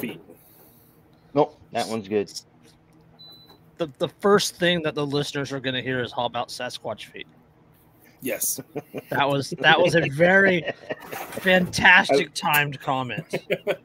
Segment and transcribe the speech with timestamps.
[0.00, 0.20] feet.
[1.34, 2.32] Nope, that one's good.
[3.78, 7.06] The the first thing that the listeners are going to hear is how about Sasquatch
[7.06, 7.26] feet.
[8.20, 8.60] Yes.
[9.10, 10.62] That was that was a very
[11.42, 13.24] fantastic timed comment.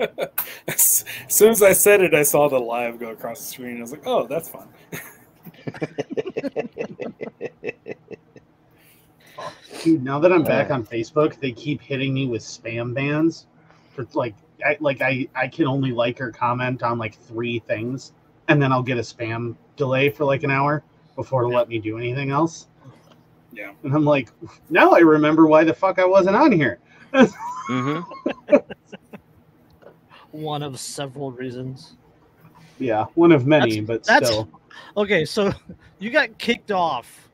[0.67, 3.77] as soon as I said it, I saw the live go across the screen.
[3.77, 4.67] I was like, "Oh, that's fun."
[9.83, 10.75] Dude, now that I'm back uh.
[10.75, 13.47] on Facebook, they keep hitting me with spam bans.
[13.95, 14.35] For like,
[14.65, 18.13] I, like I, I can only like or comment on like three things,
[18.47, 20.83] and then I'll get a spam delay for like an hour
[21.15, 22.67] before it'll let me do anything else.
[23.53, 23.71] Yeah.
[23.83, 24.29] And I'm like,
[24.69, 26.79] now I remember why the fuck I wasn't on here.
[27.67, 27.99] hmm
[30.31, 31.95] One of several reasons.
[32.77, 34.49] Yeah, one of many, That's- but that's- still.
[34.97, 35.53] Okay, so
[35.99, 37.29] you got kicked off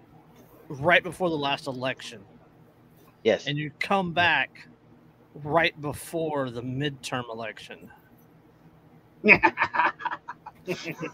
[0.67, 2.21] right before the last election,
[3.23, 3.47] Yes.
[3.47, 4.67] and you come back
[5.35, 7.89] right before the midterm election.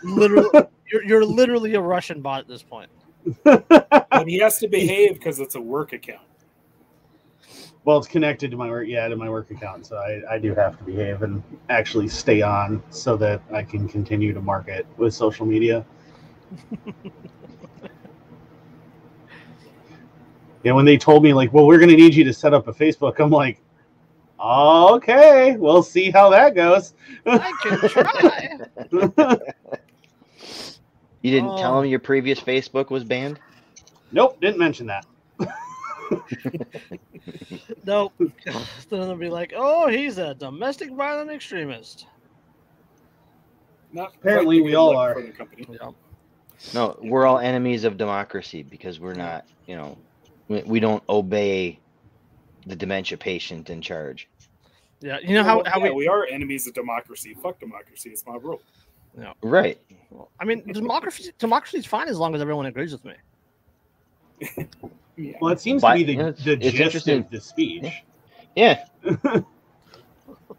[0.03, 0.49] Literally,
[0.91, 2.89] you're, you're literally a Russian bot at this point.
[3.43, 6.21] But he has to behave because it's a work account.
[7.87, 10.53] well, it's connected to my work, yeah, to my work account, so I, I do
[10.55, 15.13] have to behave and actually stay on so that I can continue to market with
[15.13, 15.85] social media.
[20.63, 22.73] yeah, when they told me like, well, we're gonna need you to set up a
[22.73, 23.61] Facebook, I'm like,
[24.39, 26.93] okay, we'll see how that goes.
[27.25, 29.37] I can try.
[31.23, 31.57] You didn't Oh.
[31.57, 33.39] tell um, him your previous Facebook was banned?
[34.13, 35.05] nope, didn't mention that.
[37.85, 38.13] nope.
[38.17, 42.05] then they'll be like, "Oh, he's a domestic violent extremist."
[43.91, 45.15] Not Apparently we all are.
[45.15, 45.67] for the company.
[45.69, 45.89] Yeah.
[46.73, 49.97] No, we're all enemies of democracy because we're not, you know,
[50.47, 51.79] we, we don't obey
[52.67, 54.27] the dementia patient in charge.
[54.99, 55.19] Yeah.
[55.21, 57.35] You know how, how yeah, we, we are enemies of democracy.
[57.41, 58.09] Fuck democracy.
[58.09, 58.61] It's my rule.
[59.15, 59.33] No.
[59.41, 59.79] Right.
[60.39, 64.67] I mean, democracy democracy is fine as long as everyone agrees with me.
[65.19, 65.33] Yeah.
[65.41, 67.91] Well, it seems But- to be the, the gist of the speech.
[68.55, 68.85] Yeah.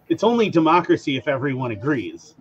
[0.08, 2.34] It's only democracy if everyone agrees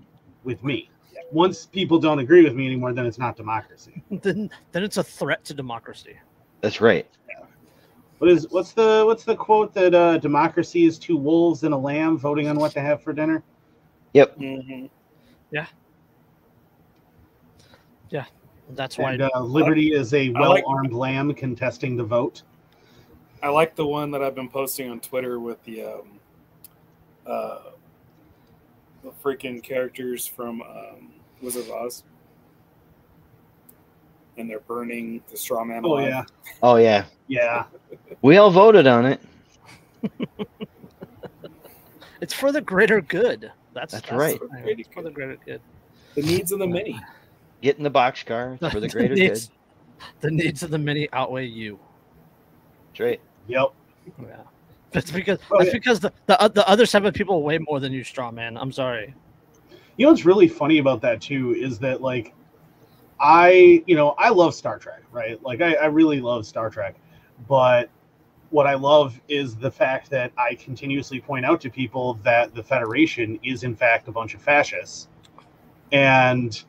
[0.44, 0.89] with me.
[1.31, 4.01] Once people don't agree with me anymore, then it's not democracy.
[4.11, 6.16] then then it's a threat to democracy.
[6.61, 7.06] That's right.
[8.19, 11.78] What is what's the what's the quote that uh, democracy is two wolves and a
[11.78, 13.44] lamb voting on what to have for dinner?
[14.13, 14.38] Yep.
[14.39, 14.89] Mhm.
[15.51, 15.67] Yeah.
[18.09, 18.25] Yeah,
[18.69, 22.44] that's why And uh, liberty is a well-armed lamb contesting the vote.
[23.44, 26.19] I like the one that I've been posting on Twitter with the um,
[27.25, 27.59] uh,
[29.03, 32.03] the freaking characters from um, Wizard of Oz,
[34.38, 35.81] and they're burning the straw man.
[35.86, 36.08] Oh alive.
[36.08, 36.24] yeah,
[36.64, 37.06] Oh yeah.
[37.28, 37.66] yeah.
[38.22, 39.22] We all voted on it.
[42.22, 43.52] it's for the greater good.
[43.74, 44.40] That's That's the right.
[44.40, 44.80] thing.
[44.80, 45.62] It's for the greater good.
[46.16, 47.00] the needs of the many.
[47.62, 49.30] Get in the boxcar for the greater good.
[49.31, 49.50] needs,
[50.22, 51.80] The needs of the many outweigh you.
[52.92, 53.22] That's right.
[53.48, 53.68] Yep.
[54.22, 54.36] Yeah.
[54.92, 55.74] That's because Oh, that's yeah.
[55.74, 58.58] because the, the the other seven people weigh more than you, straw man.
[58.58, 59.14] I'm sorry.
[59.98, 62.34] You know what's really funny about that too is that like
[63.19, 65.41] I, you know, I love Star Trek, right?
[65.44, 66.95] Like I, I really love Star Trek,
[67.47, 67.89] but
[68.50, 72.63] what I love is the fact that I continuously point out to people that the
[72.63, 75.09] Federation is in fact a bunch of fascists,
[75.91, 76.63] and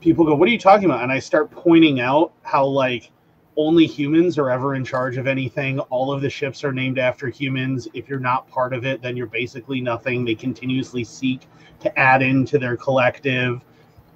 [0.00, 3.10] people go, "What are you talking about?" And I start pointing out how like
[3.56, 5.80] only humans are ever in charge of anything.
[5.80, 7.88] All of the ships are named after humans.
[7.94, 10.24] If you're not part of it, then you're basically nothing.
[10.24, 11.46] They continuously seek
[11.80, 13.64] to add into their collective.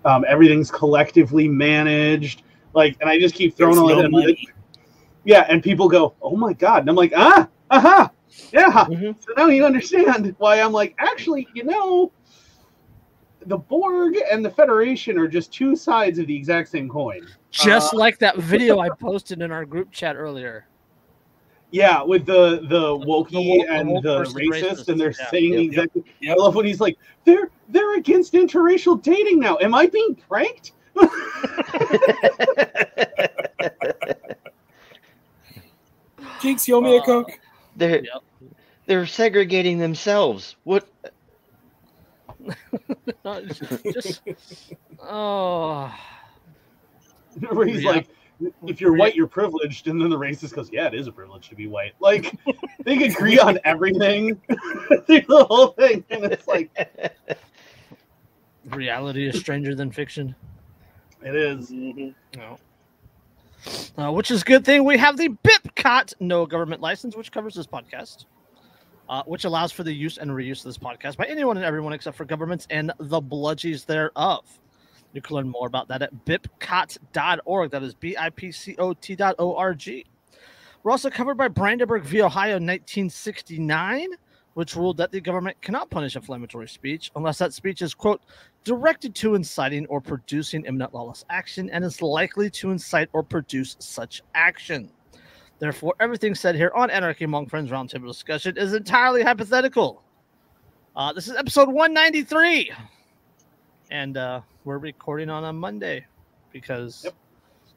[0.05, 2.43] Um, everything's collectively managed.
[2.75, 4.11] Like, and I just keep throwing There's all no that.
[4.11, 4.49] money.
[5.25, 8.11] Yeah, and people go, "Oh my god!" And I'm like, "Ah, aha,
[8.53, 9.15] yeah." Mhm.
[9.21, 12.11] So now you understand why I'm like, actually, you know,
[13.45, 17.27] the Borg and the Federation are just two sides of the exact same coin.
[17.51, 20.67] Just Uh, like that video I posted in our group chat earlier.
[21.73, 25.15] Yeah, with the the wokey The woke- the and woke the racist, racist, and they're
[25.19, 25.31] yeah.
[25.31, 25.63] saying Yep.
[25.63, 26.05] exactly.
[26.21, 26.37] Yep.
[26.37, 30.73] I love when he's like, "They're they're against interracial dating now." Am I being pranked?
[36.41, 37.39] Jinx, you owe me a Uh, coke.
[37.77, 38.23] they're Yep.
[38.87, 40.57] they're segregating themselves.
[40.65, 40.89] What?
[43.93, 44.23] just
[45.01, 45.93] oh
[47.51, 47.91] Where he's Yeah.
[47.91, 48.09] like,
[48.67, 51.49] "If you're white, you're privileged," and then the racist goes, "Yeah, it is a privilege
[51.51, 52.35] to be white." Like
[52.85, 54.41] they agree on everything
[55.07, 56.71] through the whole thing, and it's like
[58.67, 60.35] reality is stranger than fiction.
[61.23, 61.71] it is.
[61.71, 62.15] Mhm.
[62.37, 62.59] No.
[63.99, 64.85] Uh, which is a good thing.
[64.85, 68.25] We have the BIPCOT no government license, which covers this podcast.
[69.09, 71.93] uh, which allows for the use and reuse of this podcast by anyone and everyone
[71.93, 74.45] except for governments and the bludgies thereof.
[75.13, 77.71] You can learn more about that at bipcot.org.
[77.71, 80.05] That is B I P C O T dot O R G.
[80.83, 82.23] We're also covered by Brandenburg v.
[82.23, 84.09] Ohio 1969,
[84.55, 88.23] which ruled that the government cannot punish inflammatory speech unless that speech is, quote,
[88.65, 93.77] directed to inciting or producing imminent lawless action and is likely to incite or produce
[93.79, 94.91] such action.
[95.59, 100.03] Therefore, everything said here on Anarchy Among Friends Roundtable Discussion is entirely hypothetical.
[100.97, 102.73] Uh, this is episode 193.
[103.91, 106.07] And uh, we're recording on a Monday
[106.53, 107.15] because Yep.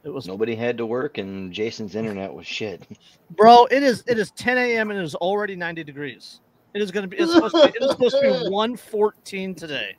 [0.04, 2.83] it was Nobody had to work, and Jason's internet was shit.
[3.31, 4.92] Bro, it is it is 10 a.m.
[4.92, 6.39] and it is already 90 degrees.
[6.74, 9.95] It is gonna be it's supposed to be, it is supposed to be 114 today.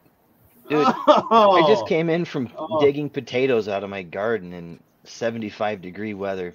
[0.69, 2.81] Dude, Oh, I just came in from Oh.
[2.81, 6.55] digging potatoes out of my garden in 75 degree weather.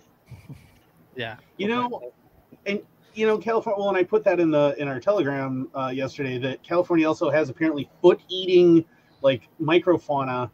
[1.16, 1.36] Yeah.
[1.58, 2.12] You know,
[2.66, 2.82] and
[3.14, 3.78] you know, California.
[3.80, 7.30] Well, and I put that in the in our Telegram uh, yesterday that California also
[7.30, 8.84] has apparently foot eating
[9.22, 10.50] like microfauna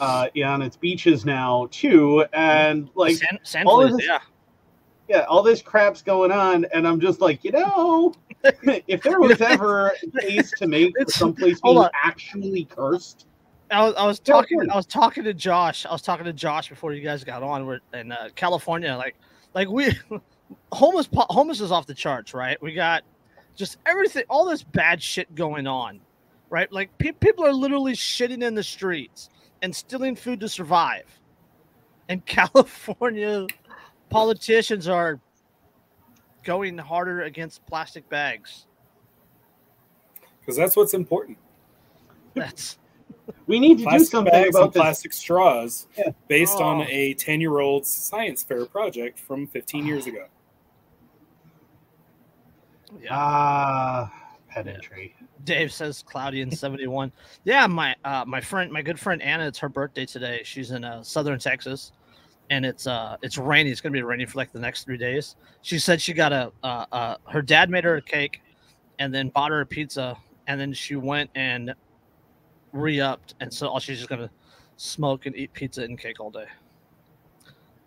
[0.00, 4.18] uh, yeah on its beaches now too, and like sand, sand all this- yeah.
[5.08, 9.40] yeah, all this crap's going on, and I'm just like, you know, if there was
[9.40, 11.90] ever a case to make for someplace being on.
[12.04, 13.26] actually cursed,
[13.70, 15.84] I was, I was talking I was talking to Josh.
[15.84, 17.66] I was talking to Josh before you guys got on.
[17.66, 19.16] We're in uh, California, like
[19.54, 19.92] like we
[20.72, 22.60] homeless homeless is off the charts, right?
[22.62, 23.02] We got
[23.56, 26.00] just everything, all this bad shit going on,
[26.50, 26.70] right?
[26.72, 29.30] Like pe- people are literally shitting in the streets
[29.62, 31.04] and stealing food to survive.
[32.08, 33.46] And California
[34.10, 35.20] politicians are
[36.44, 38.66] going harder against plastic bags.
[40.40, 41.36] because that's what's important.
[42.34, 42.78] That's
[43.46, 44.80] we need to do something bags about and this.
[44.80, 46.10] plastic straws, Yeah.
[46.28, 46.86] based on Oh.
[46.88, 50.26] a ten-year-old science fair project from 15 years ago.
[53.02, 53.08] yeah.
[53.14, 54.12] Ah,
[54.64, 55.14] pedantry.
[55.44, 57.12] Dave says cloudy and 71.
[57.44, 60.40] Yeah, my uh my friend my good friend Anna, it's her birthday today.
[60.44, 61.92] She's in uh southern Texas
[62.50, 63.70] and it's uh it's rainy.
[63.70, 65.36] It's gonna be rainy for like the next three days.
[65.62, 68.40] She said she got a uh, uh her dad made her a cake
[68.98, 70.16] and then bought her a pizza
[70.46, 71.74] and then she went and
[72.72, 74.30] re-upped and so all she's just gonna
[74.76, 76.46] smoke and eat pizza and cake all day.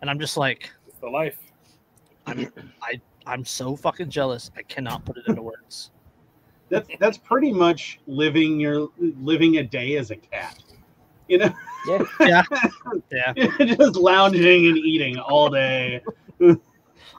[0.00, 1.38] And I'm just like, It's the life.
[2.26, 2.52] I'm
[2.82, 4.50] I I'm so fucking jealous.
[4.56, 5.90] I cannot put it into words.
[6.72, 10.56] That's that's pretty much living your living a day as a cat.
[11.28, 11.54] You know,
[12.20, 12.42] Yeah.
[13.10, 13.34] Yeah.
[13.58, 16.00] just lounging and eating all day.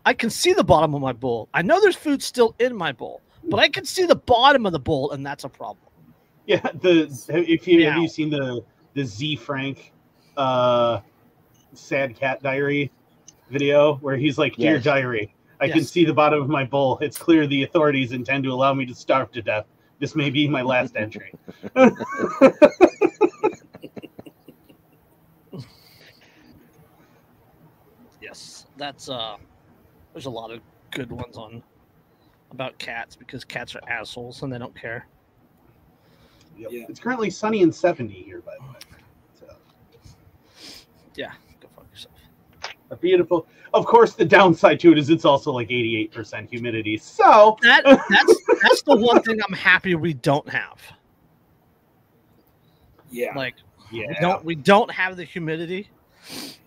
[0.05, 1.50] I can see the bottom of my bowl.
[1.53, 4.71] I know there's food still in my bowl, but I can see the bottom of
[4.71, 5.91] the bowl, and that's a problem.
[6.47, 8.65] Yeah, the if you have you seen the
[8.95, 9.94] the Ze Frank
[10.35, 10.99] uh
[11.75, 12.91] sad cat diary
[13.51, 14.83] video where he's like, Dear Yes.
[14.83, 16.97] diary, I can see the bottom of my bowl.
[17.01, 19.65] It's clear the authorities intend to allow me to starve to death.
[20.00, 21.33] This may be my last entry.
[28.21, 29.38] Yes, that's uh.
[30.13, 30.59] There's a lot of
[30.91, 31.63] good ones on
[32.51, 35.07] about cats because cats are assholes and they don't care.
[36.57, 36.69] Yep.
[36.71, 36.85] Yeah.
[36.88, 38.79] It's currently sunny and 70 here, by the way.
[39.39, 39.56] So
[41.15, 41.52] Yeah, go fuck yourself.
[42.89, 46.97] A beautiful of course the downside to it is it's also like 88% humidity.
[46.97, 50.80] So That that's that's the one thing I'm happy we don't have.
[53.09, 53.35] Yeah.
[53.35, 53.56] Like
[53.91, 54.07] yeah.
[54.07, 55.90] we don't we don't have the humidity,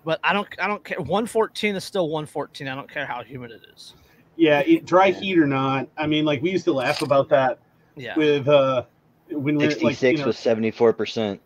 [0.05, 0.99] but I don't I don't care.
[0.99, 2.69] 114 is still 114.
[2.69, 3.95] I don't care how humid it is.
[4.37, 5.89] Yeah, it, dry heat or not.
[5.97, 7.59] I mean, like we used to laugh about that
[7.97, 8.17] Yeah.
[8.17, 8.85] with uh
[9.31, 11.39] when we were 66 like you know, was 74%.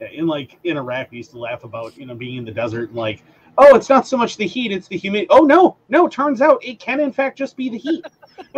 [0.00, 2.90] In like in Iraq, we used to laugh about you know being in the desert
[2.90, 3.22] and like,
[3.56, 5.28] oh, it's not so much the heat, it's the humidity.
[5.30, 8.04] Oh no, no, turns out it can in fact just be the heat.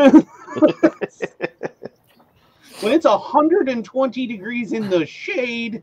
[2.80, 5.82] when it's 120 degrees in the shade,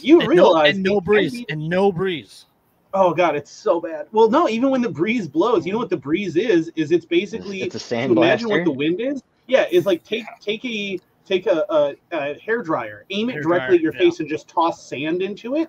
[0.00, 2.46] you and no, realize and no breeze be- and no breeze.
[2.92, 4.06] Oh god, it's so bad.
[4.12, 6.70] Well, no, even when the breeze blows, you know what the breeze is?
[6.76, 9.20] Is it's basically It's a to sand imagine what the wind is.
[9.46, 13.42] Yeah, it's like take take a take a, a, a hair dryer, aim it Hair
[13.42, 13.98] directly dryer, at your yeah.
[13.98, 15.68] face, and just toss sand into it,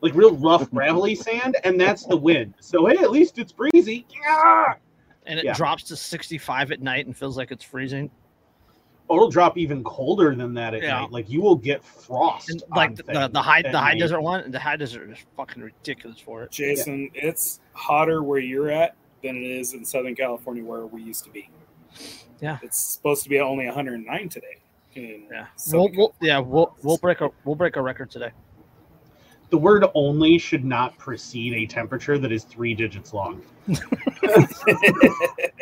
[0.00, 2.54] like real rough gravelly sand, and that's the wind.
[2.60, 4.06] So hey, at least it's breezy.
[4.24, 4.74] Yeah.
[5.26, 5.52] And it Yeah.
[5.54, 8.10] drops to 65 at night and feels like it's freezing.
[9.08, 11.00] Or it'll drop even colder than that at Yeah.
[11.00, 11.10] night.
[11.12, 12.48] Like you will get frost.
[12.48, 13.98] And like the, the, the high the high night.
[13.98, 16.50] desert one, the high desert is fucking ridiculous for it.
[16.52, 21.24] Jason, it's hotter where you're at than it is in Southern California where we used
[21.24, 21.50] to be.
[22.40, 22.58] Yeah.
[22.62, 24.56] It's supposed to be only 109 today.
[24.94, 25.46] In Yeah.
[25.56, 28.30] Southern We'll, we'll yeah we'll we'll break a we'll break a record today.
[29.50, 33.42] The word only should not precede a temperature that is three digits long.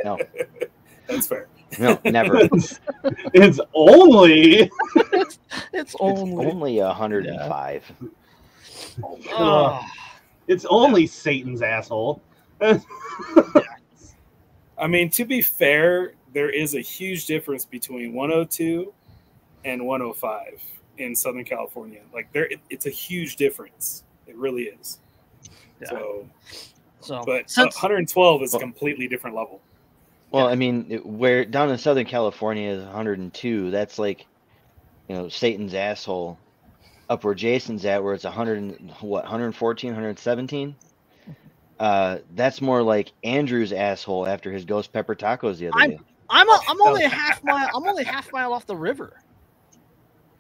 [0.05, 0.19] No.
[1.07, 1.49] That's fair.
[1.79, 2.37] No, never.
[2.53, 2.81] it's,
[3.35, 5.39] it's only it's
[5.73, 6.47] It's only.
[6.47, 7.93] only 105.
[9.03, 9.87] Oh, ah.
[10.47, 12.23] it's only Satan's asshole.
[12.61, 12.81] I
[14.87, 18.93] mean, to be fair, there is a huge difference between 102
[19.65, 20.61] and 105
[20.99, 22.01] in Southern California.
[22.13, 24.05] Like there, it, it's a huge difference.
[24.27, 24.99] It really is.
[25.81, 25.89] Yeah.
[25.91, 26.29] So,
[27.01, 29.61] so but since 112 is a completely different level.
[30.31, 33.71] Well, I mean, it- where down in Southern California is 102.
[33.71, 34.27] That's like,
[35.09, 36.39] you know, Satan's asshole.
[37.11, 40.77] Up where Jason's at, where it's 100, and- what 114, 117.
[41.81, 45.99] Uh, that's more like Andrew's asshole after his ghost pepper tacos the other I'm- day.
[46.31, 47.71] I'm a, I'm only a half mile.
[47.75, 49.15] I'm only half mile off the river.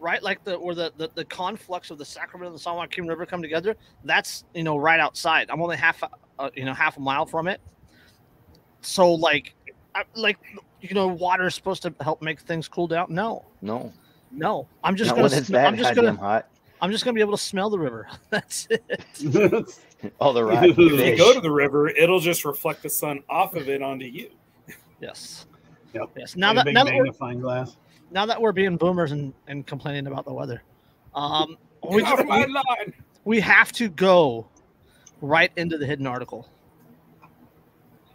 [0.00, 3.08] Right, like the where the, the, the conflux of the Sacramento and the San Joaquin
[3.08, 3.74] River come together.
[4.04, 5.50] That's you know right outside.
[5.50, 6.02] I'm only half
[6.38, 7.60] uh, you know half a mile from it.
[8.80, 9.54] So like,
[9.96, 10.38] I, like
[10.80, 13.06] you know, water is supposed to help make things cool down.
[13.10, 13.92] No, No,
[14.30, 14.68] no.
[14.84, 15.28] I'm just not gonna.
[15.30, 16.14] when it's that I'm just gonna.
[16.14, 16.48] hot.
[16.80, 18.08] I'm just gonna be able to smell the river.
[18.30, 19.80] That's it.
[20.20, 21.18] All the rotten If you If you fish.
[21.18, 24.30] go to the river, it'll just reflect the sun off of it onto you.
[25.00, 25.46] Yes.
[25.94, 26.10] Yep.
[26.16, 26.36] Yes.
[26.36, 27.76] Now that big now that, we're, magnifying glass.
[28.10, 30.62] Now that we're being boomers and, and complaining about the weather,
[31.14, 31.56] um,
[31.88, 32.94] we, Get off my we, line.
[33.24, 34.48] we have to go
[35.20, 36.48] right into the hidden article.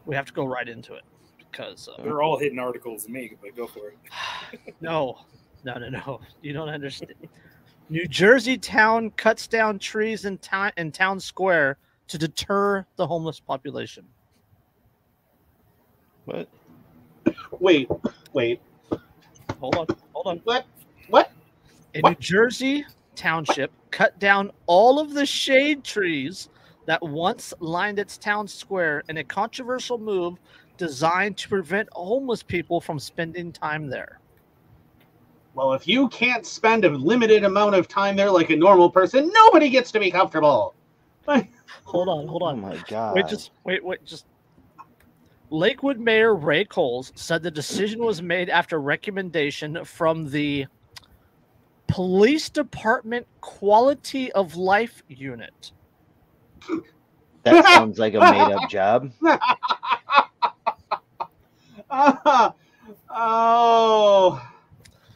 [0.05, 1.03] We have to go right into it
[1.38, 4.73] because uh, They're all hidden articles to me, but go for it.
[4.81, 5.19] no,
[5.63, 6.21] no, no, no.
[6.41, 7.13] You don't understand.
[7.89, 13.39] New Jersey town cuts down trees in town in town square to deter the homeless
[13.39, 14.05] population.
[16.25, 16.47] What?
[17.59, 17.89] Wait,
[18.31, 18.62] wait.
[19.63, 20.38] Hold on, hold on.
[20.43, 20.65] What?
[21.08, 21.32] What?
[21.96, 22.10] A What?
[22.10, 26.50] New Jersey township cut down all of the shade trees
[26.86, 30.38] that once lined its town square in a controversial move
[30.77, 34.20] designed to prevent homeless people from spending time there.
[35.53, 39.32] Well, if you can't spend a limited amount of time there like a normal person,
[39.34, 40.75] nobody gets to be comfortable.
[41.86, 42.50] Hold on, hold on.
[42.50, 42.62] Oh on.
[42.62, 43.15] my god!
[43.15, 44.25] Wait, just wait, wait, just.
[45.53, 50.65] Lakewood Mayor Ray Coles said the decision was made after recommendation from the
[51.86, 55.72] Police Department Quality of Life Unit.
[57.43, 59.12] that sounds like a made-up job.
[63.12, 64.52] oh,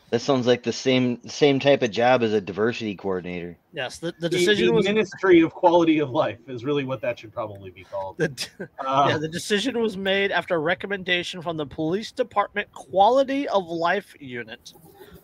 [0.09, 3.57] That sounds like the same same type of job as a diversity coordinator.
[3.73, 7.01] Yes, the, the the, decision the was Ministry of Quality of Life is really what
[7.01, 8.17] that should probably be called.
[8.17, 13.49] the, Uh, yeah, the decision was made after a recommendation from the Police Department Quality
[13.49, 14.73] of Life Unit,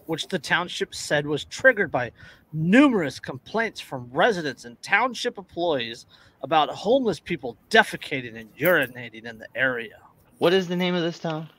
[0.05, 2.11] which the township said was triggered by
[2.51, 6.05] numerous complaints from residents and township employees
[6.41, 9.97] about homeless people defecating and urinating in the area.
[10.39, 11.49] What is the name of this town?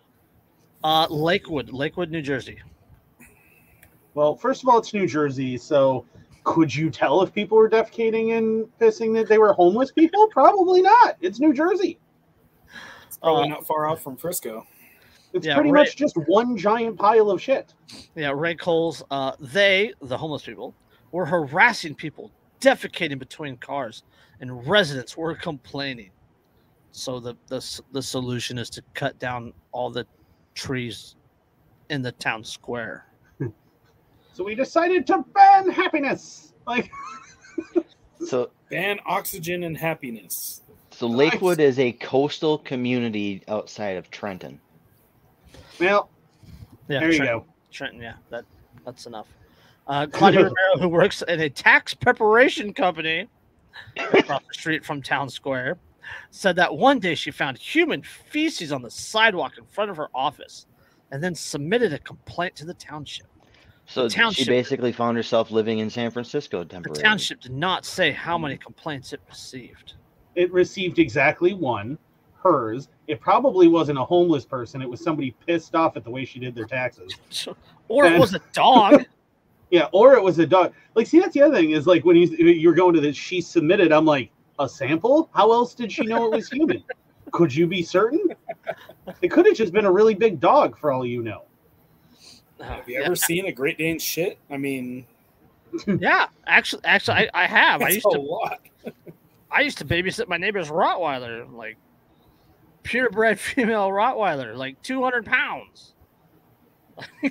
[0.84, 2.60] Uh, Lakewood, Lakewood, New Jersey.
[4.14, 6.06] Well, first of all, it's New Jersey, so
[6.44, 10.28] could you tell if people were defecating and pissing that they were homeless people?
[10.28, 11.16] Probably not.
[11.20, 11.98] It's New Jersey.
[13.06, 14.66] It's probably Uh, not far off from Frisco.
[15.32, 15.80] It's Yeah, pretty right.
[15.80, 17.74] much just one giant pile of shit.
[18.14, 19.02] Yeah, Ray Coles.
[19.10, 20.74] Uh, they, the homeless people,
[21.10, 22.30] were harassing people,
[22.60, 24.04] defecating between cars,
[24.40, 26.10] and residents were complaining.
[26.92, 30.06] So the the the solution is to cut down all the
[30.54, 31.16] trees
[31.90, 33.06] in the town square.
[34.34, 36.52] So we decided to ban happiness.
[36.66, 36.90] Like,
[38.26, 40.62] So Ban oxygen and happiness.
[40.90, 44.60] so Lakewood is a coastal community outside of Trenton.
[45.78, 46.08] well,
[46.88, 47.44] Yeah, there you go.
[47.70, 48.00] Trenton.
[48.00, 48.44] Yeah, that
[48.84, 49.28] that's enough.
[49.86, 53.28] Uh, Claudia Romero, who works in a tax preparation company
[53.96, 55.76] across the street from town square,
[56.30, 60.08] said that one day she found human feces on the sidewalk in front of her
[60.14, 60.66] office,
[61.12, 63.26] and then submitted a complaint to the township.
[63.86, 66.98] So The township- she basically found herself living in San Francisco temporarily.
[66.98, 68.62] The township did not say how many mm-hmm.
[68.62, 69.94] complaints it received.
[70.34, 71.98] It received exactly one,
[72.42, 72.88] hers.
[73.06, 74.80] It probably wasn't a homeless person.
[74.82, 77.14] It was somebody pissed off at the way she did their taxes.
[77.88, 79.04] Or it was a dog.
[79.70, 80.72] Yeah, or it was a dog.
[80.94, 83.40] Like, see, that's the other thing is like when you you're going to the she
[83.40, 83.92] submitted.
[83.92, 85.30] I'm like, a sample?
[85.34, 86.84] How else did she know it was human?
[87.32, 88.28] Could you be certain?
[89.20, 91.42] It could have just been a really big dog, for all you know.
[92.68, 94.38] Have you ever seen a Great Dane shit?
[94.50, 95.06] I mean,
[95.86, 97.82] yeah, actually, actually, I, I have.
[97.82, 98.60] I used a to lot.
[99.50, 101.76] I used to babysit my neighbor's Rottweiler, like
[102.82, 105.92] purebred female Rottweiler, like 200 pounds.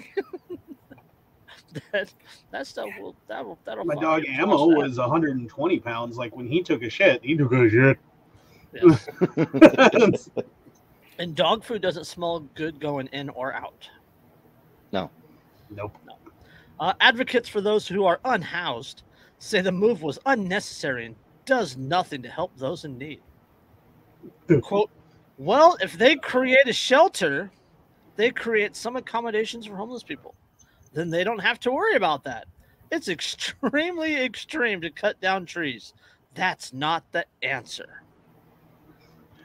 [1.91, 2.13] that
[2.51, 4.23] that stuff will that will that'll My dog.
[4.27, 6.17] Ammo was 120 pounds.
[6.17, 7.97] Like when he took a shit, he took a shit.
[8.73, 9.09] that.
[9.93, 10.29] Yes.
[11.19, 13.87] And dog food doesn't smell good going in or out.
[15.75, 15.97] Nope.
[16.79, 19.03] Uh, advocates for those who are unhoused
[19.39, 21.15] say the move was unnecessary and
[21.45, 23.21] does nothing to help those in need.
[24.61, 24.89] Quote,
[25.37, 27.51] well, if they create a shelter,
[28.15, 30.35] they create some accommodations for homeless people.
[30.93, 32.47] Then they don't have to worry about that.
[32.91, 35.93] It's extremely extreme to cut down trees.
[36.35, 38.03] That's not the answer.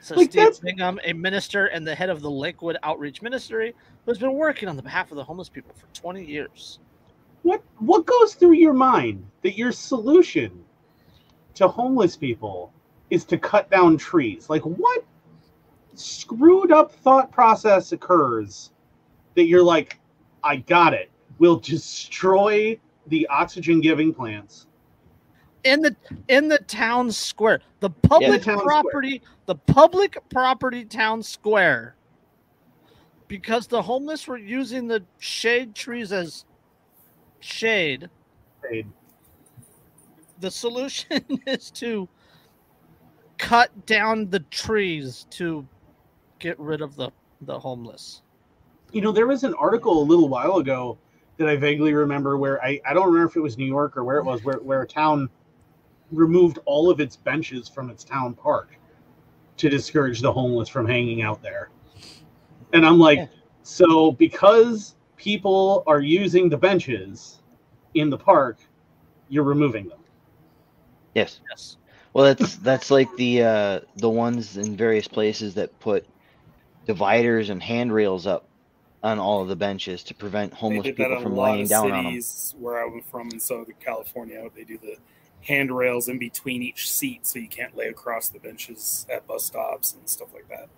[0.00, 3.74] So Like, Steve Brigham, a minister and the head of the Lakewood Outreach Ministry,
[4.08, 6.78] who's been working on the behalf of the homeless people for 20 years.
[7.42, 10.64] What what goes through your mind that your solution
[11.54, 12.72] to homeless people
[13.10, 14.48] is to cut down trees?
[14.48, 15.04] Like what
[15.94, 18.70] screwed up thought process occurs
[19.34, 20.00] that you're like,
[20.42, 21.10] I got it.
[21.38, 24.66] We'll destroy the oxygen giving plants.
[25.64, 25.94] in the
[26.28, 28.58] in the town square the public square.
[28.58, 31.94] property the public property town square
[33.28, 36.44] because the homeless were using the shade trees as
[37.40, 38.08] shade
[38.68, 38.84] Hey,
[40.40, 42.08] the solution is to
[43.38, 45.66] cut down the trees to
[46.38, 47.10] get rid of the
[47.42, 48.22] the homeless
[48.92, 50.98] You know, there was an article a little while ago
[51.36, 54.02] that I vaguely remember where I, I don't remember if it was New York or
[54.02, 55.30] where it was, where, where a town
[56.10, 58.76] removed all of its benches from its town park
[59.58, 61.70] to discourage the homeless from hanging out there.
[62.72, 63.26] And I'm like, Yeah.
[63.62, 67.40] so because people are using the benches
[67.94, 68.58] in the park,
[69.28, 69.98] you're removing them.
[71.14, 71.40] Yes.
[71.50, 71.76] yes
[72.14, 76.06] Well, that's that's like the uh, the ones in various places that put
[76.86, 78.48] dividers and handrails up
[79.02, 82.12] on all of the benches to prevent homeless people from lot laying down on them.
[82.14, 84.48] cities where I'm from in Southern California.
[84.54, 84.96] They do the
[85.42, 89.92] handrails in between each seat so you can't lay across the benches at bus stops
[89.94, 90.68] and stuff like that.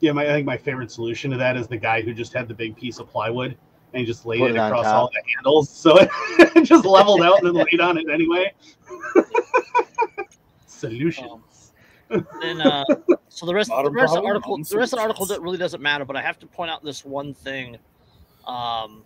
[0.00, 2.48] Yeah, my, I think my favorite solution to that is the guy who just had
[2.48, 3.56] the big piece of plywood
[3.92, 4.94] and just laid Put it it across top.
[4.94, 8.52] all the handles, so it just leveled out and then laid on it anyway.
[10.66, 11.72] Solutions.
[12.08, 12.84] and uh,
[13.28, 15.28] so the rest, the rest of the article, bottom the rest of the article solutions.
[15.28, 16.04] that really doesn't matter.
[16.04, 17.76] But I have to point out this one thing.
[18.46, 19.04] Um,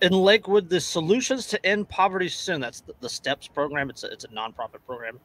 [0.00, 2.60] in Lakewood, the solutions to end poverty soon.
[2.60, 3.90] That's the, the Steps program.
[3.90, 5.18] It's a, it's a nonprofit program.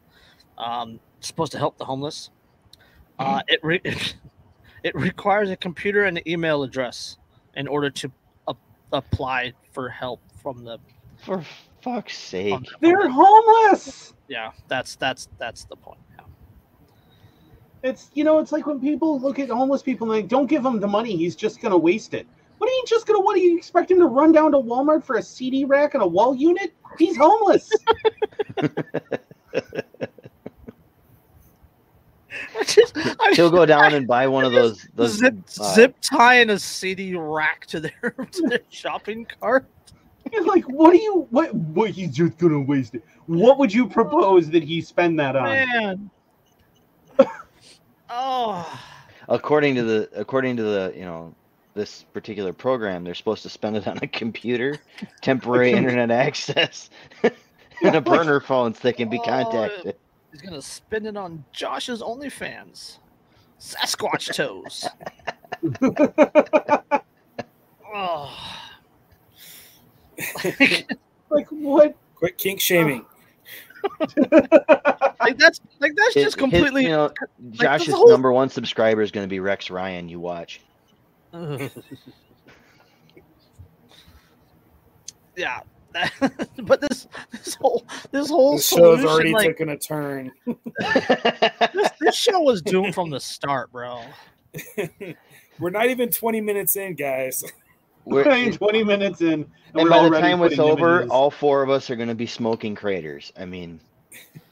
[0.58, 2.30] Um, supposed to help the homeless.
[3.20, 3.82] Uh, it re-
[4.86, 7.18] it requires a computer and an email address
[7.56, 8.12] in order to
[8.48, 8.58] ap-
[8.94, 10.78] apply for help from the.
[11.18, 11.44] For
[11.82, 12.64] fuck's sake!
[12.64, 14.14] The They're homeless.
[14.28, 16.00] yeah, that's that's that's the point.
[16.16, 16.26] Yeah.
[17.82, 20.64] It's you know, it's like when people look at homeless people and they don't give
[20.64, 22.28] him the money, he's just gonna waste it.
[22.60, 23.22] What are you just gonna?
[23.22, 26.04] What do you expect him to run down to Walmart for a CD rack and
[26.04, 26.74] a wall unit?
[27.00, 27.72] He's homeless.
[32.66, 35.96] I just, I He'll go down and buy one of those those zip uh, zip
[36.02, 39.66] tying a CD rack to their, to their shopping cart.
[40.32, 41.28] You're like, what do you?
[41.30, 41.54] What?
[41.54, 41.92] What?
[41.92, 43.04] He's just gonna waste it.
[43.28, 45.44] What would you propose that he spend that on?
[45.44, 46.10] Man.
[48.10, 48.82] oh,
[49.30, 51.34] according to the according to the you know
[51.76, 54.78] this particular program they're supposed to spend it on a computer
[55.22, 56.90] temporary internet access
[57.84, 59.98] and a burner phone so they can be Oh, contacted
[60.36, 62.98] he's gonna spend it on Josh's OnlyFans.
[63.60, 64.86] Sasquatch toes.
[67.96, 68.62] oh.
[71.30, 71.96] Like what?
[72.16, 73.06] Quit kink shaming.
[74.18, 78.50] like that's like that's His- just his- completely you know this josh's whole- number one
[78.50, 80.60] subscriber is going to be rex ryan you watch
[85.36, 85.60] yeah.
[85.96, 88.66] That- but this this whole this whole The show's
[89.00, 90.32] solution, already like, taken a turn.
[91.74, 94.02] this, this show was doomed from the start, bro.
[95.60, 97.44] We're not even 20 minutes in, guys.
[98.06, 101.10] We're- We're 20 minutes in, and, and we're by the time it's over images.
[101.12, 103.80] all four of us are going to be smoking craters i mean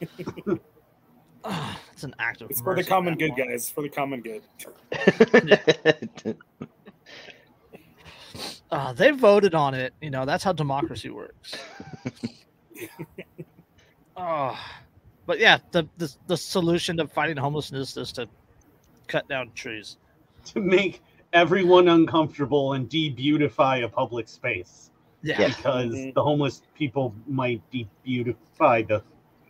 [1.92, 3.50] it's an act of It's for the common good, point.
[3.50, 3.70] guys.
[3.70, 4.42] For the common good.
[8.74, 9.94] Uh, they voted on it.
[10.02, 11.54] You know, that's how democracy works.
[14.16, 14.58] oh,
[15.26, 18.28] but yeah, the, the the solution to fighting homelessness is to
[19.06, 19.98] cut down trees.
[20.46, 24.90] to make everyone uncomfortable and de-beautify a public space
[25.22, 25.48] Yeah, Yeah.
[25.48, 26.14] because Mhm.
[26.14, 29.02] the homeless people might de-beautify the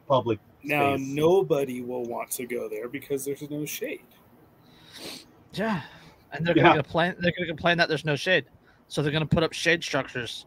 [0.07, 1.09] public Now, space.
[1.09, 4.03] nobody will want to go there because there's no shade.
[5.55, 5.83] yeah,
[6.33, 6.63] and they're Yeah.
[6.65, 7.15] gonna complain.
[7.19, 8.45] They're gonna complain that there's no shade,
[8.88, 10.47] so they're gonna put up shade structures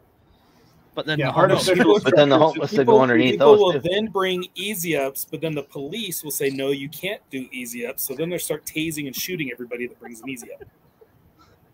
[0.96, 3.32] But then Yeah, the homeless artificial people- But then the homeless will People, go underneath
[3.34, 3.60] people those.
[3.60, 3.90] will too.
[3.90, 7.86] then bring easy ups, but then the police will say no, you can't do easy
[7.86, 8.02] ups.
[8.08, 10.64] So then they start tasing and shooting everybody that brings an easy up.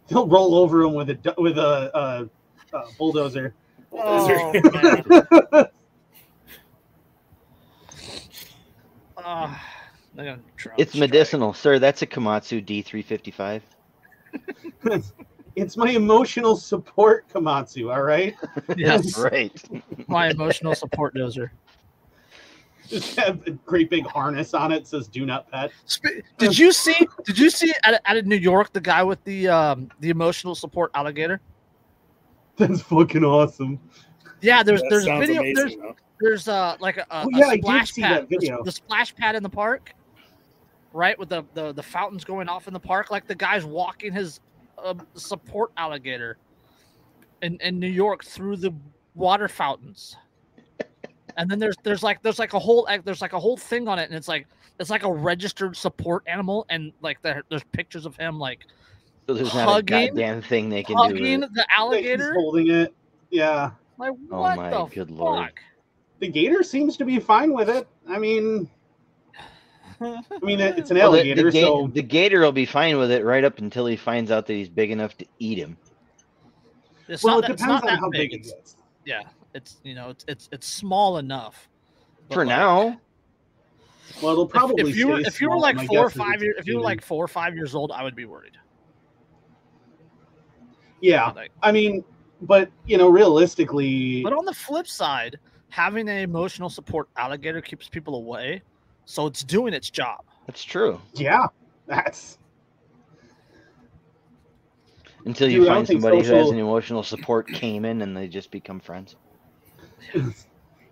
[0.10, 2.26] They'll roll over them with a with a, uh
[2.74, 3.54] uh bulldozer.
[3.94, 5.68] Oh, man.
[9.18, 9.64] Ah,
[10.16, 11.10] they're gonna try It's to strike.
[11.12, 11.80] medicinal, sir.
[11.80, 13.62] That's a Komatsu D355.
[15.56, 17.94] it's my emotional support, Komatsu.
[17.96, 18.36] All right,
[18.78, 19.52] Yes, Right.
[20.08, 21.50] my emotional support dozer.
[22.88, 25.72] just have a great big harness on it says "Do not pet."
[26.38, 26.96] Did you see?
[27.24, 30.10] Did you see out of, out of New York the guy with the um the
[30.10, 31.40] emotional support alligator?
[32.58, 33.80] That's fucking awesome.
[34.42, 35.96] Yeah, there's That there's sounds video amazing, there's though.
[36.20, 38.62] there's uh like a, a, Oh, yeah, I a did splash see pad that the-
[38.64, 39.94] The, splash pad in the park,
[40.92, 41.18] right?
[41.18, 44.40] With the, the the fountains going off in the park, like the guy's walking his
[44.78, 46.38] um, support alligator
[47.42, 48.74] in in New York through the
[49.16, 50.16] water fountains.
[51.36, 53.88] And then there's there's like there's like a whole like, there's like a whole thing
[53.88, 54.48] on it, and it's like
[54.80, 58.60] it's like a registered support animal, and like there, there's pictures of him like
[59.28, 61.02] So there's not a goddamn thing they can do.
[61.04, 61.54] hugging With it.
[61.56, 62.34] the Like, he's alligator.
[62.36, 62.94] holding it.
[63.32, 65.18] Yeah, Like Oh my the good fuck?
[65.18, 65.50] lord.
[66.20, 67.88] the gator seems to be fine with it.
[68.08, 68.70] I mean,
[70.02, 72.98] I mean, it's an Well, the, alligator, the, ga- so the gator will be fine
[72.98, 75.78] with it right up until he finds out that he's big enough to eat him.
[77.08, 78.32] It's well, not it that, it's depends not on that how big.
[78.32, 78.76] big It's,
[79.06, 81.68] yeah, it's you know it's it's it's small enough.
[82.32, 83.00] For like, now,
[84.22, 85.62] Well, it'll probably if, you were if you were small.
[85.62, 88.04] like four or five years if you were like four or five years old, I
[88.04, 88.58] would be worried.
[91.02, 92.04] yeah, I mean,
[92.42, 95.38] but you know, realistically, but on the flip side,
[95.70, 98.62] having an emotional support alligator keeps people away,
[99.06, 100.24] so it's doing its job.
[100.48, 101.00] that's true.
[101.14, 101.48] yeah,
[101.88, 102.38] that's
[105.26, 108.28] Until you Dude, find think somebody who has an emotional support came in and they
[108.28, 109.16] just become friends.
[110.14, 110.34] you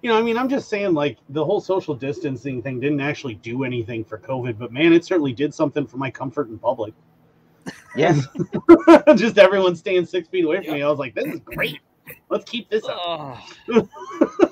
[0.03, 3.63] know, I mean, I'm just saying, like the whole social distancing thing didn't actually do
[3.63, 6.93] anything for COVID, but man, it certainly did something for my comfort in public.
[7.95, 8.19] Yeah.
[9.15, 10.81] just everyone staying six feet away from me.
[10.81, 11.79] I was like, this is great.
[12.29, 13.37] Let's keep this up.
[13.73, 13.89] Ugh.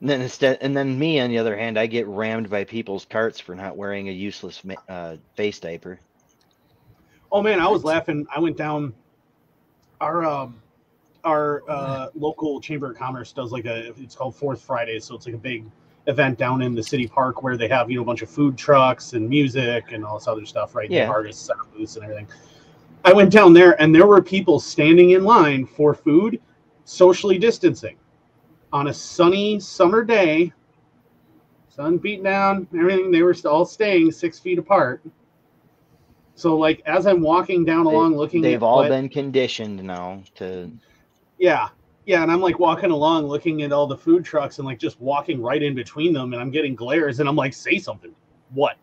[0.00, 3.06] And then instead, and then me on the other hand, I get rammed by people's
[3.06, 6.00] carts for not wearing a useless uh, face diaper.
[7.32, 8.26] Oh man, I was laughing.
[8.34, 8.94] I went down
[10.00, 10.60] our um
[11.24, 15.26] our uh local chamber of commerce does like a it's called Fourth Friday, so it's
[15.26, 15.64] like a big
[16.06, 18.56] event down in the city park where they have you know a bunch of food
[18.56, 20.90] trucks and music and all this other stuff, right?
[20.90, 21.06] Yeah.
[21.06, 22.28] The artists set booths and everything.
[23.04, 26.40] I went down there and there were people standing in line for food,
[26.84, 27.96] socially distancing
[28.76, 30.52] on a sunny summer day.
[31.70, 33.10] Sun beat down, everything.
[33.10, 35.02] They were all staying six feet apart.
[36.34, 39.82] So, like, as I'm walking down They- along, looking, They've at all what- been conditioned
[39.82, 40.70] now to.
[41.38, 41.68] yeah,
[42.04, 45.00] yeah, and I'm like walking along, looking at all the food trucks, and like just
[45.00, 48.14] walking right in between them, and I'm getting glares, and I'm like, say something.
[48.52, 48.76] What?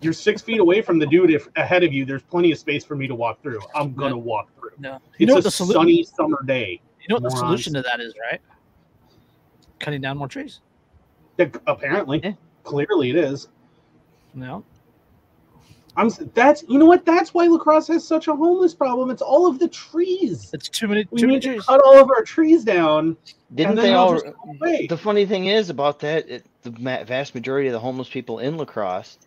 [0.00, 2.04] You're six feet away from the dude if, ahead of you.
[2.04, 3.60] There's plenty of space for me to walk through.
[3.76, 4.70] I'm gonna walk through.
[4.78, 5.80] No, you It's know a the solution?
[5.80, 6.80] sunny summer day.
[7.00, 8.40] You know what the solution to that is, right?
[9.80, 10.60] Cutting down more trees.
[11.36, 12.32] That- Apparently, Yeah.
[12.64, 13.48] clearly it is.
[14.34, 14.62] No,
[15.96, 16.10] I'm.
[16.34, 17.04] That's you know what?
[17.04, 19.10] That's why La Crosse has such a homeless problem.
[19.10, 20.50] It's all of the trees.
[20.54, 21.04] it's too many.
[21.10, 21.64] We Too many need to trees.
[21.66, 23.16] cut all of our trees down,
[23.54, 24.12] Didn't they all?
[24.12, 24.86] just go away.
[24.86, 28.56] The funny thing is about that, it, the vast majority of the homeless people in
[28.56, 29.18] La Crosse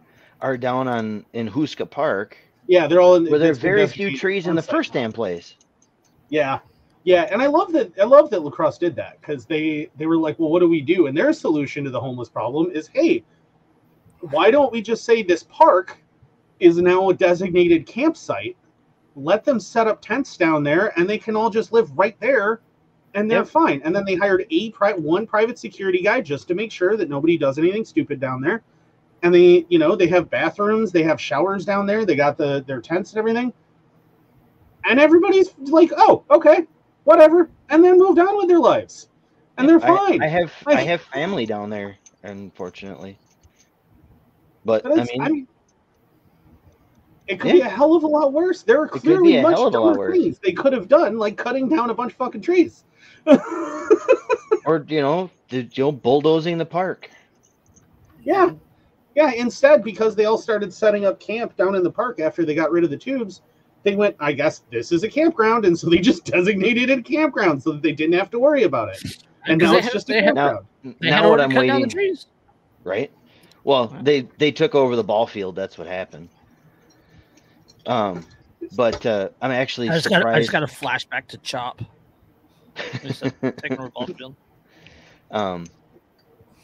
[0.41, 2.37] are down on in Houska Park,
[2.67, 3.25] Yeah, they're all in.
[3.25, 5.01] where there are very few trees in the first now.
[5.01, 5.55] damn place.
[6.29, 6.59] Yeah,
[7.03, 7.91] yeah, and I love that.
[7.99, 10.69] I love that La Crosse did that because they they were like, well, what do
[10.69, 11.07] we do?
[11.07, 13.23] And their solution to the homeless problem is, hey,
[14.21, 15.97] why don't we just say this park
[16.59, 18.57] is now a designated campsite?
[19.15, 22.61] Let them set up tents down there, and they can all just live right there,
[23.15, 23.47] and they're Yep.
[23.47, 23.81] fine.
[23.83, 27.09] And then they hired a pri- one private security guy just to make sure that
[27.09, 28.63] nobody does anything stupid down there.
[29.23, 32.63] And they, you know, they have bathrooms, they have showers down there, they got the
[32.67, 33.53] their tents and everything
[34.85, 36.67] and everybody's like, "Oh, okay,
[37.03, 39.09] whatever," and then moved on with their lives,
[39.57, 40.23] and they're I- fine.
[40.23, 43.17] I, have I- I have family down there, unfortunately.
[44.65, 45.47] But but I mean, I mean,
[47.27, 48.63] it could be a hell of a lot worse.
[48.63, 50.17] There are clearly much hell of a lot dumber worse.
[50.17, 52.83] things they could have done, like cutting down a bunch of fucking trees.
[54.65, 57.09] or you know, the, you know, bulldozing the park.
[58.23, 58.51] yeah,
[59.15, 59.31] yeah.
[59.33, 62.71] Instead, because they all started setting up camp down in the park after they got
[62.71, 63.41] rid of the tubes,
[63.83, 67.01] they went, "I guess this is a campground," and so they just designated it a
[67.01, 69.23] campground so that they didn't have to worry about it.
[69.45, 70.65] And Because now it's had- just a they had- campground.
[70.99, 72.25] They now what I'm cut the waiting, trees.
[72.83, 73.11] right?
[73.63, 74.01] Well, Yeah.
[74.03, 75.55] they they took over the ball field.
[75.55, 76.29] That's what happened.
[77.85, 78.25] Um,
[78.75, 80.25] but uh, I'm actually I just got.
[80.25, 81.81] I just got a flashback to Chop.
[82.75, 84.35] Taking over ball field.
[85.31, 85.67] um,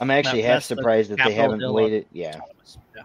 [0.01, 2.05] I'm actually half that's the surprised that they haven't waited.
[2.11, 2.39] Yeah,
[2.95, 3.03] Yeah.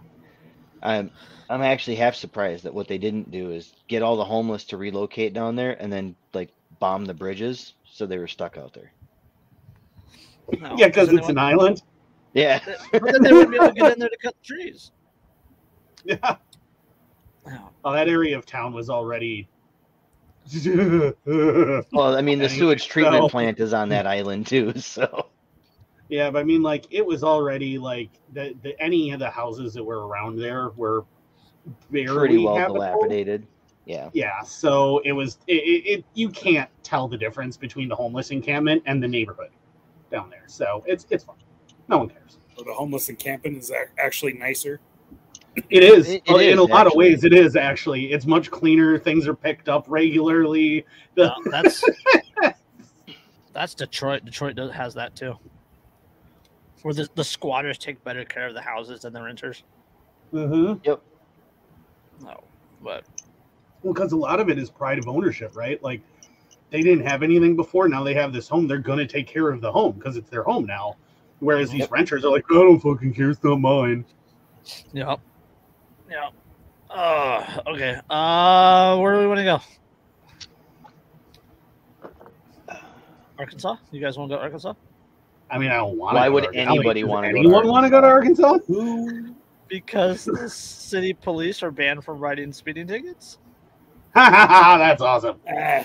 [0.82, 1.10] I'm
[1.48, 4.76] I'm actually half surprised that what they didn't do is get all the homeless to
[4.76, 8.92] relocate down there and then like bomb the bridges so they were stuck out there.
[10.60, 11.82] No, yeah, because it's they an island.
[12.34, 12.60] Yeah,
[12.92, 14.90] but then they wouldn't be able to get in there to cut the trees.
[16.04, 16.36] Yeah.
[17.46, 17.70] No.
[17.84, 19.48] Oh, that area of town was already.
[21.24, 25.28] well, I mean the sewage treatment so- plant is on that island too, so
[26.08, 29.72] Yeah, but I mean, like it was already like the, the any of the houses
[29.74, 31.04] that were around there were
[31.90, 32.80] barely pretty well habitable.
[32.80, 33.46] dilapidated.
[33.86, 36.04] Yeah, Yeah, so it was it, it, it.
[36.14, 39.50] You can't tell the difference between the homeless encampment and the neighborhood
[40.10, 40.44] down there.
[40.46, 41.36] So it's it's fine.
[41.88, 42.38] No one cares.
[42.56, 44.80] So the homeless encampment is actually nicer.
[45.68, 47.24] It is It- it in is, a lot of ways.
[47.24, 48.10] It is actually.
[48.12, 48.98] It's much cleaner.
[48.98, 50.86] Things are picked up regularly.
[51.14, 51.84] The, No, that's
[53.52, 54.24] that's Detroit.
[54.24, 55.34] Detroit does, has that too.
[56.82, 59.62] Where the, the squatters take better care of the houses than the renters.
[60.32, 60.82] Mhm.
[62.20, 62.34] No,
[62.80, 63.04] but
[63.82, 65.82] Well, because a lot of it is pride of ownership, right?
[65.82, 66.02] Like
[66.70, 67.88] they didn't have anything before.
[67.88, 68.66] Now they have this home.
[68.66, 70.96] They're going to take care of the home because it's their home now.
[71.40, 71.90] Whereas these Yep.
[71.90, 73.30] renters are like, I don't fucking care.
[73.30, 74.04] It's not mine.
[74.92, 75.20] yep,
[76.08, 76.32] yep.
[76.90, 78.00] Uh, okay.
[78.08, 79.60] Uh, where do we want to go?
[83.38, 83.76] Arkansas?
[83.90, 84.74] You guys want to go to Arkansas?
[85.50, 86.14] I mean, I don't want.
[86.14, 86.70] Why to would to Arkansas.
[86.72, 88.58] anybody wanna go to Anyone want to go to Arkansas?
[89.74, 93.38] Because the city police are banned from writing speeding tickets.
[94.14, 95.40] That's awesome.
[95.48, 95.84] Ah.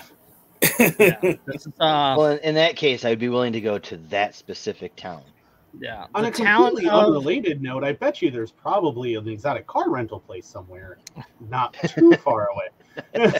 [0.78, 1.34] Yeah.
[1.48, 4.94] Is, uh, well, in, in that case, I'd be willing to go to that specific
[4.94, 5.24] town.
[5.80, 6.06] yeah.
[6.14, 9.66] On The a town completely of, unrelated note, I bet you there's probably an exotic
[9.66, 10.98] car rental place somewhere,
[11.48, 13.32] not too far away.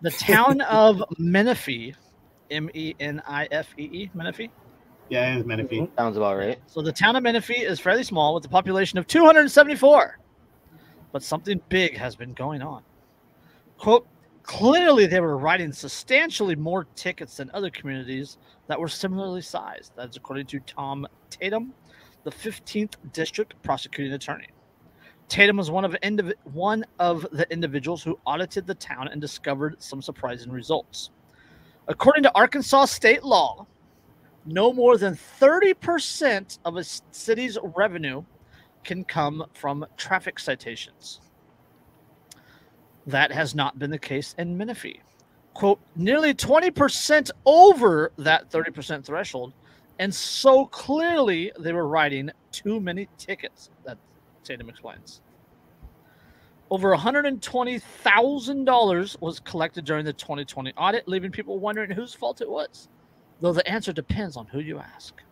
[0.00, 1.94] the town of Menifee,
[2.50, 4.50] M E N I F E E, Menifee.
[5.08, 5.80] Yeah, it's Menifee.
[5.80, 5.96] Mm-hmm.
[5.96, 6.58] Sounds about right.
[6.66, 10.18] So the town of Menifee is fairly small with a population of 274.
[11.12, 12.82] But something big has been going on.
[13.78, 14.06] Quote,
[14.42, 19.92] clearly they were writing substantially more tickets than other communities that were similarly sized.
[19.96, 21.72] That's according to Tom Tatum,
[22.24, 24.48] the 15th district prosecuting attorney.
[25.28, 29.76] Tatum was one of indiv- one of the individuals who audited the town and discovered
[29.82, 31.10] some surprising results.
[31.88, 33.66] According to Arkansas state law,
[34.46, 38.24] no more than 30% of a city's revenue
[38.84, 41.20] can come from traffic citations.
[43.06, 45.02] That has not been the case in Menifee.
[45.54, 49.52] Quote, nearly 20% over that 30% threshold,
[49.98, 53.98] and so clearly they were writing too many tickets, that
[54.44, 55.22] Tatum explains.
[56.70, 62.88] Over $120,000 was collected during the 2020 audit, leaving people wondering whose fault it was
[63.40, 65.22] though the answer depends on who you ask.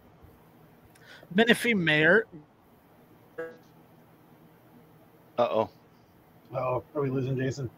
[1.34, 2.26] Menifee Mayor
[5.36, 5.70] Uh oh.
[6.54, 7.68] Oh, are we losing Jason?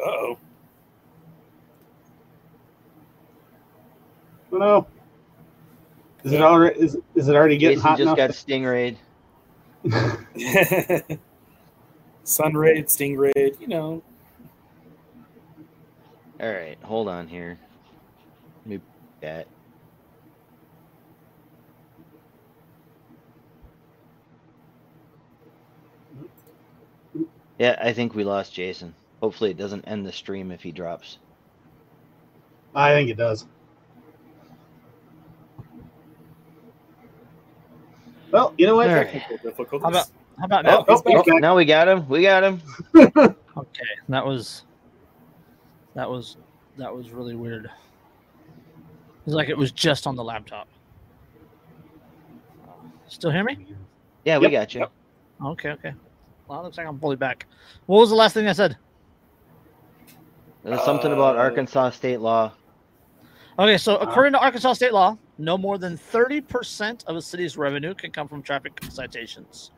[0.00, 0.38] oh.
[4.52, 4.86] Oh no.
[6.24, 6.80] Is it already?
[6.80, 8.16] Is, is it already getting Jason hot just enough?
[8.16, 8.96] got stingrayed.
[12.24, 14.02] Sunraid, Stingray, you know.
[16.40, 17.58] All right, hold on here.
[18.64, 18.80] Let me
[19.20, 19.46] that.
[27.58, 28.94] Yeah, I think we lost Jason.
[29.20, 31.18] Hopefully, it doesn't end the stream if he drops.
[32.74, 33.46] I think it does.
[38.30, 38.90] Well, you know what?
[38.90, 39.08] All right.
[39.42, 39.80] Technical.
[39.80, 40.84] How about- How about Oh, now?
[40.88, 42.06] Oh, he's oh, now we got him.
[42.08, 42.60] We got him.
[43.58, 44.64] Okay, that was
[45.94, 46.36] that was
[46.76, 47.70] that was really weird.
[49.26, 50.68] It's like it was just on the laptop.
[53.08, 53.66] Still hear me?
[54.24, 54.80] Yeah, we Yep, got you.
[54.80, 54.92] yep.
[55.44, 55.94] Okay, okay.
[56.46, 57.46] Well, it looks like I'm fully back.
[57.86, 58.76] What was the last thing I said?
[60.62, 62.52] There's something about Uh, Arkansas state law.
[63.58, 64.04] Okay, so Uh-huh.
[64.08, 68.28] according to Arkansas state law, no more than 30% of a city's revenue can come
[68.28, 69.70] from traffic citations.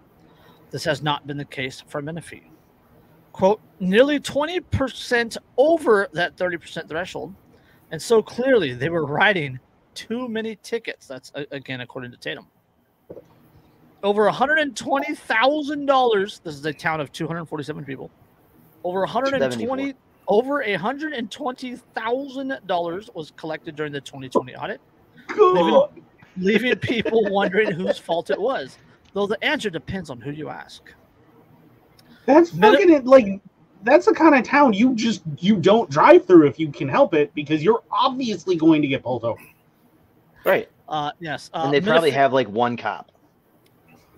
[0.71, 2.51] This has not been the case for Menifee.
[3.33, 7.35] Quote, nearly 20% over that 30% threshold.
[7.91, 9.59] And so clearly they were writing
[9.95, 11.07] too many tickets.
[11.07, 12.47] That's again, according to Tatum.
[14.03, 16.43] Over $120,000.
[16.43, 18.11] This is a town of 247 people.
[18.85, 19.95] Over 120
[20.29, 24.81] over $120,000 was collected during the 2020 audit,
[25.29, 25.91] Cool.
[26.37, 28.79] leaving people wondering whose fault it was.
[29.15, 30.83] Though the answer depends on who you ask.
[32.27, 33.07] That's fucking it.
[33.07, 33.41] Like
[33.83, 37.15] that's the kind of town you just you don't drive through if you can help
[37.15, 39.41] it because you're obviously going to get pulled over.
[40.45, 40.69] Right.
[40.89, 41.51] Uh, yes.
[41.53, 43.13] Uh, and they probably have like one cop.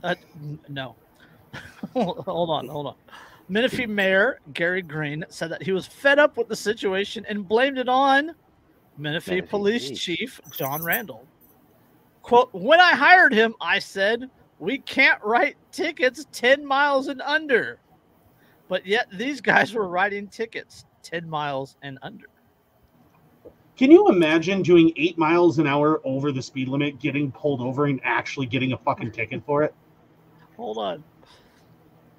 [0.02, 0.14] Uh,
[0.68, 0.94] no.
[1.92, 2.94] hold on, hold on.
[3.48, 7.78] Menifee Mayor Gary Green said that he was fed up with the situation and blamed
[7.78, 8.32] it on
[8.96, 9.98] Menifee Menifee Police Chief.
[9.98, 11.26] Chief John Randall.
[12.22, 17.80] Quote, when I hired him, I said, we can't write tickets 10 miles and under.
[18.70, 22.26] But yet these guys were riding tickets 10 miles and under.
[23.76, 27.86] Can you imagine doing eight miles an hour over the speed limit, getting pulled over,
[27.86, 29.74] and actually getting a fucking ticket for it?
[30.56, 31.02] Hold on.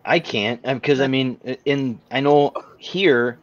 [0.03, 3.37] I can't um, because I mean, in I know here,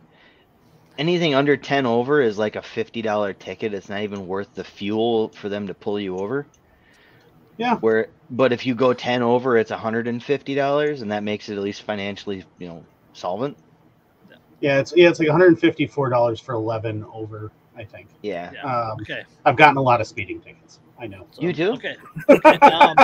[0.99, 3.73] anything under ten over is like a fifty dollar ticket.
[3.73, 6.47] It's not even worth the fuel for them to pull you over.
[7.57, 7.77] Yeah.
[7.77, 11.49] Where, but if you go ten over, it's hundred and fifty dollars, and that makes
[11.49, 12.85] it at least financially, you know,
[13.19, 13.57] solvent.
[14.61, 17.53] Yeah, it's yeah, it's like 154 dollars for 11 over.
[17.77, 18.09] I think.
[18.23, 18.51] Yeah.
[18.53, 18.63] Yeah.
[18.63, 19.23] Um, Okay.
[19.45, 20.81] I've gotten a lot of speeding tickets.
[20.99, 21.29] I know.
[21.39, 21.73] You do?
[21.75, 21.97] Okay.
[22.29, 22.97] Okay, um,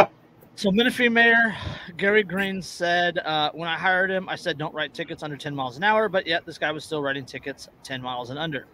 [0.56, 1.54] so Menifee Mayor
[1.96, 5.54] Gary Green said, uh, when I hired him, I said don't write tickets under 10
[5.54, 8.66] miles an hour, but yet this guy was still writing tickets 10 miles and under.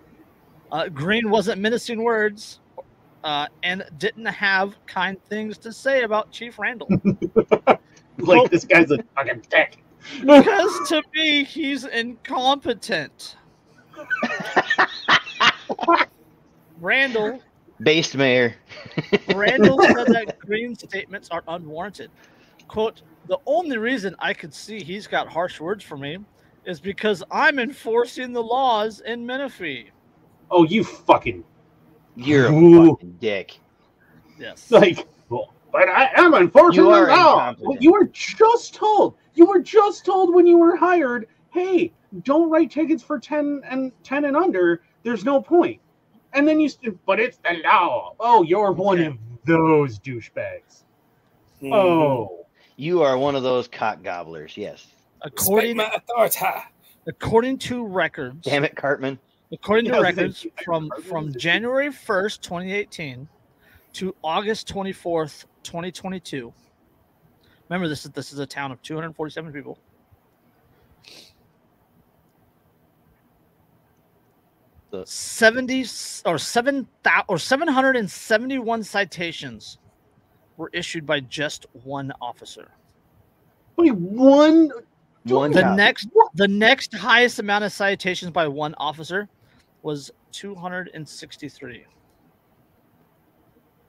[0.73, 2.61] Uh, Green wasn't menacing words
[3.23, 6.89] uh, and didn't have kind things to say about Chief Randall.
[8.21, 9.79] Like this guy's a fucking dick.
[10.21, 13.37] Because to me, he's incompetent.
[16.81, 17.43] Randall
[17.81, 18.57] Based mayor.
[19.35, 22.11] Randall said that Green's statements are unwarranted.
[22.67, 26.19] Quote, the only reason I could see he's got harsh words for me
[26.65, 29.91] is because I'm enforcing the laws in Menifee.
[30.51, 31.45] Oh, you fucking
[32.17, 32.91] You're a Ooh.
[32.91, 33.59] fucking dick.
[34.39, 34.71] Yes.
[34.71, 35.07] like.
[35.73, 37.01] Well, but I am enforcing You the law.
[37.03, 37.69] incompetent.
[37.69, 39.15] Well, you were just told.
[39.35, 41.29] You were just told when you were hired.
[41.51, 44.83] Hey, don't write tickets for 10 and 10 and under.
[45.03, 45.81] There's no point.
[46.35, 46.69] And then you.
[46.69, 48.15] st- But it's the law.
[48.21, 50.85] Oh, you're one of those douchebags.
[51.63, 51.73] Mhm.
[51.75, 52.47] Oh.
[52.77, 54.57] You are one of those cock gobblers.
[54.57, 54.87] Yes.
[55.23, 56.39] According my authority.
[57.09, 59.19] according to records, Damn it, Cartman.
[59.53, 63.27] according to Yeah, I was gonna records from from January 1st, 2018
[63.95, 66.55] to August 24th, 2022.
[67.69, 69.79] Remember this is this is a town of 247 people.
[74.91, 75.83] The- 70
[76.27, 76.89] or 7
[77.29, 79.79] or 771 citations
[80.57, 82.73] were issued by just one officer.
[83.77, 84.71] Wait, one.
[85.25, 85.77] One The cop.
[85.77, 89.29] next the next highest amount of citations by one officer
[89.83, 91.87] was 263.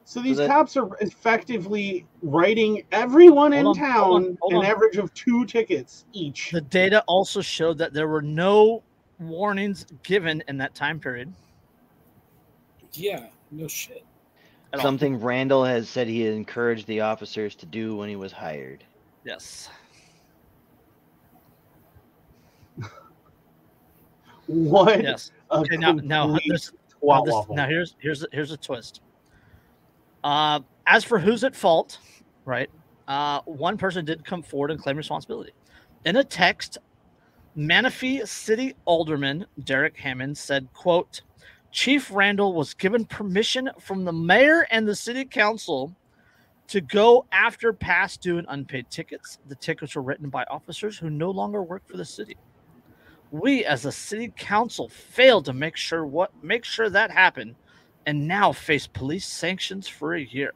[0.10, 4.54] So these that- cops are effectively writing everyone in Hold on, hold town on, hold
[4.54, 4.66] an on.
[4.66, 6.50] average of two tickets each.
[6.50, 8.82] The data also showed that there were no
[9.20, 11.32] warnings given in that time period.
[12.94, 14.04] Yeah, no shit.
[14.74, 14.84] at all.
[14.84, 18.84] Something Randall has said he encouraged the officers to do when he was hired.
[19.24, 19.70] Yes.
[24.48, 25.04] What?
[25.04, 25.30] Yes.
[25.52, 25.78] Okay.
[25.78, 26.72] Now, now, this,
[27.04, 29.02] now, this- now here's here's here's a twist.
[30.24, 32.00] Uh, as for who's at fault,
[32.46, 32.70] right?
[33.08, 35.52] Uh, one person did come forward and claim responsibility.
[36.06, 36.78] In a text,
[37.56, 41.22] Menifee City Alderman Derek Hammond said, "quote
[41.72, 45.96] Chief Randall was given permission from the mayor and the city council
[46.68, 49.40] to go after past due and unpaid tickets.
[49.48, 52.38] The tickets were written by officers who no longer work for the city.
[53.32, 57.56] We, as a city council, failed to make sure what make sure that happened,
[58.10, 60.54] and now face police sanctions for a year.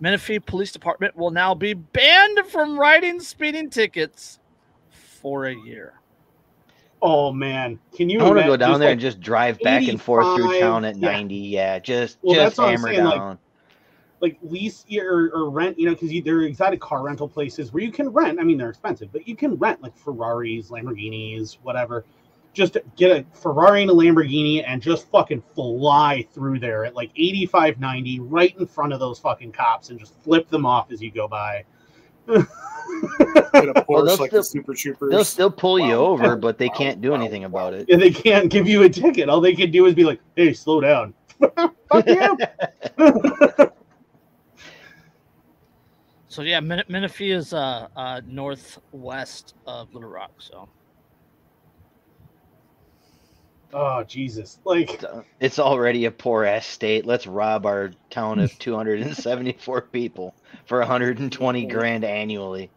[0.00, 4.38] Menifee Police Department will now be banned from writing speeding tickets
[4.88, 5.92] for a year.
[7.02, 8.18] Oh man, can you?
[8.20, 10.86] I want to go down there like, and just drive back and forth through town
[10.86, 11.12] at yeah.
[11.12, 11.34] 90.
[11.34, 13.38] Yeah, just Well, just that's what I'm hammer saying, like, down.
[14.20, 17.82] like lease or, or rent, you know, because there are exotic car rental places where
[17.82, 18.40] you can rent.
[18.40, 22.06] I mean, they're expensive, but you can rent like Ferraris, Lamborghinis, whatever.
[22.52, 27.10] Just get a Ferrari and a Lamborghini and just fucking fly through there at like
[27.16, 31.00] 85, 90, right in front of those fucking cops and just flip them off as
[31.00, 31.64] you go by.
[32.26, 35.10] Get a Well, they'll like still- the Super Troopers.
[35.10, 36.74] They'll still pull you over, but they Wow.
[36.76, 37.16] can't do Wow.
[37.20, 37.88] anything about it.
[37.88, 39.28] and they can't give you a ticket.
[39.28, 41.14] All they can do is be like, "Hey, slow down."
[41.88, 42.36] Fuck you.
[46.28, 50.30] So yeah, Min- Menifee is uh, uh, northwest of Little Rock.
[50.38, 50.68] So
[53.72, 54.58] oh Jesus!
[54.64, 55.02] Like,
[55.40, 57.06] It's, uh, already a poor ass state.
[57.06, 60.34] Let's rob our town of 274 people
[60.66, 62.70] for 120 grand annually.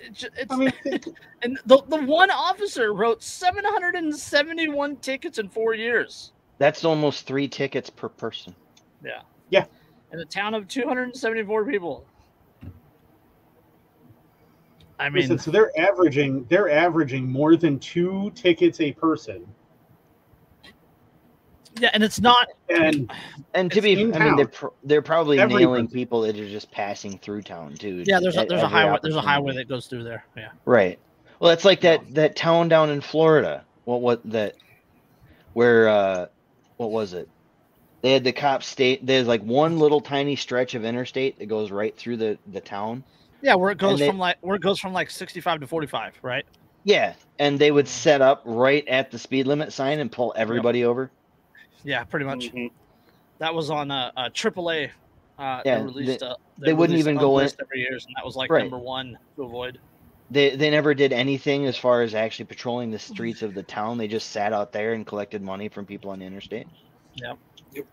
[0.00, 0.72] It's, it's, I mean,
[1.42, 7.90] and the, the one officer wrote 771 tickets in four years That's almost three tickets
[7.90, 8.54] per person.
[9.04, 9.22] Yeah.
[9.50, 9.66] Yeah.
[10.12, 12.06] In a town of 274 people.
[14.98, 19.46] I mean, listen, so they're averaging they're averaging more than two tickets a person,
[21.80, 22.46] yeah, and it's not.
[22.68, 23.10] and
[23.54, 24.54] And to be, in I mean, they're town.
[24.54, 25.94] pr- they're probably Every nailing person.
[25.94, 28.04] people that are just passing through town too.
[28.06, 30.24] Yeah, there's a there's a highway there's a highway that goes through there.
[30.36, 30.50] Yeah.
[30.64, 30.98] Right.
[31.40, 33.64] Well, it's like that that town down in Florida.
[33.84, 34.54] What what that
[35.52, 36.26] where uh
[36.76, 37.28] what was it?
[38.02, 41.72] They had the cops state there's like one little tiny stretch of interstate that goes
[41.72, 43.02] right through the the town.
[43.44, 46.14] Yeah, where it goes they- from like where it goes from like 65 to 45,
[46.22, 46.46] right?
[46.84, 50.84] Yeah, and they would set up right at the speed limit sign and pull everybody
[50.84, 51.10] over.
[51.84, 52.50] Yeah, pretty much.
[52.52, 52.70] Mhm.
[53.38, 54.90] That was on a, uh AAA.
[55.38, 56.22] Uh, Yeah, they released.
[56.22, 58.62] uh, they wouldn't released even go in- list every year, and that was like Right.
[58.62, 59.78] number one to avoid.
[60.30, 63.98] They they never did anything as far as actually patrolling the streets of the town.
[63.98, 66.66] They just sat out there and collected money from people on the interstate.
[67.14, 67.34] Yeah.
[67.74, 67.84] Yep.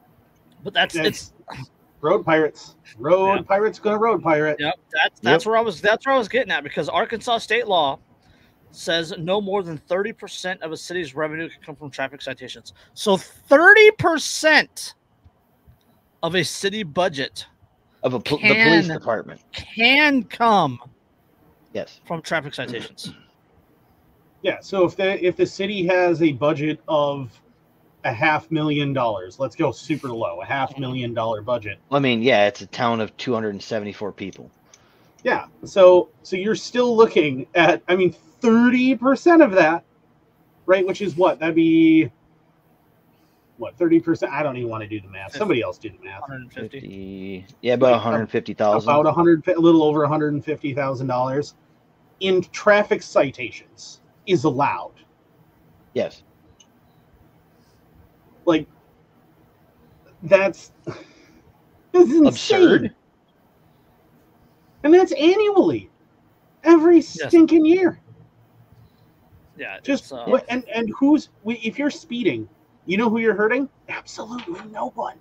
[0.64, 1.70] But that's That's- it's
[2.02, 3.42] road pirates, road Yeah.
[3.44, 4.58] pirates gonna road pirate.
[4.60, 5.82] Yep, that's that's where I was.
[5.82, 8.00] That's where I was getting at because Arkansas state law
[8.72, 12.74] says no more than thirty percent of a city's revenue can come from traffic citations.
[12.94, 14.96] So thirty percent
[16.24, 17.46] of a city budget
[18.04, 19.42] Of a pol- the police department.
[19.52, 20.80] can come
[21.74, 22.00] Yes.
[22.06, 23.14] from traffic citations.
[24.44, 27.32] Yeah, so if the if the city has a budget of
[28.04, 31.80] a half million dollars, let's go super low, a half million dollar budget.
[31.92, 34.52] I mean, yeah, it's a town of 274 people.
[35.24, 39.84] Yeah, so so you're still looking at, I mean, thirty percent of that,
[40.66, 40.86] right?
[40.86, 42.10] Which is what that'd be.
[43.58, 44.32] What thirty percent?
[44.32, 45.36] I don't even want to do the math.
[45.36, 46.22] Somebody else do the math.
[46.22, 46.80] 150.
[46.80, 48.90] 50, yeah, about 150,000.
[48.90, 51.54] About hundred, a little over one hundred and fifty thousand dollars
[52.20, 54.94] in traffic citations is allowed.
[55.94, 56.24] Yes.
[58.46, 58.68] Like
[60.24, 60.72] that's
[61.92, 62.28] this is insane.
[62.28, 62.96] Absurd.
[64.84, 65.90] And that's annually,
[66.64, 68.00] every stinking year.
[69.58, 72.50] Yeah, Just uh, and and who's we- if you're speeding,
[72.88, 73.70] you know who you're hurting?
[73.90, 75.18] Absolutely no one.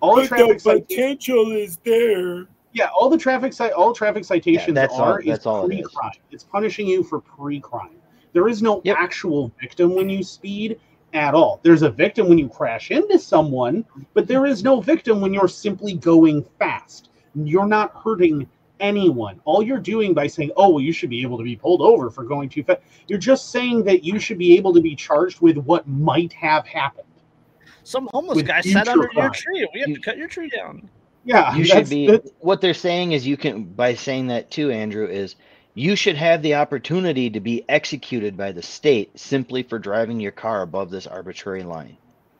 [0.00, 2.48] All the But traffic the citations, potential is there.
[2.72, 6.10] yeah, all the traffic cite, all traffic citations that's all- are is that's all pre-crime.
[6.32, 7.90] It's punishing you for pre-crime.
[8.32, 8.96] There is no Yep.
[8.98, 10.78] actual victim when you speed
[11.12, 11.60] at all.
[11.62, 15.48] There's a victim when you crash into someone, but there is no victim when you're
[15.48, 17.10] simply going fast.
[17.34, 18.46] You're not hurting
[18.80, 19.40] anyone.
[19.44, 22.10] All you're doing by saying, "Oh, well, you should be able to be pulled over
[22.10, 25.40] for going too fast," you're just saying that you should be able to be charged
[25.40, 27.06] with what might have happened.
[27.84, 29.66] some homeless with guy sat future under your tree.
[29.74, 30.88] We have You- to cut your tree down.
[31.24, 34.52] Yeah, You that's- should be that- what they're saying is you can by saying that
[34.52, 35.34] too Andrew is
[35.74, 40.32] you should have the opportunity to be executed by the state simply for driving your
[40.32, 41.96] car above this arbitrary line.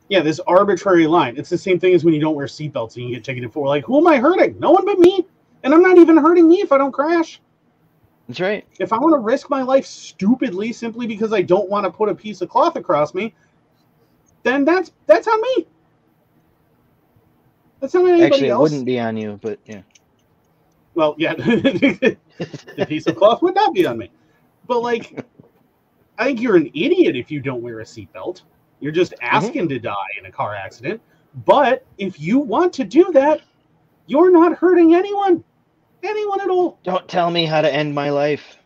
[0.09, 1.35] Yeah, this arbitrary line.
[1.37, 3.67] It's the same thing as when you don't wear seatbelts and you get ticketed for.
[3.67, 4.59] Like, who am I hurting?
[4.59, 5.25] No one but me.
[5.63, 7.39] And I'm not even hurting me if I don't crash.
[8.27, 8.65] That's right.
[8.79, 12.09] If I want to risk my life stupidly simply because I don't want to put
[12.09, 13.33] a piece of cloth across me,
[14.43, 15.67] then that's that's on me.
[17.79, 19.81] That's not on anybody Actually, it wouldn't be on you, but yeah.
[20.95, 21.33] Well, yeah,
[22.37, 24.11] the piece of cloth would not be on me.
[24.67, 25.25] But like,
[26.17, 28.41] I think you're an idiot if you don't wear a seatbelt.
[28.79, 29.35] You're just mm-hmm.
[29.35, 31.01] asking to die in a car accident.
[31.45, 33.41] But if you want to do that,
[34.05, 35.43] you're not hurting anyone,
[36.03, 36.79] anyone at all.
[36.83, 38.57] Don't tell me how to end my life.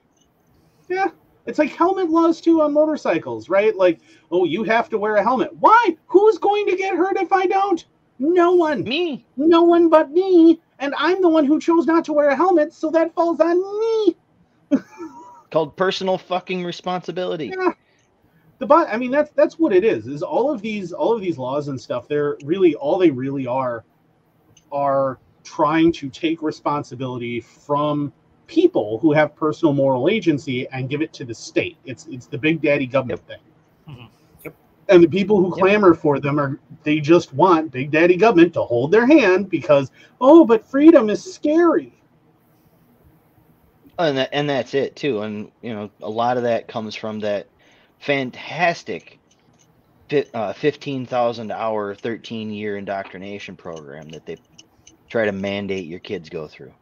[0.89, 1.07] Yeah,
[1.45, 3.75] it's like helmet laws too on motorcycles, right?
[3.75, 3.99] Like,
[4.31, 5.55] oh, you have to wear a helmet.
[5.59, 5.95] Why?
[6.07, 7.85] Who's going to get hurt if I don't?
[8.19, 8.83] No one.
[8.83, 9.25] Me.
[9.37, 10.59] No one but me.
[10.79, 13.79] And I'm the one who chose not to wear a helmet, so that falls on
[13.79, 14.15] me.
[15.51, 17.53] Called personal fucking responsibility.
[17.57, 17.71] Yeah.
[18.59, 20.07] The but I mean that's that's what it is.
[20.07, 22.07] Is all of these all of these laws and stuff.
[22.07, 23.83] They're really all they really are
[24.71, 28.11] are trying to take responsibility from
[28.47, 31.77] people who have personal moral agency and give it to the state.
[31.85, 33.39] It's it's the big daddy government thing.
[33.87, 34.09] Mhm.
[34.89, 34.97] Yep.
[34.97, 35.67] And the people who Yep.
[35.67, 39.91] clamor for them are they just want big daddy government to hold their hand because
[40.21, 41.93] oh but freedom is scary.
[43.99, 47.21] and that, and that's it too and you know a lot of that comes from
[47.21, 47.47] that
[47.99, 49.19] fantastic
[50.09, 54.37] fi- uh, 15,000 hour 13 year indoctrination program that they
[55.11, 56.73] try to mandate your kids go through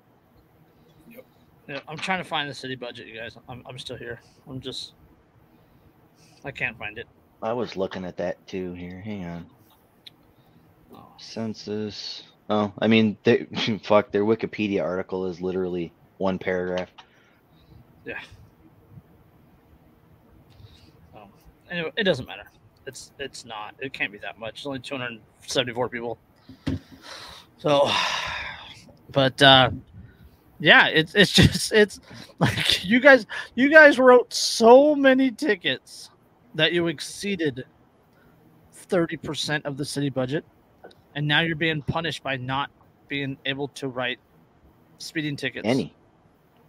[1.67, 3.37] Yeah, I'm trying to find the city budget, you guys.
[3.49, 4.21] I'm, I'm still here.
[4.47, 4.93] I'm just,
[6.45, 7.07] I can't find it.
[7.41, 9.45] I was looking at that too here hang on
[11.17, 13.47] census Oh, I mean, they,
[13.83, 16.89] fuck, their Wikipedia article is literally one paragraph.
[18.05, 18.19] Yeah.
[21.15, 21.29] Um,
[21.71, 22.43] anyway, it doesn't matter.
[22.85, 23.73] It's it's not.
[23.79, 24.57] It can't be that much.
[24.57, 26.19] It's only 274 people.
[27.57, 27.89] So,
[29.11, 29.71] but uh,
[30.59, 31.99] yeah, it's it's just it's
[32.37, 33.25] like you guys
[33.55, 36.11] you guys wrote so many tickets
[36.55, 37.65] that you exceeded
[38.87, 40.43] 30% of the city budget
[41.15, 42.69] and now you're being punished by not
[43.07, 44.19] being able to write
[44.97, 45.95] speeding tickets Any.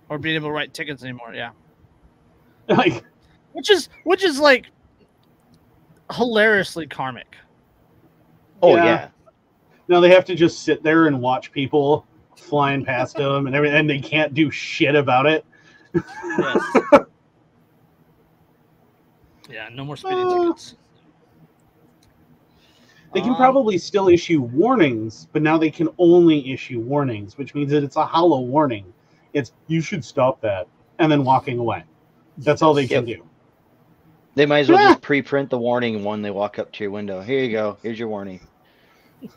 [0.09, 1.35] or being able to write tickets anymore.
[1.35, 1.51] Yeah.
[2.69, 3.05] like
[3.53, 4.67] Which is which is like
[6.13, 7.37] hilariously karmic.
[8.63, 8.85] Oh Yeah.
[8.85, 9.09] yeah.
[9.89, 12.07] now they have to just sit there and watch people
[12.37, 15.45] flying past them and everything, and they can't do shit about it.
[15.95, 16.59] Yes.
[19.51, 20.77] yeah, no more speeding Uh, tickets.
[23.15, 27.55] They can Um, probably still issue warnings, but now they can only issue warnings, which
[27.55, 28.93] means that it's a hollow warning.
[29.33, 30.69] It's you should stop that,
[30.99, 31.85] and then walking away.
[32.39, 33.25] That's all they can do.
[34.35, 34.89] They might as well Yeah.
[34.89, 37.23] just pre-print the warning when they walk up to your window.
[37.23, 37.79] Here you go.
[37.83, 38.41] Here's your warning.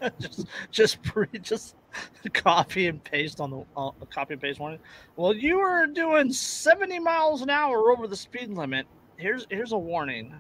[0.20, 1.76] just just pre just
[2.34, 4.80] copy and paste on the uh, copy and paste warning.
[5.16, 8.88] Well, you were doing 70 miles an hour over the speed limit.
[9.20, 10.34] Here's here's a warning.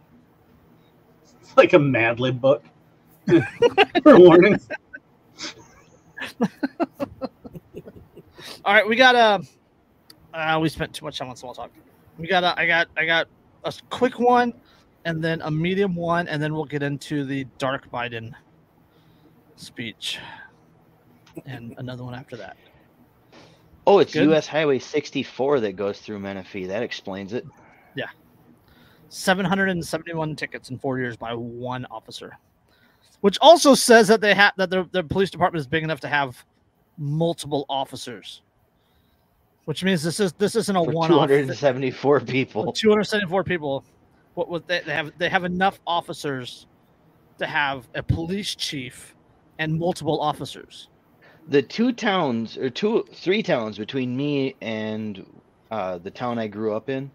[1.41, 2.63] It's like a Mad Lib book
[4.03, 4.69] for warnings.
[8.65, 9.45] All right, we got a.
[10.33, 11.71] Uh, we spent too much time on small talk.
[12.17, 12.57] We got a.
[12.57, 12.87] I got.
[12.95, 13.27] I got
[13.65, 14.53] a quick one,
[15.03, 18.31] and then a medium one, and then we'll get into the dark Biden
[19.57, 20.19] speech,
[21.45, 22.55] and another one after that.
[23.85, 24.23] Oh, it's Good.
[24.29, 24.47] U.S.
[24.47, 26.67] Highway 64 that goes through Menifee.
[26.67, 27.45] That explains it.
[29.09, 32.37] 771 tickets in four years by one officer,
[33.21, 36.07] which also says that they have that the, the police department is big enough to
[36.07, 36.43] have
[36.97, 38.41] multiple officers,
[39.65, 42.71] which means this is this isn't a For one 274 people.
[42.71, 43.83] 274 people.
[44.35, 45.11] What would they, they have?
[45.17, 46.67] They have enough officers
[47.39, 49.15] to have a police chief
[49.57, 50.89] and multiple officers.
[51.47, 55.25] The two towns, or two, three towns between me and
[55.71, 57.09] uh, the town I grew up in,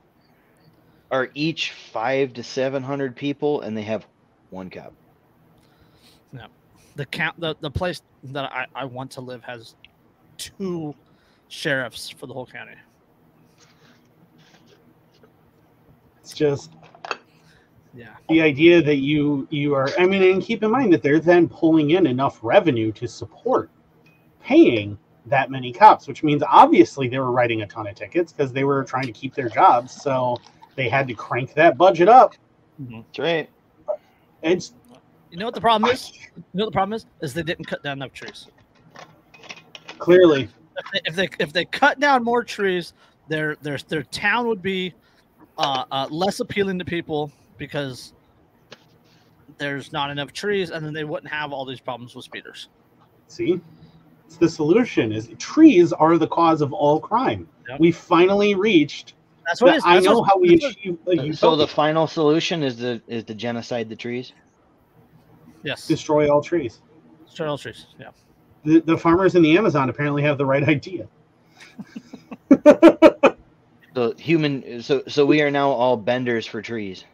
[1.11, 4.07] are each five to 700 people, and they have
[4.50, 4.92] one cop.
[6.32, 6.46] No,
[6.96, 9.76] the count the, the place that I, I want to live has
[10.36, 10.94] two
[11.48, 12.74] sheriffs for the whole county.
[16.20, 16.72] It's just
[17.94, 18.09] Yeah.
[18.28, 19.90] the idea that you you are.
[19.98, 23.70] I mean, and keep in mind that they're then pulling in enough revenue to support
[24.42, 28.52] paying that many cops, which means obviously they were writing a ton of tickets because
[28.52, 29.92] they were trying to keep their jobs.
[30.02, 30.36] So
[30.76, 32.34] they had to crank that budget up.
[32.78, 33.50] That's right.
[34.42, 34.74] It's
[35.30, 36.12] You know what the problem is?
[36.36, 37.06] You know what the problem is?
[37.20, 38.48] Is they didn't cut down enough trees.
[39.98, 42.92] clearly If they if they, if they cut down more trees,
[43.28, 44.92] their their their town would be
[45.58, 48.12] uh, uh, less appealing to people because
[49.58, 52.68] there's not enough trees, and then they wouldn't have all these problems with speeders.
[53.28, 53.60] See,
[54.26, 55.12] it's the solution.
[55.12, 57.48] Is trees are the cause of all crime.
[57.68, 57.80] Yep.
[57.80, 59.14] We finally reached.
[59.47, 59.84] That's what it the- is.
[59.84, 63.88] I know how we achieve a So the final solution is the is to genocide
[63.88, 64.32] the trees.
[65.62, 66.80] yes, destroy all trees.
[67.26, 67.86] destroy all trees.
[67.99, 68.09] Yeah.
[68.64, 71.07] The, the farmers in the Amazon apparently have the right idea.
[72.49, 74.82] the human.
[74.82, 77.05] So so we are now all benders for trees.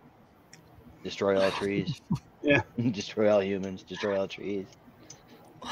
[1.03, 2.01] Destroy all trees.
[2.43, 2.61] Yeah.
[2.91, 3.83] destroy all humans.
[3.83, 4.67] Destroy all trees.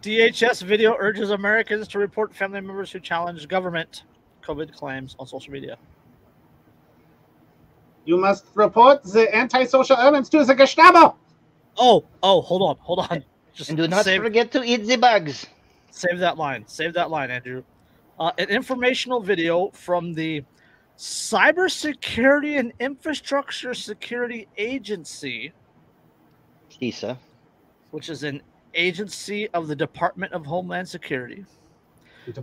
[0.00, 4.02] DHS video urges Americans to report family members who challenge government
[4.42, 5.76] COVID claims on social media.
[8.04, 11.16] You must report the antisocial elements to the Gestapo.
[11.76, 13.24] Oh, oh, hold on, hold on.
[13.54, 15.46] Just And do not save, forget to eat the bugs.
[15.90, 16.64] save that line.
[16.66, 17.62] Save that line, Andrew.
[18.18, 20.42] Uh, an informational video from the
[20.98, 25.52] Cybersecurity and Infrastructure Security Agency,
[26.70, 27.16] CISA.
[27.90, 28.42] which is an
[28.74, 31.44] agency of the Department of Homeland Security,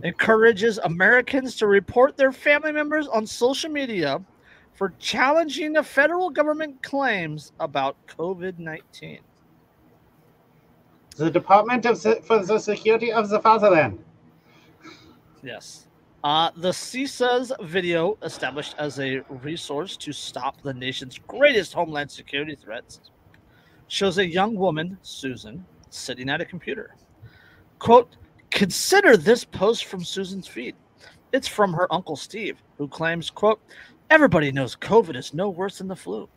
[0.02, 4.20] encourages Americans to report their family members on social media
[4.74, 9.18] for challenging the federal government claims about COVID 19.
[11.16, 14.02] The Department of for the Security of the Fatherland.
[15.42, 15.86] Yes.
[16.22, 22.54] Uh, the CISA's video, established as a resource to stop the nation's greatest homeland security
[22.54, 23.00] threats,
[23.88, 26.94] shows a young woman, Susan, sitting at a computer.
[27.78, 28.16] Quote,
[28.50, 30.74] consider this post from Susan's feed.
[31.32, 33.60] It's from her uncle Steve, who claims, quote,
[34.10, 36.28] everybody knows COVID is no worse than the flu.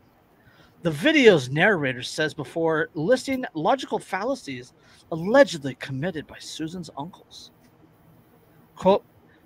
[0.84, 4.74] The video's narrator says before listing logical fallacies
[5.12, 7.52] allegedly committed by Susan's uncles.
[8.76, 9.06] Quote,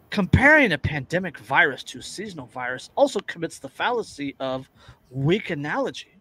[0.09, 4.70] comparing a pandemic virus to a seasonal virus also commits the fallacy of
[5.11, 6.18] weak analogy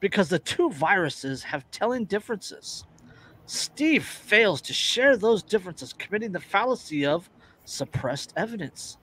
[0.00, 2.84] because the two viruses have telling differences.
[3.46, 7.28] Steve fails to share those differences, committing the fallacy of
[7.64, 8.98] suppressed evidence.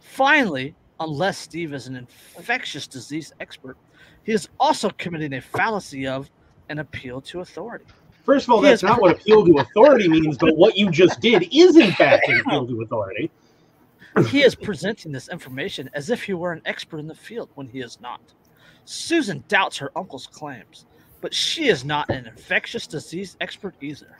[0.00, 3.76] Finally, unless Steve is an infectious disease expert,
[4.24, 6.30] he is also committing a fallacy of
[6.68, 7.84] an appeal to authority.
[8.24, 10.90] First of all, He that's is- not what appeal to authority means, but what you
[10.90, 13.30] just did is in fact an appeal to authority.
[14.28, 17.66] He is presenting this information as if he were an expert in the field when
[17.66, 18.20] he is not.
[18.84, 20.84] Susan doubts her uncle's claims,
[21.22, 24.18] but she is not an infectious disease expert either.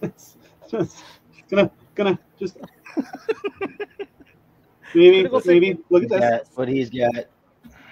[0.00, 0.36] It's
[0.70, 1.04] just
[1.50, 2.56] gonna gonna just
[4.94, 6.46] maybe maybe look at that.
[6.54, 7.26] what he's got.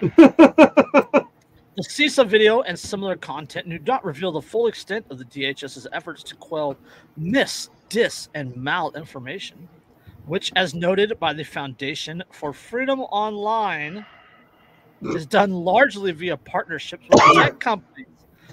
[0.01, 1.21] this.
[1.77, 5.85] The CISA video and similar content do not reveal the full extent of the DHS's
[5.91, 6.77] efforts to quell
[7.17, 9.67] mis, dis, and malinformation,
[10.25, 14.05] which, as noted by the Foundation for Freedom Online,
[15.01, 18.07] is done largely via partnerships with tech companies,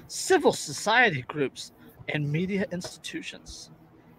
[0.08, 1.72] civil society groups,
[2.08, 3.70] and media institutions.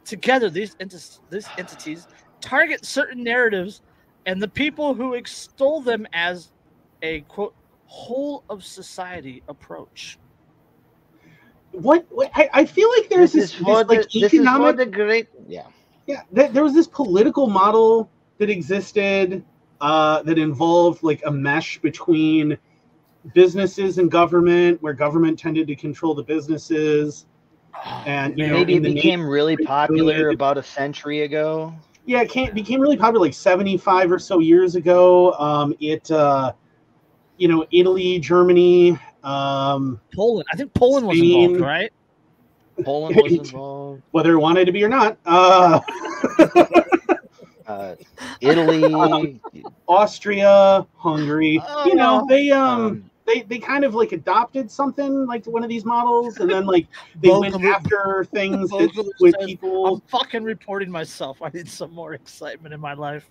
[0.05, 2.07] Together, these, enti- these entities
[2.41, 3.81] target certain narratives
[4.25, 6.51] and the people who extol them as
[7.01, 7.55] a quote
[7.85, 10.19] whole of society approach.
[11.71, 14.33] what, what I, I feel like there's This this, is for this the like this
[14.33, 15.67] is economic the great yeah.
[16.07, 19.43] yeah there, there was this political model that existed
[19.83, 22.57] uh, that involved like a mesh between
[23.33, 27.25] businesses and government where government tended to control the businesses
[28.05, 29.65] and you Maybe in it the became really good.
[29.67, 31.73] popular about a century ago.
[32.05, 36.53] yeah it came, became really popular like 75 or so years ago um, it uh,
[37.37, 41.91] you know italy germany um, Poland, I think Poland was involved, right?
[42.83, 44.03] Poland was involved.
[44.11, 45.79] whether it wanted to be or not uh,
[47.67, 47.95] Uh,
[48.41, 49.39] Italy.
[49.87, 55.45] austria hungary you know they um, um, they, they kind of like adopted something like
[55.45, 56.87] one of these models and then like
[57.21, 61.41] they went after things that, with says, people I'm fucking reporting myself.
[61.41, 63.29] I need some more excitement in my life.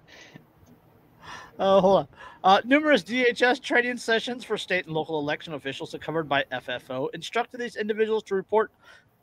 [1.58, 2.08] Oh, hold on.
[2.42, 7.08] Uh, numerous DHS training sessions for state and local election officials are covered by FFO
[7.14, 8.72] instructed these individuals to report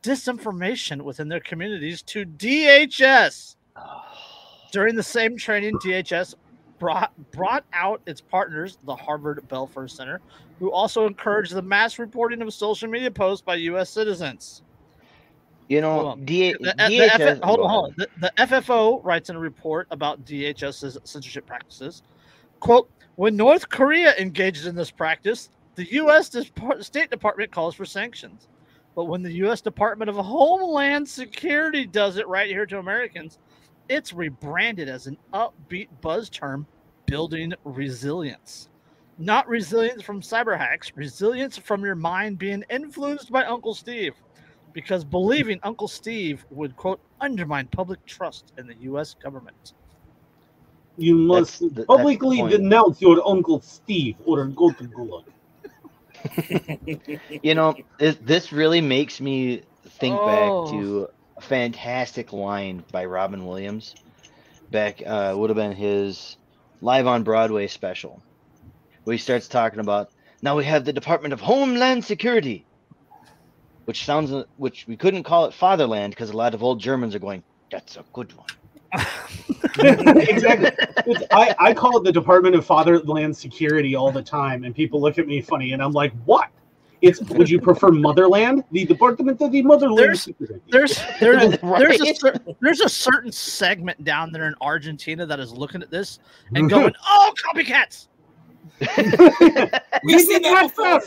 [0.04, 3.56] disinformation within their communities to DHS.
[4.72, 6.36] During the same training, DHS
[6.80, 10.22] brought brought out its partners, the Harvard Belfer Center,
[10.60, 13.90] who also encouraged the mass reporting of social media posts by U.S.
[13.90, 14.64] citizens.
[15.68, 16.16] You know.
[16.26, 17.20] D- The, the DHS.
[17.20, 17.94] F- hold on, hold on.
[17.98, 22.02] The, the FFO writes in a report about DHS's censorship practices.
[22.62, 26.32] Quote, when North Korea engages in this practice, the U.S.
[26.80, 28.48] State Department calls for sanctions.
[28.96, 29.62] But when the U.S.
[29.62, 33.40] Department of Homeland Security does it right here to Americans,
[33.90, 36.68] it's rebranded as an upbeat buzz term,
[37.06, 38.70] building resilience.
[39.18, 44.14] Not resilience from cyber hacks, resilience from your mind being influenced by Uncle Steve
[44.74, 49.16] because believing Uncle Steve would quote undermine public trust in the U.S.
[49.22, 49.74] government.
[50.98, 55.24] you must the- publicly denounce your uncle steve or go to gulag
[57.44, 59.64] You know, this, this really makes me
[60.00, 60.26] think Oh.
[60.26, 61.08] back to
[61.38, 63.96] a fantastic line by Robin Williams.
[64.72, 66.38] Back uh, would have been his
[66.82, 68.24] live on Broadway special,
[69.04, 70.08] where he starts talking about
[70.42, 72.68] now we have the Department of Homeland Security,
[73.86, 77.20] which sounds which we couldn't call it Fatherland because a lot of old Germans are
[77.20, 77.44] going.
[77.72, 78.48] That's a good one.
[79.80, 80.68] Exactly
[81.08, 85.00] It's- I, I call it the department of fatherland security all the time and people
[85.02, 86.50] look at me funny and i'm like what
[87.02, 92.02] it's would you prefer motherland the department of the motherland There's- security There's there's there's
[92.02, 92.18] a Right?
[92.18, 96.20] cer- there's a certain segment down there in Argentina that is looking at this
[96.56, 98.08] and going, "Oh, copycats!"
[100.04, 101.02] We've seen that before.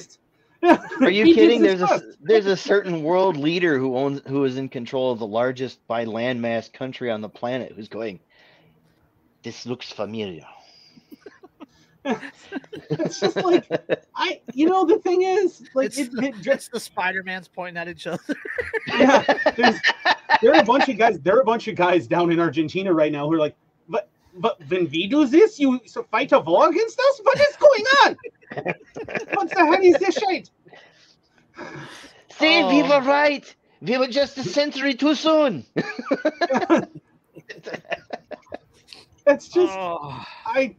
[1.01, 1.63] Are you He kidding?
[1.63, 5.27] There's a there's a certain world leader who owns who is in control of the
[5.27, 8.21] largest by landmass country on the planet who's going.
[9.43, 10.45] This looks familiar.
[12.91, 13.67] it's just like
[14.15, 17.23] i you know the thing is like It's it, the- it just It's the Spider
[17.23, 18.21] Man's pointing at each other.
[18.89, 19.23] yeah
[19.57, 19.77] there's
[20.43, 22.93] there are a bunch of guys there are a bunch of guys down in argentina
[22.93, 23.57] right now who are like
[23.89, 27.57] but but when we do this you so fight a war against us what is
[27.57, 28.17] going on
[29.33, 30.51] what the hell is this shit
[32.31, 32.89] See, we Oh.
[32.89, 33.55] were right.
[33.81, 35.65] We were just a century too soon.
[39.25, 40.25] that's just Oh.
[40.47, 40.75] I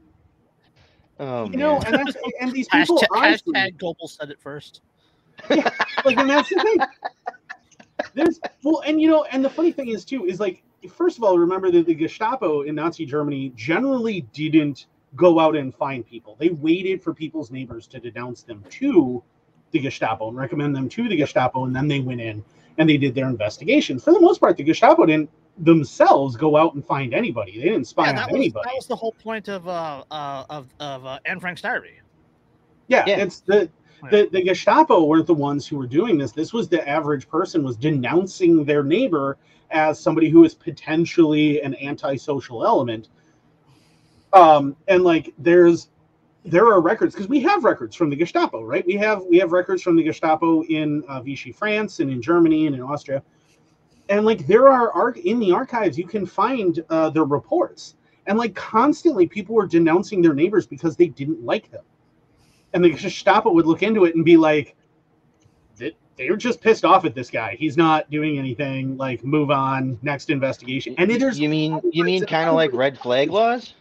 [1.20, 4.82] Oh You know, and that's and these people Hashtag, honestly, hashtag Goebbels said it first.
[5.50, 5.70] Yeah,
[6.06, 6.78] like and that's the thing.
[8.14, 11.24] There's well, and you know, and the funny thing is too is like first of
[11.24, 16.36] all, remember that the Gestapo in Nazi Germany generally didn't go out and find people.
[16.40, 19.24] They waited for people's neighbors to denounce them to
[19.76, 22.44] the Gestapo and recommend them to the Gestapo, and then they went in
[22.78, 24.00] and they did their investigation.
[24.00, 27.58] For the most part, the Gestapo didn't themselves go out and find anybody.
[27.58, 28.64] They didn't spy Yeah, on that was, anybody.
[28.66, 32.00] that was the whole point of uh, uh of of uh, Anne Frank's diary.
[32.88, 33.18] Yeah, Yeah.
[33.18, 33.70] it's the,
[34.12, 36.32] the the Gestapo weren't the ones who were doing this.
[36.32, 39.38] This was the average person was denouncing their neighbor
[39.72, 43.10] as somebody who is potentially an antisocial element.
[44.34, 45.90] Um, and like there's
[46.46, 48.86] there are records because we have records from the Gestapo, right?
[48.86, 52.68] We have we have records from the Gestapo in uh, Vichy France and in Germany
[52.68, 53.24] and in Austria,
[54.10, 57.96] and like there are arch- in the archives you can find uh, their reports,
[58.28, 61.84] and like constantly people were denouncing their neighbors because they didn't like them
[62.76, 64.76] and the Gestapo would look into it and be like,
[65.78, 67.56] "They- "They're just pissed off at this guy.
[67.58, 68.98] He's not doing anything.
[68.98, 69.98] Like, move on.
[70.02, 73.74] Next investigation." And there's you mean you mean kind of like red flag laws?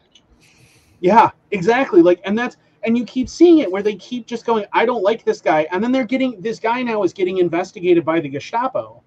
[1.00, 2.02] Yeah, exactly.
[2.02, 5.02] Like, and that's and you keep seeing it where they keep just going, "I don't
[5.02, 8.28] like this guy," and then they're getting this guy now is getting investigated by the
[8.28, 9.02] Gestapo.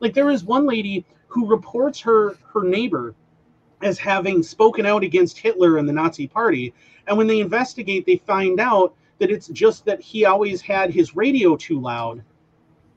[0.00, 3.14] Like, there is one lady who reports her her neighbor
[3.82, 6.72] as having spoken out against Hitler and the Nazi Party,
[7.06, 11.14] and when they investigate, they find out that it's just that he always had his
[11.14, 12.22] radio too loud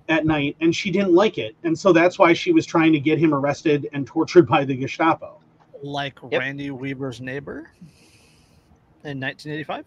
[0.09, 2.99] at night and she didn't like it and so that's why she was trying to
[2.99, 5.39] get him arrested and tortured by the gestapo
[5.83, 6.39] like Yep.
[6.39, 7.71] Randy Weaver's neighbor
[9.05, 9.85] in 1985.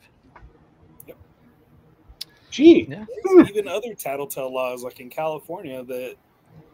[2.50, 3.04] gee Yeah.
[3.46, 6.14] even other tattletale laws, like in California, that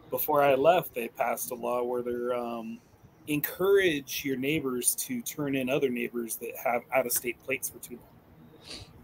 [0.09, 2.79] before I left, they passed a law where they're um,
[3.27, 7.79] encourage your neighbors to turn in other neighbors that have out of state plates for
[7.79, 7.99] too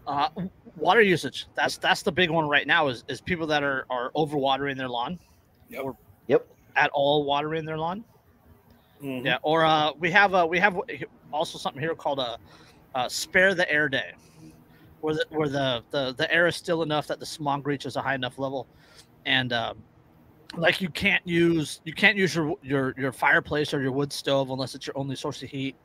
[0.06, 0.30] long.
[0.38, 1.46] Uh, water usage.
[1.54, 2.88] That's that's the big one right now.
[2.88, 5.18] Is is people that are are overwatering their lawn,
[5.68, 5.84] Yep.
[5.84, 5.96] or
[6.28, 6.46] Yep.
[6.76, 8.02] at all watering their lawn.
[9.02, 9.26] Mhm.
[9.26, 9.36] Yeah.
[9.42, 10.80] Or uh, we have uh, we have
[11.32, 12.38] also something here called a,
[12.94, 14.12] uh spare the air day,
[15.00, 18.02] where the where the, the the air is still enough that the smog reaches a
[18.02, 18.66] high enough level,
[19.26, 19.82] and um,
[20.56, 24.50] like you can't use you can't use your your your fireplace or your wood stove
[24.50, 25.76] unless it's your only source of heat.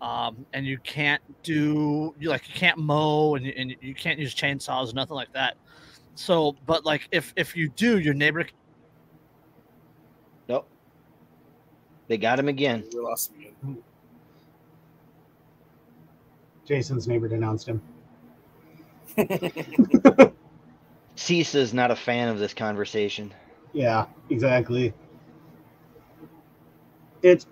[0.00, 4.18] Um, and you can't do you like you can't mow and you, and you can't
[4.18, 5.56] use chainsaws nothing like that.
[6.14, 8.44] So, but like if if you do, your neighbor
[10.48, 10.68] Nope.
[12.08, 12.84] They got him again.
[12.92, 13.82] We lost him again.
[16.68, 17.82] Jason's neighbor denounced him
[21.16, 23.34] CISA is not a fan of this conversation.
[23.72, 24.92] yeah exactly
[27.22, 27.46] it's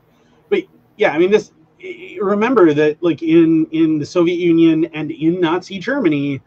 [0.48, 0.62] but
[0.96, 1.52] yeah i mean this
[2.20, 6.40] remember that like in in the soviet union and in nazi germany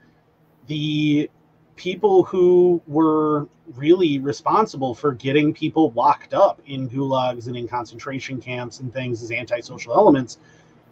[0.68, 1.30] the
[1.76, 8.42] people who were really responsible for getting people locked up in gulags and in concentration
[8.42, 10.40] camps and things as antisocial elements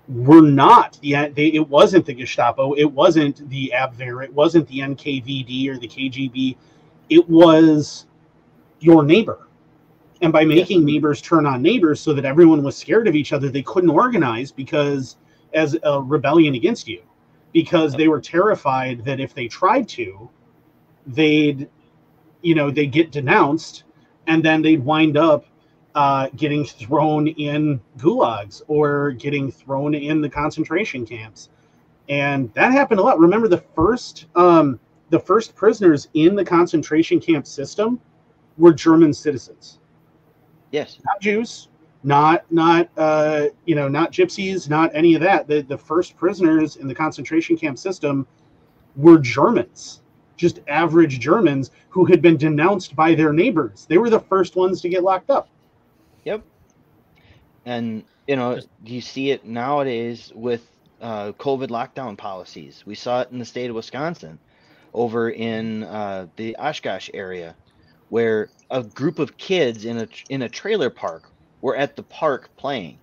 [0.08, 4.80] were not the they, it wasn't the Gestapo, it wasn't the Abwehr, it wasn't the
[4.80, 6.56] NKVD or the KGB,
[7.10, 8.06] it was
[8.80, 9.48] your neighbor.
[10.22, 13.50] And by making neighbors turn on neighbors so that everyone was scared of each other,
[13.50, 15.18] they couldn't organize because
[15.54, 17.04] as a rebellion against you,
[17.54, 20.30] because they were terrified that if they tried to,
[21.06, 21.70] they'd,
[22.42, 23.84] you know, they'd get denounced
[24.26, 25.46] and then they'd wind up
[25.98, 31.50] uh, getting thrown in gulags or getting thrown in the concentration camps.
[32.08, 33.18] And that happened a lot.
[33.20, 34.80] Remember the first um,
[35.10, 38.00] the first prisoners in the concentration camp system
[38.60, 39.80] were German citizens
[40.70, 41.00] Yes.
[41.04, 41.70] not Jews,
[42.04, 45.48] not not uh, you know not gypsies, not any of that.
[45.48, 48.28] The the first prisoners in the concentration camp system
[48.96, 50.04] were Germans,
[50.36, 53.88] just average Germans who had been denounced by their neighbors.
[53.90, 55.50] They were the first ones to get locked up.
[56.28, 56.44] Yep.
[57.66, 60.70] And you know, you see it nowadays with
[61.02, 62.84] uh, COVID lockdown policies.
[62.86, 64.38] We saw it in the state of Wisconsin,
[64.94, 67.56] over in uh, the Oshkosh area,
[68.10, 72.50] where a group of kids in a in a trailer park were at the park
[72.58, 73.00] playing,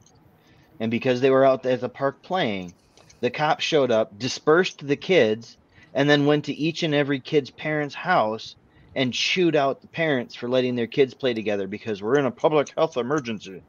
[0.78, 2.74] and because they were out at the park playing,
[3.20, 5.56] the cops showed up, dispersed the kids,
[5.94, 8.54] and then went to each and every kid's parents' house
[8.96, 12.30] and chewed out the parents for letting their kids play together because we're in a
[12.30, 13.62] public health emergency.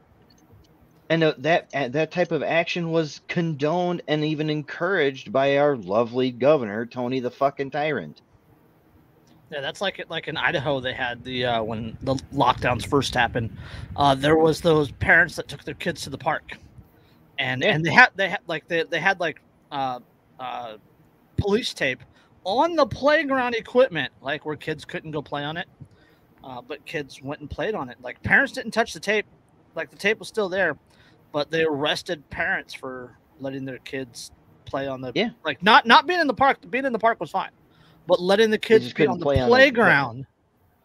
[1.08, 5.76] And uh, that uh, that type of action was condoned and even encouraged by our
[5.76, 8.22] lovely governor Tony the fucking tyrant.
[9.52, 10.04] Yeah, that's like.
[10.08, 13.56] Like in Idaho, they had the uh, when the lockdowns first happened.
[13.94, 16.58] Uh, there was those parents that took their kids to the park,
[17.38, 20.00] and and they had they had like they, they had like uh,
[20.40, 20.76] uh,
[21.36, 22.02] police tape
[22.46, 25.66] on the playground equipment, like where kids couldn't go play on it,
[26.44, 27.98] uh, but kids went and played on it.
[28.00, 29.26] Like parents didn't touch the tape,
[29.74, 30.78] like the tape was still there,
[31.32, 34.30] but they arrested parents for letting their kids
[34.64, 35.30] play on the Yeah.
[35.44, 36.58] like not not being in the park.
[36.70, 37.50] Being in the park was fine,
[38.06, 40.24] but letting the kids be on the play on the- playground,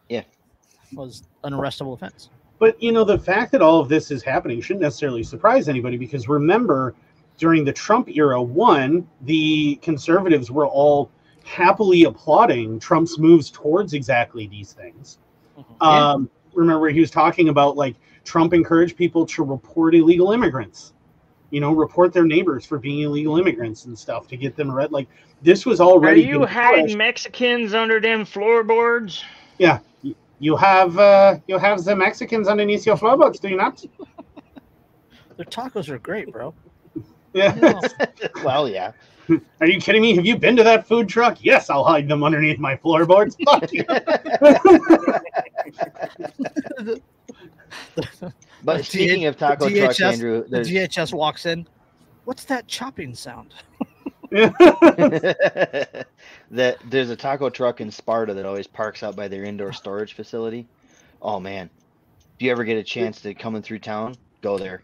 [0.08, 0.22] Yeah.
[0.92, 2.28] was an arrestable offense.
[2.58, 5.96] But you know, the fact that all of this is happening shouldn't necessarily surprise anybody
[5.96, 6.94] because remember,
[7.38, 11.08] during the Trump era, one, the conservatives were all
[11.46, 15.18] happily applauding Trump's moves towards exactly these things.
[15.58, 15.86] Mhm.
[15.86, 20.92] Um, remember, he was talking about like Trump encouraged people to report illegal immigrants,
[21.50, 24.92] you know, report their neighbors for being illegal immigrants and stuff to get them read.
[24.92, 25.08] Like
[25.42, 26.22] this was already.
[26.22, 26.96] Are already you being hiding pushed.
[26.96, 29.24] Mexicans under them floorboards?
[29.58, 33.84] Yeah, you- you have uh, you have the Mexicans underneath your floorboards, do you not?
[35.36, 36.54] Their tacos are great, bro.
[37.34, 37.80] Yeah.
[38.44, 38.92] Well, yeah.
[39.60, 40.14] Are you kidding me?
[40.16, 41.38] Have you been to that food truck?
[41.42, 43.36] Yes, I'll hide them underneath my floorboards.
[43.44, 43.84] Fuck you.
[48.64, 51.66] But The speaking D- of taco the trucks, Andrew, The DHS walks in.
[52.24, 53.54] What's that chopping sound?
[54.30, 56.06] that
[56.88, 60.66] there's a taco truck in Sparta that always parks out by their indoor storage facility.
[61.20, 61.68] Oh man,
[62.36, 64.82] if you ever get a chance to coming through town, go there.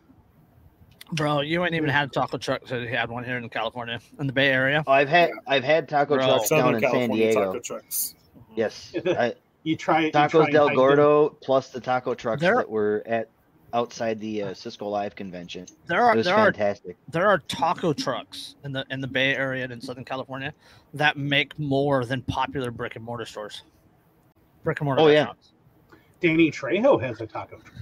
[1.13, 3.99] Bro, you ain't even had a taco truck so you had one here in California,
[4.21, 4.85] in the Bay Area.
[4.87, 6.27] Oh, I've had I've had taco Bro.
[6.27, 7.45] trucks down Southern in San Diego.
[7.47, 8.15] taco trucks.
[8.55, 10.77] Yes, I, you try you try tacos del hide them.
[10.77, 13.29] Gordo plus the taco trucks There- that were at
[13.75, 15.67] outside the uh, Cisco Live convention.
[15.87, 16.97] There It are was there are fantastic.
[17.11, 20.53] there are taco trucks in the in the Bay Area and in Southern California
[20.95, 23.63] that make more than popular brick and mortar stores.
[24.65, 25.03] Brick and mortar.
[25.03, 25.19] Oh, yeah.
[25.19, 25.53] restaurants.
[26.21, 27.73] Danny Trejo has a taco truck.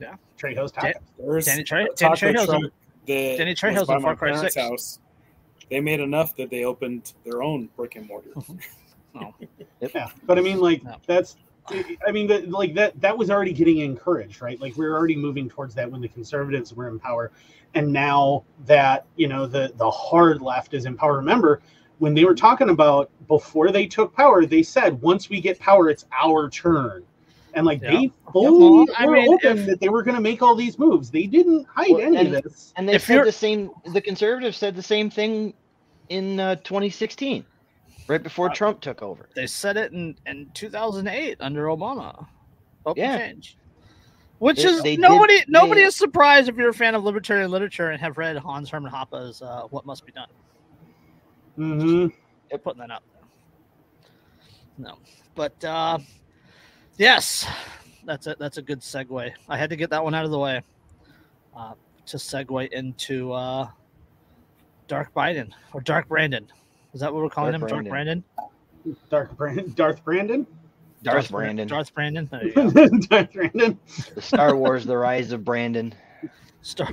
[0.00, 0.16] Yeah.
[0.38, 0.92] Trejo's Hill's tacos.
[1.18, 2.70] There's Danny Tre- a Danny taco Trejo's truck on-
[3.06, 4.54] Danny was Trejo's by Far Cry 6.
[4.56, 4.98] house.
[5.70, 8.30] They made enough that they opened their own brick and mortar.
[8.30, 8.56] Mm-hmm.
[9.16, 9.32] Oh.
[9.80, 10.96] Yeah, but I mean, like No.
[11.06, 11.36] that's.
[12.04, 14.60] I mean, that like that that was already getting encouraged, right?
[14.60, 17.30] Like we were already moving towards that when the conservatives were in power,
[17.74, 21.16] and now that you know the the hard left is in power.
[21.18, 21.62] Remember
[22.00, 25.88] when they were talking about before they took power, they said once we get power,
[25.88, 27.04] it's our turn,
[27.54, 27.90] and like Yeah.
[27.92, 30.54] they fully well, I were mean, open if- that they were going to make all
[30.54, 31.10] these moves.
[31.10, 32.72] They didn't hide Well, any and- of this.
[32.76, 33.70] And they If said you're- the same.
[33.92, 35.54] The conservatives said the same thing
[36.08, 37.44] in uh, 2016,
[38.08, 39.28] right before Uh, Trump took over.
[39.34, 42.26] They said it in, in 2008 under Obama.
[42.86, 43.18] Open Yeah.
[43.18, 43.56] change.
[44.40, 47.04] Which They- is they did- nobody nobody they- is surprised if you're a fan of
[47.04, 50.28] libertarian literature and have read Hans Hermann Hoppe's uh, What Must Be Done.
[51.58, 52.06] Mm-hmm.
[52.50, 53.02] They're putting that up.
[54.76, 54.98] No,
[55.36, 55.98] but uh,
[56.96, 57.46] yes,
[58.04, 59.32] that's a that's a good segue.
[59.48, 60.62] I had to get that one out of the way
[61.56, 61.74] uh,
[62.06, 63.68] to segue into uh,
[64.88, 66.50] Dark Biden or Dark Brandon.
[66.92, 67.68] Is that what we're calling Dark him?
[67.68, 67.90] Dark Brandon.
[67.90, 68.24] Brandon.
[69.10, 70.46] Darth Brand, Darth Brandon,
[71.02, 72.28] Darth Brandon, Darth Brandon.
[72.30, 72.70] There you go.
[73.08, 73.78] Darth Brandon.
[74.14, 75.94] the Star Wars: The Rise of Brandon.
[76.62, 76.90] Star-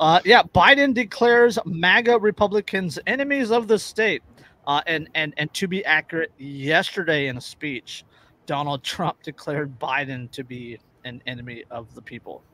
[0.00, 4.22] uh, yeah, Biden declares MAGA Republicans enemies of the state.
[4.68, 8.04] Uh, and, and, and to be accurate, yesterday in a speech,
[8.46, 12.44] Donald Trump declared Biden to be an enemy of the people.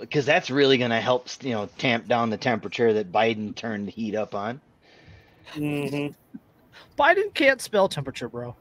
[0.00, 3.88] because that's really going to help you know tamp down the temperature that Biden turned
[3.88, 4.60] the heat up on.
[5.54, 6.08] hmm
[6.98, 8.56] Biden can't spell temperature, bro.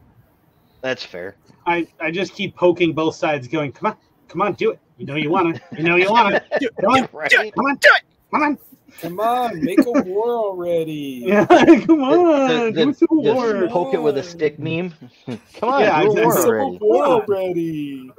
[0.82, 1.38] That's fair.
[1.66, 4.80] I, I just keep poking both sides, going, "Come on, come on, do it.
[4.98, 5.62] You know you want to.
[5.76, 6.72] You know you want to.
[6.82, 7.32] Come on, Right?
[7.32, 8.04] come on, Do it.
[8.32, 8.58] come on.
[9.02, 11.24] Come on, make a war already.
[11.28, 12.48] Yeah, come on.
[12.50, 13.68] The- do the- a civil just war.
[13.70, 14.94] poke it with a stick meme.
[15.60, 16.42] Come on, Yeah, do a war exactly.
[16.42, 16.80] Civil already.
[16.82, 18.12] war already.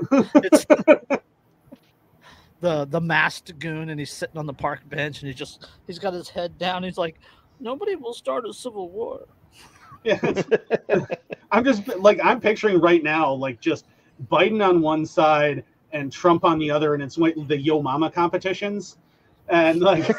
[0.45, 0.67] It's
[2.61, 5.99] the the masked goon, and he's sitting on the park bench, and he just he's
[5.99, 6.83] got his head down.
[6.83, 7.17] He's like,
[7.61, 9.27] nobody will start a civil war.
[10.05, 10.19] Yeah,
[11.51, 13.87] I'm just like I'm picturing right now, like just
[14.31, 18.11] Biden on one side and Trump on the other, and it's like the Yo Mama
[18.11, 18.99] competitions,
[19.51, 20.09] and like,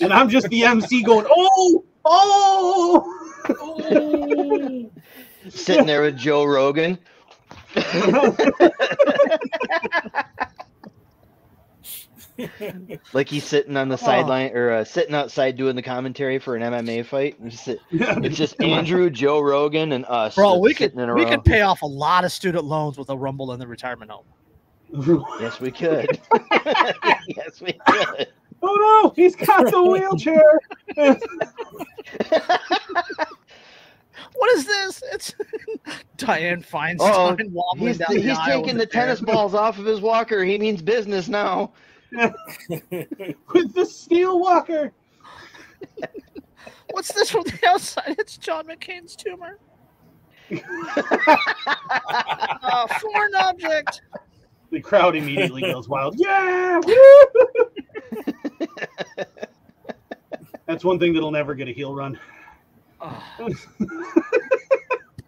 [0.00, 3.16] and I'm just the MC going, oh, oh.
[5.48, 6.98] Sitting there with Joe Rogan.
[13.12, 16.62] Like he's sitting on the sideline or uh, sitting outside doing the commentary for an
[16.62, 17.36] MMA fight.
[17.42, 20.36] It's just, it's just Andrew, Joe Rogan, and us.
[20.36, 21.30] Bro, we could sitting in a we row.
[21.30, 24.24] could pay off a lot of student loans with a rumble in the retirement home.
[25.40, 26.20] Yes, we could.
[27.28, 28.28] yes, we could.
[28.62, 30.58] oh no, he's got the wheelchair.
[34.36, 35.02] What is this?
[35.12, 35.34] It's
[36.18, 37.36] Dianne Feinstein Uh-oh.
[37.50, 39.06] wobbling He's, down the he's aisle taking with the a chair.
[39.06, 40.44] tennis balls off of his walker.
[40.44, 41.72] He means business now.
[42.12, 42.32] with
[43.74, 44.92] the steel walker.
[46.90, 48.16] What's this from the outside?
[48.18, 49.58] It's John McCain's tumor.
[52.62, 54.02] Uh, foreign object.
[54.70, 56.14] The crowd immediately goes wild.
[56.18, 56.80] Yeah!
[56.84, 57.24] woo!
[60.66, 62.18] That's one thing that'll never get a heel turn.
[63.02, 63.48] Oh.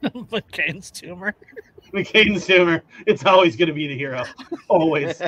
[0.03, 1.35] McCain's tumor.
[1.95, 2.83] McCain's tumor.
[3.07, 4.25] It's always going to be the hero.
[4.69, 5.23] Always.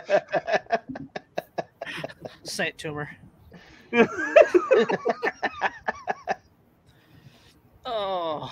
[2.43, 3.09] Saint tumor.
[7.87, 8.51] Oh.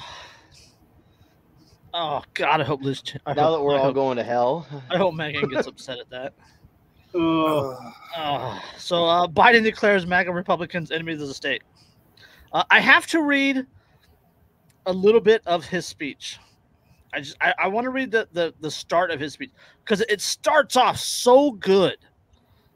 [1.95, 2.61] Oh God!
[2.61, 3.03] I hope Liz.
[3.27, 5.67] I now hope, that we're I all hope, going to hell, I hope Megan gets
[5.67, 6.35] upset at that.
[7.15, 7.77] Oh,
[8.17, 11.63] Oh, so uh, Biden declares MAGA Republicans enemies of the state.
[12.55, 13.67] Uh, I have to read
[14.87, 16.39] a little bit of his speech.
[17.13, 19.51] I just I, I want to read the, the the start of his speech
[19.85, 21.99] because it starts off so good.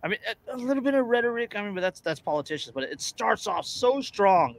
[0.03, 0.19] I mean,
[0.51, 1.57] a, a little bit of rhetoric.
[1.57, 2.73] I mean, but that's that's politicians.
[2.75, 4.57] But it starts off so strong,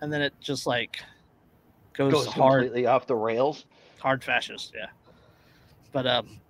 [0.00, 1.00] and then it just like
[1.94, 3.66] goes, goes hard completely off the rails.
[4.02, 4.86] Hard fascist yeah.
[5.92, 6.40] But um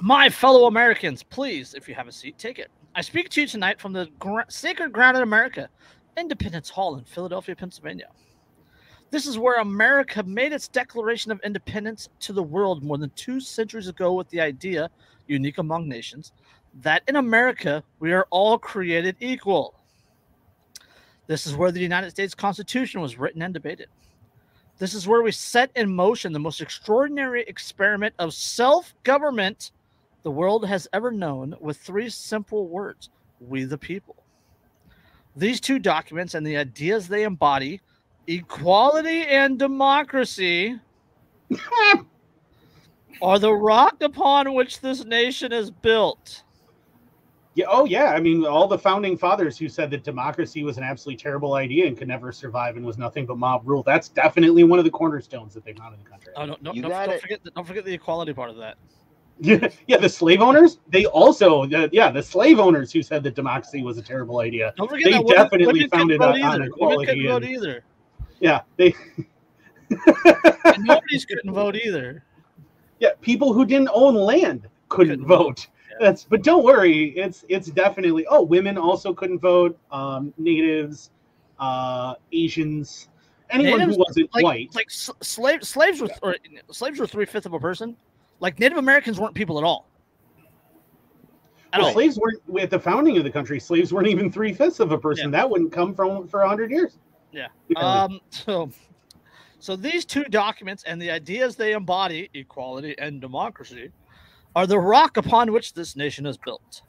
[0.00, 2.70] my fellow americans please if you have a seat take it.
[2.94, 4.08] I speak to you tonight from the
[4.48, 5.68] sacred ground in america
[6.16, 8.08] independence hall in philadelphia pennsylvania.
[9.10, 13.38] This is where america made its declaration of independence to the world more than two
[13.38, 14.88] centuries ago with the idea
[15.26, 16.32] unique among nations
[16.80, 19.74] that in america we are all created equal.
[21.26, 23.88] This is where the united states constitution was written and debated
[24.78, 29.72] this is where we set in motion the most extraordinary experiment of self government
[30.22, 33.10] the world has ever known with three simple words
[33.40, 34.16] We the people.
[35.36, 37.80] These two documents and the ideas they embody,
[38.26, 40.78] equality and democracy,
[43.22, 46.42] are the rock upon which this nation is built.
[47.56, 47.64] Yeah.
[47.68, 48.10] Oh, yeah.
[48.12, 51.86] I mean, all the founding fathers who said that democracy was an absolutely terrible idea
[51.86, 53.82] and could never survive and was nothing but mob rule.
[53.82, 56.32] That's definitely one of the cornerstones that they founded the country.
[56.36, 57.20] Oh, no, no, You don't, got don't it.
[57.22, 58.76] forget the, don't forget the equality part of that.
[59.40, 59.96] Yeah, yeah.
[59.96, 63.98] The slave owners, they also, uh, yeah, the slave owners who said that democracy was
[63.98, 64.72] a terrible idea.
[64.76, 66.58] Don't forget They that women- definitely women couldn't founded vote on- on either.
[66.60, 67.84] Women equality couldn't vote either.
[68.38, 68.94] Yeah, they,
[69.90, 72.22] And nobody's couldn't vote either.
[73.00, 75.66] yeah, people who didn't own land couldn't Couldn't vote.
[76.00, 76.06] Yeah.
[76.08, 78.26] That's, but don't worry, it's it's definitely.
[78.28, 79.78] Oh, women also couldn't vote.
[79.90, 81.10] Um, natives,
[81.58, 83.08] uh, Asians,
[83.50, 84.74] anyone Natives, who wasn't like, white.
[84.74, 86.36] like s- slave slaves were or,
[86.70, 87.96] slaves were three fifths of a person.
[88.40, 89.88] Like Native Americans weren't people at all.
[91.72, 91.92] At Well, all.
[91.94, 93.58] slaves weren't at the founding of the country.
[93.58, 95.30] Slaves weren't even three fifths of a person.
[95.30, 96.98] That wouldn't come from for a hundred years.
[97.32, 97.48] Yeah.
[97.68, 97.78] Yeah.
[97.80, 98.20] Um.
[98.30, 98.70] So,
[99.58, 103.90] so these two documents and the ideas they embody, equality and democracy,
[104.56, 106.82] are the rock upon which this nation is built.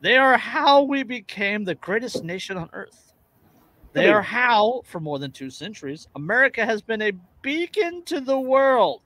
[0.00, 3.12] They are how we became the greatest nation on earth.
[3.92, 4.12] They Really?
[4.14, 9.02] are how, for more than two centuries, America has been a beacon to the world.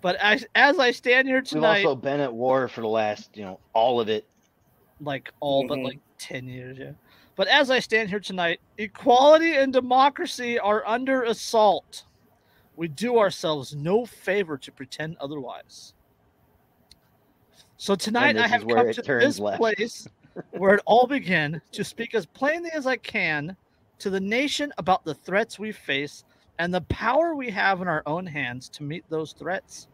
[0.00, 3.36] But as, as I stand here We've tonight, also been at war for the last,
[3.36, 4.26] you know, all of it.
[4.98, 5.84] like all but Mhm.
[5.84, 6.92] like 10 years yeah
[7.36, 12.04] but as i stand here tonight equality and democracy are under assault
[12.80, 15.92] we do ourselves no favor to pretend otherwise
[17.76, 19.58] so tonight i have come to this left.
[19.58, 20.08] place
[20.52, 23.54] where it all began to speak as plainly as i can
[23.98, 26.24] to the nation about the threats we face
[26.58, 29.88] and the power we have in our own hands to meet those threats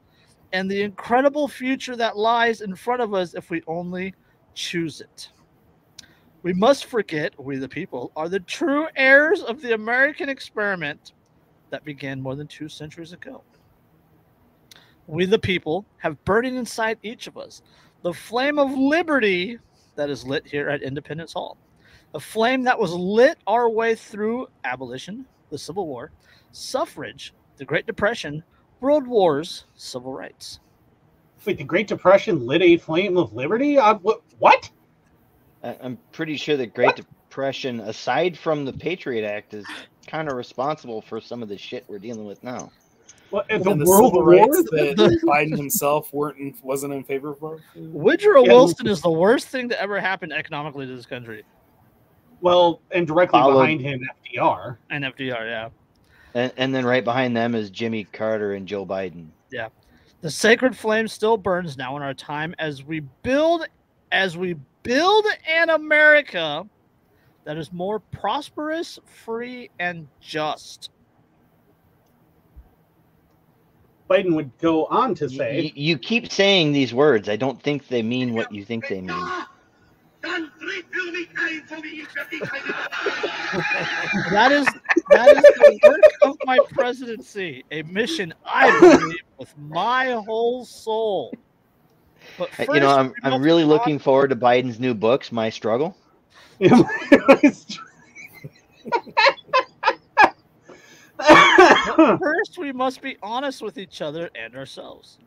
[0.53, 4.15] and the incredible future that lies in front of us if we only
[4.55, 5.31] choose it.
[6.43, 11.13] We must forget, we the people, are the true heirs of the American experiment
[11.71, 13.43] that began more than two centuries ago.
[15.07, 17.63] We the people have burning inside each of us
[18.03, 19.59] the flame of liberty
[19.97, 21.57] that is lit here at Independence Hall.
[22.15, 26.13] A flame that was lit our way through abolition, the Civil War,
[26.53, 28.43] suffrage, the Great Depression,
[28.81, 30.61] world wars, civil rights.
[31.45, 33.79] Wait, the Great Depression lit a flame of liberty?
[33.79, 34.23] Uh, what?
[34.39, 34.71] What?
[35.63, 39.67] I- I'm pretty sure the Great Depression, aside from the Patriot Act, is
[40.07, 42.71] kind of responsible for some of the shit we're dealing with now.
[43.31, 43.49] What?
[43.49, 47.61] The, the World civil rights that Biden himself weren't in, wasn't in favor of.
[47.75, 48.53] Woodrow Yeah.
[48.53, 51.43] Wilson is the worst thing to ever happen economically to this country.
[52.41, 54.77] Well, and directly Followed- behind him, FDR.
[54.91, 55.69] And FDR, yeah.
[56.35, 59.27] And, and then right behind them is Jimmy Carter and Joe Biden.
[59.51, 59.69] Yeah,
[60.21, 63.67] the sacred flame still burns now in our time as we build
[64.13, 66.65] as we build an America
[67.47, 70.91] that is more prosperous, free, and just.
[74.11, 77.29] Biden would go on to say, you- you keep saying these words.
[77.29, 79.27] I don't think they mean what you think they mean.
[80.23, 82.41] Dann tritt für mich ein, so wie ich für dich
[84.33, 84.67] That is
[85.11, 91.33] that is the work of my presidency, a mission I believe with my whole soul.
[92.39, 95.49] But Uh, you know, I'm I'm really talk- looking forward to Biden's new books, My
[95.51, 95.97] Struggle.
[102.19, 105.19] First, we must be honest with each other and ourselves.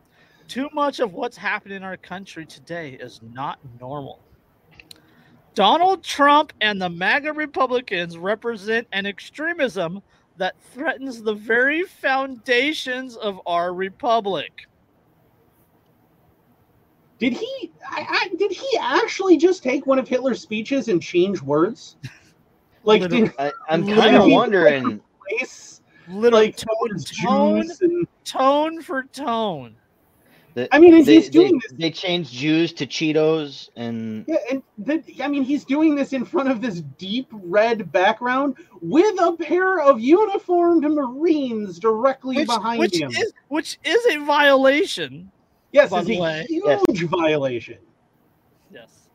[0.48, 4.20] Too much of what's happening in our country today is not normal.
[5.54, 10.02] Donald Trump and the MAGA Republicans represent an extremism
[10.38, 14.69] that threatens the very foundations of our republic.
[17.20, 17.72] Did he?
[17.88, 21.98] I, I, did he actually just take one of Hitler's speeches and change words?
[22.86, 23.28] Like, Literally.
[23.28, 25.02] did I, I'm kind of wondering.
[25.28, 29.76] he place Literally like tone, tone, and tone for tone.
[30.54, 31.78] that I mean, and they, he's doing they, this.
[31.78, 36.24] they changed Jews to Cheetos, and Yeah, and the, I mean, he's doing this in
[36.24, 42.80] front of this deep red background with a pair of uniformed Marines directly Which, behind
[42.80, 43.12] which him.
[43.12, 45.30] is which is a violation.
[45.72, 46.46] Yes, by it's a way.
[46.50, 47.78] huge violation.
[48.72, 49.10] Yes.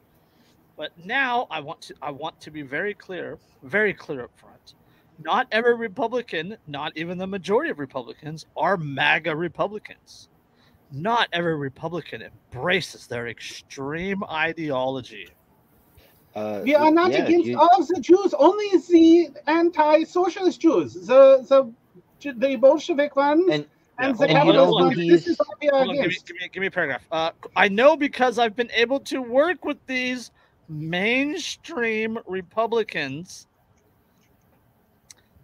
[0.77, 4.75] But now I want to I want to be very clear, very clear up front.
[5.23, 10.29] Not every Republican, not even the majority of Republicans, are MAGA Republicans.
[10.93, 15.29] Not every Republican embraces their extreme ideology.
[16.35, 20.95] uh, We are not yeah, against you- all of the Jews, only the anti-socialist Jews,
[21.07, 23.67] the the the Bolshevik ones And-
[23.99, 24.97] and, Yeah, the and you know who ones.
[24.97, 27.03] This is what we are Hold on, give, me, give, me, give me a paragraph.
[27.11, 30.31] Uh, I know because I've been able to work with these
[30.69, 33.47] mainstream Republicans,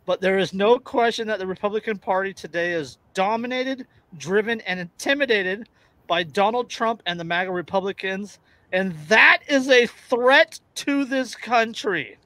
[0.07, 3.87] but there is no question that the Republican Party today is dominated,
[4.19, 5.69] driven, and intimidated
[6.07, 8.41] by Donald Trump and the MAGA Republicans,
[8.73, 12.17] and that is a threat to this country.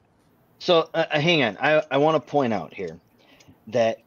[0.59, 2.99] So uh, uh, hang on, I, I want to point out here
[3.67, 3.99] that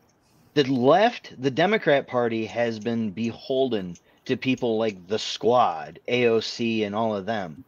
[0.54, 6.94] the left, the Democrat Party, has been beholden to people like the Squad, AOC, and
[6.94, 7.64] all of them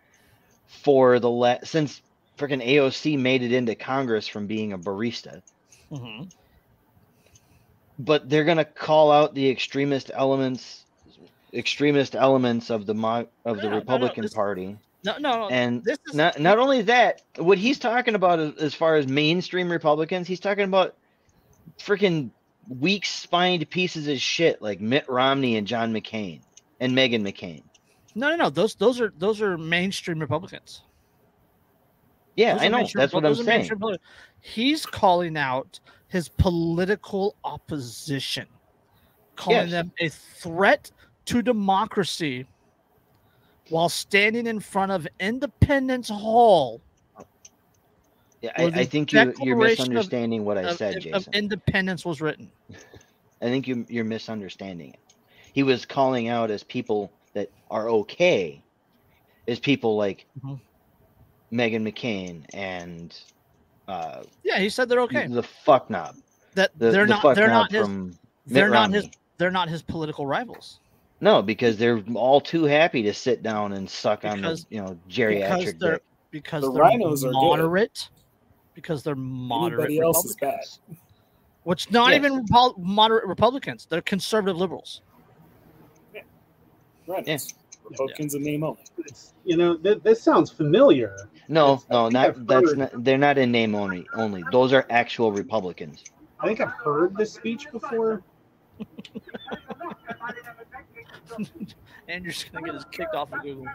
[0.66, 2.02] for the la- since
[2.38, 5.42] freaking AOC made it into Congress from being a barista.
[5.90, 6.24] Mm-hmm.
[7.98, 10.84] But they're gonna call out the extremist elements,
[11.52, 14.76] extremist elements of the mo- of the No, no, no, Republican this- Party.
[15.02, 15.48] No, no, no.
[15.48, 19.06] And this is not not only that, what he's talking about as, as far as
[19.06, 20.94] mainstream Republicans, he's talking about
[21.78, 22.30] freaking
[22.68, 26.40] weak spined pieces of shit like Mitt Romney and John McCain
[26.80, 27.62] and Megan McCain.
[28.14, 28.50] no, no, no.
[28.50, 30.82] Those, those are those are mainstream Republicans.
[32.36, 32.88] Yeah, Those I know.
[32.94, 33.70] That's what I'm saying.
[34.40, 38.46] He's calling out his political opposition,
[39.36, 39.70] calling Yes.
[39.70, 40.90] them a threat
[41.26, 42.46] to democracy
[43.68, 46.80] while standing in front of Independence Hall
[48.42, 51.32] Yeah, I, I think you, you're Declaration of- misunderstanding what I of, said, of Jason.
[51.34, 52.50] independence was written.
[53.42, 54.98] I think you, you're misunderstanding it.
[55.52, 58.62] He was calling out as people that are okay,
[59.48, 60.58] as people like Mhm.
[61.50, 63.14] Megan McCain and
[63.88, 65.26] uh, Yeah, he said they're okay.
[65.26, 66.16] the fuck knob.
[66.54, 67.86] That The, they're the not they're not his
[68.46, 70.78] they're Mitt not his they're not his political rivals.
[71.20, 74.80] No, because they're all too happy to sit down and suck Because- on the you
[74.80, 77.90] know because geriatric they're because The they're rhinos are good.
[78.80, 78.82] Moderate.
[78.82, 80.48] Because they're moderate Anybody else is bad.
[80.48, 80.80] Republicans.
[81.64, 82.16] Which not Yes.
[82.24, 83.86] even Repo- moderate Republicans.
[83.88, 85.02] They're conservative liberals.
[87.06, 87.26] Right.
[87.26, 87.38] Yeah.
[87.88, 88.84] Republicans in name only.
[89.44, 91.16] You know, th- this sounds familiar.
[91.48, 93.04] No, It's- no, not that's not.
[93.04, 94.06] They're not in name only.
[94.14, 96.04] Only those are actual Republicans.
[96.38, 98.22] I think I've heard this speech before.
[102.08, 103.66] And you're just gonna get us kicked off of Google.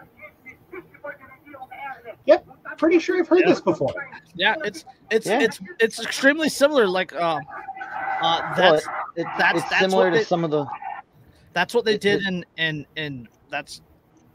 [2.25, 2.47] Yep,
[2.77, 3.47] pretty sure I've heard Yeah.
[3.49, 3.93] this before.
[4.35, 5.41] Yeah, it's it's Yeah.
[5.41, 6.87] it's it's extremely similar.
[6.87, 7.39] Like uh, uh
[8.21, 8.85] Well, that's
[9.15, 10.65] It, That's- it's that's similar what to they- some of the.
[11.53, 13.81] that's what they it- did it- in in in that's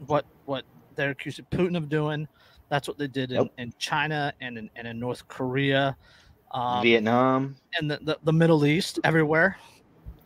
[0.07, 0.65] what what
[0.95, 2.27] they're accusing Putin of doing.
[2.69, 3.51] That's what they did in, Yep.
[3.57, 5.95] in China and in, and in North Korea,
[6.51, 7.55] um, Vietnam.
[7.77, 9.57] and the, the, the Middle East, everywhere,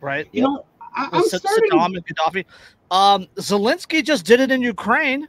[0.00, 0.28] right?
[0.32, 0.64] You know,
[0.96, 1.70] I, I'm With starting.
[1.72, 2.44] Saddam and Gaddafi.
[2.92, 5.26] Um, Zelensky just did it in Ukraine,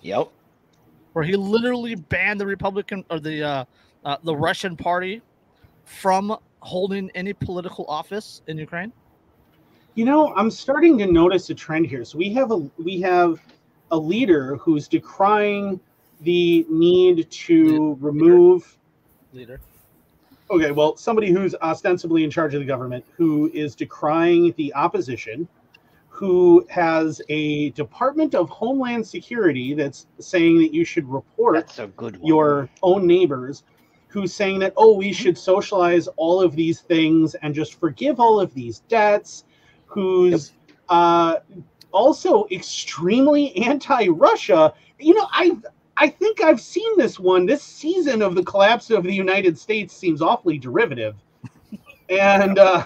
[0.00, 0.28] Yep.
[1.18, 3.64] Where he literally banned the Republican or the uh,
[4.04, 5.20] uh, the Russian party
[5.84, 8.92] from holding any political office in Ukraine.
[9.96, 12.04] You know, I'm starting to notice a trend here.
[12.04, 13.40] So we have a we have
[13.90, 15.80] a leader who's decrying
[16.20, 18.78] the need to remove
[19.32, 19.60] Leader.
[20.52, 25.48] Okay, well, somebody who's ostensibly in charge of the government, who is decrying the opposition,
[26.18, 31.86] who has a Department of Homeland Security that's saying that you should report That's a
[31.86, 33.62] good your own neighbors,
[34.08, 38.40] who's saying that, oh, we should socialize all of these things and just forgive all
[38.40, 39.44] of these debts,
[39.86, 40.54] who's
[40.88, 41.36] uh,
[41.92, 44.74] also extremely anti Russia.
[44.98, 45.56] You know, I.
[46.00, 47.44] I think I've seen this one.
[47.44, 51.16] This season of the collapse of the United States seems awfully derivative,
[52.08, 52.84] and uh,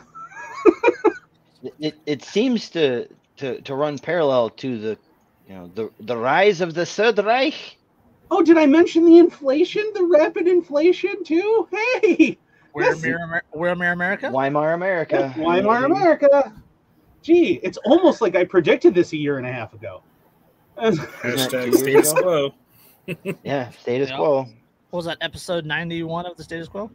[1.63, 3.09] It, it, it seems to,
[3.43, 4.99] to to run parallel to the
[5.49, 7.77] you know the the rise of the Third Reich.
[8.31, 11.69] oh, did I mention the inflation, the rapid inflation too?
[11.71, 12.39] Hey,
[12.73, 14.31] we're Mirror, Amer- Where Mirror America?
[14.31, 15.35] Weimar America.
[15.37, 16.53] Weimar America.
[17.23, 20.03] Gee, it's almost like I predicted this a year and a half ago.
[20.79, 22.51] Hashtag status ago?
[23.07, 23.35] quo.
[23.45, 24.17] Yeah, status Yeah.
[24.17, 24.37] quo.
[24.91, 26.91] What was that episode 91 of the status quo?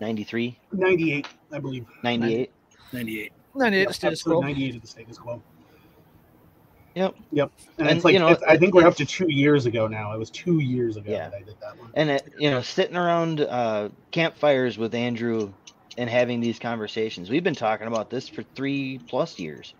[0.00, 1.86] 93, 98, I believe.
[2.02, 2.50] 98.
[2.92, 3.32] 98.
[3.54, 4.40] 98 Yep, the status episode quo.
[4.40, 5.42] 98 of the status quo.
[6.94, 7.14] Yep.
[7.32, 7.52] Yep.
[7.78, 9.86] And, And, it's like you know, it's, I think we're up to two years ago
[9.86, 10.12] now.
[10.12, 11.30] It was two years ago Yeah.
[11.30, 11.90] that I did that one.
[11.94, 15.52] And it, you know, sitting around uh, campfires with Andrew
[15.96, 17.30] and having these conversations.
[17.30, 19.72] We've been talking about this for three plus years.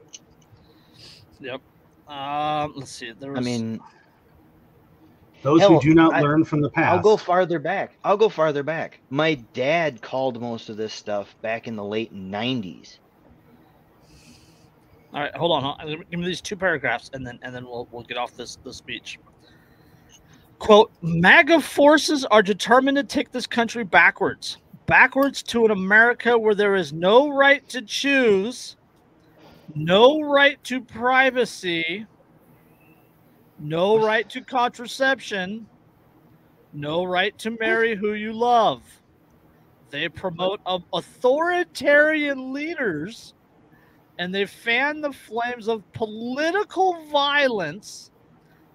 [1.40, 1.61] Yep.
[2.09, 3.12] Um, let's see.
[3.12, 3.81] There was, I mean,
[5.43, 6.94] Those Hell, who do not I- learn from the past.
[6.97, 7.93] I'll go farther back.
[8.05, 9.01] I'll go farther back.
[9.11, 12.99] My dad called most of this stuff back in the late 90s.
[15.15, 15.65] All right, hold on.
[15.65, 16.05] on.
[16.11, 18.77] Give me these two paragraphs, and then and then we'll we'll get off this this
[18.77, 19.19] speech.
[20.59, 24.57] Quote: MAGA forces are determined to take this country backwards,
[24.87, 28.77] backwards to an America where there is no right to choose,
[29.75, 32.07] no right to privacy,
[33.59, 35.67] no right to contraception,
[36.73, 38.83] no right to marry who you love.
[39.91, 43.35] They promote um, authoritarian leaders
[44.19, 48.11] and they fan the flames of political violence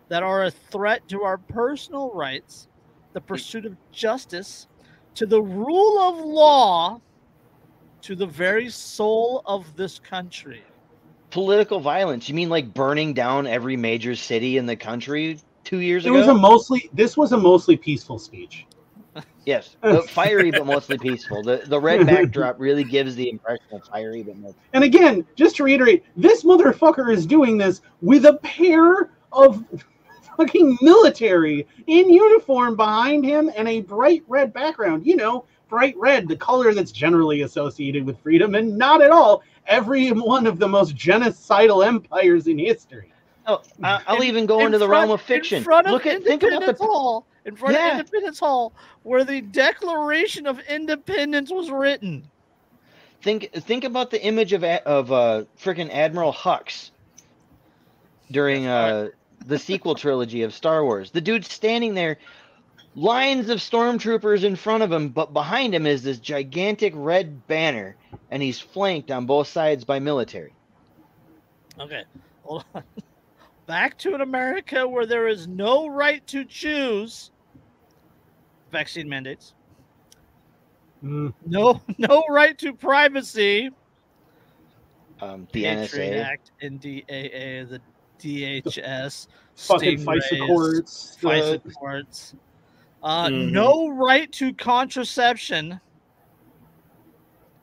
[0.09, 2.67] that are a threat to our personal rights,
[3.13, 4.67] the pursuit of justice,
[5.15, 7.01] to the rule of law,
[8.01, 10.63] to the very soul of this country.
[11.29, 12.29] Political violence.
[12.29, 16.19] You mean like burning down every major city in the country two years It ago?
[16.19, 16.89] was a mostly.
[16.93, 18.65] This was a mostly peaceful speech.
[19.47, 21.41] Yes, but fiery but mostly peaceful.
[21.41, 24.59] The the red backdrop really gives the impression of fiery but mostly.
[24.73, 29.63] And again, just to reiterate, this motherfucker is doing this with a pair of
[30.35, 35.05] fucking military in uniform behind him and a bright red background.
[35.05, 39.43] You know, bright red, the color that's generally associated with freedom, and not at all
[39.65, 43.13] every one of the most genocidal empires in history.
[43.45, 45.59] Oh, I'll even go in into the front- realm of fiction.
[45.59, 47.25] In front of Look at think about the Hall.
[47.47, 47.93] In front Yeah.
[47.93, 52.29] of Independence Hall, where the Declaration of Independence was written.
[53.21, 56.91] think think about the image of of uh freaking Admiral Hux
[58.29, 59.07] during uh
[59.45, 61.11] the sequel trilogy of Star Wars.
[61.11, 62.17] The dude's standing there,
[62.95, 67.95] lines of stormtroopers in front of him, but behind him is this gigantic red banner,
[68.29, 70.51] and he's flanked on both sides by military.
[71.79, 72.03] Okay,
[72.43, 72.83] hold on.
[73.67, 77.31] Back to an America where there is no right to choose
[78.71, 79.53] vaccine mandates,
[81.03, 83.69] Mm, no no right to privacy,
[85.21, 86.23] Um, the Patriot NSA.
[86.25, 87.81] Act, NDAA, the
[88.19, 91.17] DHS, fucking FISA Stingrays, courts.
[91.23, 92.35] uh, FISA courts.
[93.03, 93.51] Uh, Mhm.
[93.51, 95.79] No right to contraception.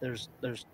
[0.00, 0.66] There's there's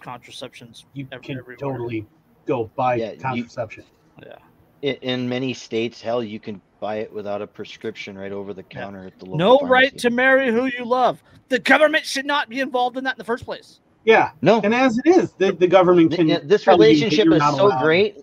[0.00, 0.86] contraceptions.
[0.94, 1.56] you ev- can everywhere.
[1.58, 2.06] totally
[2.46, 3.84] go buy Yeah, you- contraception.
[4.22, 4.36] Yeah.
[4.82, 8.62] I- In many states, hell, you can buy it without a prescription right over the
[8.62, 9.38] counter at the local.
[9.38, 11.22] No right to marry who you love.
[11.48, 13.80] The government should not be involved in that in the first place.
[14.04, 16.28] Yeah, No, and as it is, the, the government can.
[16.28, 17.82] yeah, this tell you that relationship is so allowed.
[17.82, 18.18] great.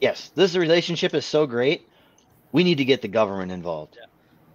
[0.00, 1.86] Yes, this relationship is so great.
[2.52, 3.98] We need to get the government involved.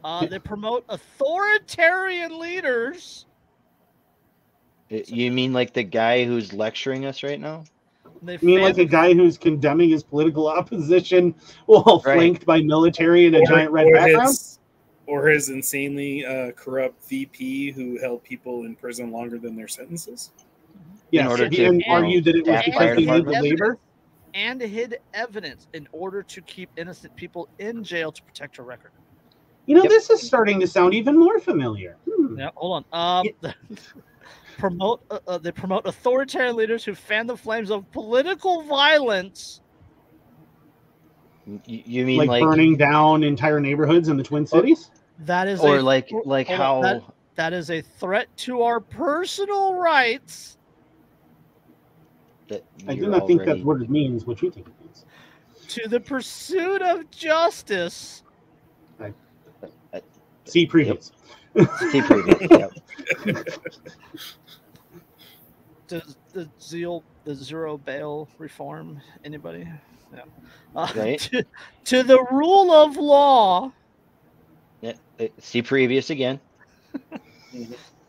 [0.03, 3.27] Uh, they promote authoritarian leaders.
[4.89, 7.65] Y- You mean like the guy who's lecturing us right now?
[8.23, 11.35] They I mean, fan- like a guy who's condemning his political opposition
[11.65, 12.15] while Right.
[12.17, 14.29] flanked by military and a giant red background.
[14.29, 14.59] His,
[15.07, 20.31] or his insanely uh, corrupt VP who held people in prison longer than their sentences.
[21.11, 23.77] Yes, order he to, and argued that it was because fire they need the labor.
[24.33, 28.91] and hid evidence in order to keep innocent people in jail to protect her record.
[29.67, 29.89] You know, Yep.
[29.91, 31.97] this is starting to sound even more familiar.
[32.09, 32.39] Hmm.
[32.39, 33.25] Yeah, hold on.
[33.43, 33.53] Um,
[34.57, 39.61] promote uh, uh, they promote authoritarian leaders who fan the flames of political violence.
[41.45, 44.91] Y- You mean like, like, burning down entire neighborhoods in the Twin Cities?
[45.19, 47.03] That is or a- like like on, how that-
[47.35, 50.57] that is a threat to our personal rights
[52.47, 54.25] That I do you're not think that's what it means.
[54.25, 55.05] What you think it means?
[55.69, 58.23] to the pursuit of justice.
[58.99, 59.13] I
[59.59, 60.03] previous.
[60.45, 61.41] See previous, yep.
[65.87, 69.67] Does the zeal, the zero bail reform anybody?
[70.13, 70.21] Yeah.
[70.75, 71.19] Uh, Right.
[71.31, 71.45] To,
[71.85, 73.71] to the rule of law.
[74.81, 74.93] Yeah,
[75.39, 76.39] See previous again.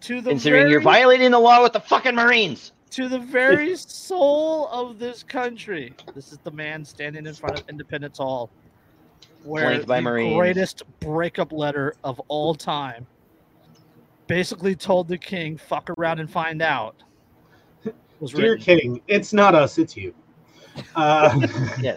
[0.00, 2.72] To the Considering you're violating the law with the fucking Marines.
[2.90, 5.94] to the very soul of this country.
[6.14, 8.50] This is the man standing in front of Independence Hall,
[9.44, 10.36] where Flanked by the Marines.
[10.36, 13.06] greatest breakup letter of all time
[14.26, 17.02] basically told the king, "Fuck around and find out."
[18.20, 18.64] Was Dear written.
[18.64, 20.14] King, it's not us, it's you.
[20.94, 21.46] Uh,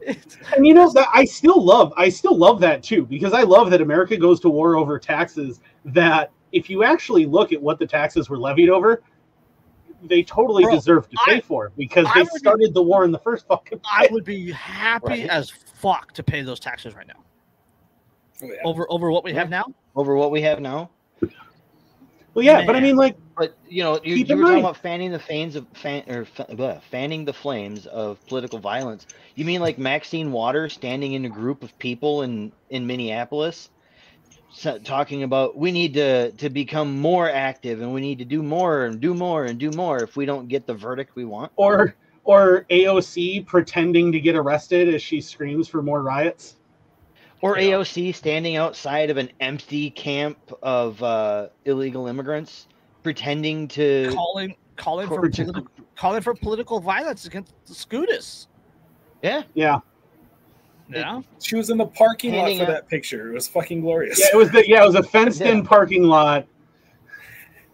[0.00, 3.42] It's- and you know that I still love, I still love that too because I
[3.42, 5.60] love that America goes to war over taxes.
[5.84, 9.02] That if you actually look at what the taxes were levied over,
[10.02, 13.04] they totally Bro, deserve to pay I- for because I they would- started the war
[13.04, 13.80] in the first fucking.
[13.84, 15.28] I would be happy Right.
[15.28, 17.22] as fuck to pay those taxes right now
[18.42, 18.54] Oh, yeah.
[18.64, 19.66] over over what we have now.
[19.94, 20.90] Over what we have now.
[22.34, 25.10] Well, yeah, but I mean, like, But you know, you, you were talking about fanning
[25.10, 29.06] the flames of fan, or bleh, fanning the flames of political violence.
[29.34, 33.70] You mean like Maxine Waters standing in a group of people in in Minneapolis,
[34.84, 38.84] talking about we need to to become more active and we need to do more
[38.84, 41.50] and do more and do more if we don't get the verdict we want.
[41.56, 46.59] or or AOC pretending to get arrested as she screams for more riots.
[47.42, 47.72] Or Yeah.
[47.78, 52.66] AOC standing outside of an empty camp of uh, illegal immigrants,
[53.02, 58.46] pretending to Calling calling for Court- political, calling for political violence against the Scotus.
[59.22, 59.42] yeah.
[59.54, 59.80] Yeah,
[60.90, 61.22] Yeah.
[61.42, 63.30] She was in the parking lot for out- that picture.
[63.30, 64.18] It was fucking glorious.
[64.20, 65.64] yeah, it was the yeah, it was a fenced-in Yeah.
[65.64, 66.46] parking lot.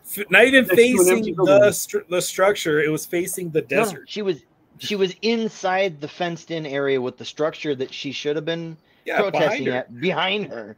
[0.05, 0.89] F- Not even Next to an
[1.19, 2.81] empty facing the stru- the structure.
[2.81, 4.05] It was facing the No, no, desert.
[4.09, 4.43] she was
[4.79, 8.77] she was inside the fenced in area with the structure that she should have been
[9.07, 9.73] Yeah, behind protesting her.
[9.73, 10.77] at behind her.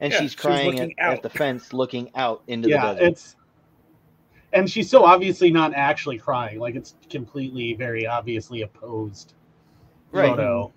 [0.00, 3.00] And Yeah, she's she was crying at, at the fence looking out into yeah, the
[3.00, 3.06] desert.
[3.10, 3.36] it's
[4.52, 6.58] and she's so obviously not actually crying.
[6.58, 9.34] Like it's completely, very obviously opposed
[10.10, 10.28] Right.
[10.30, 10.72] photo.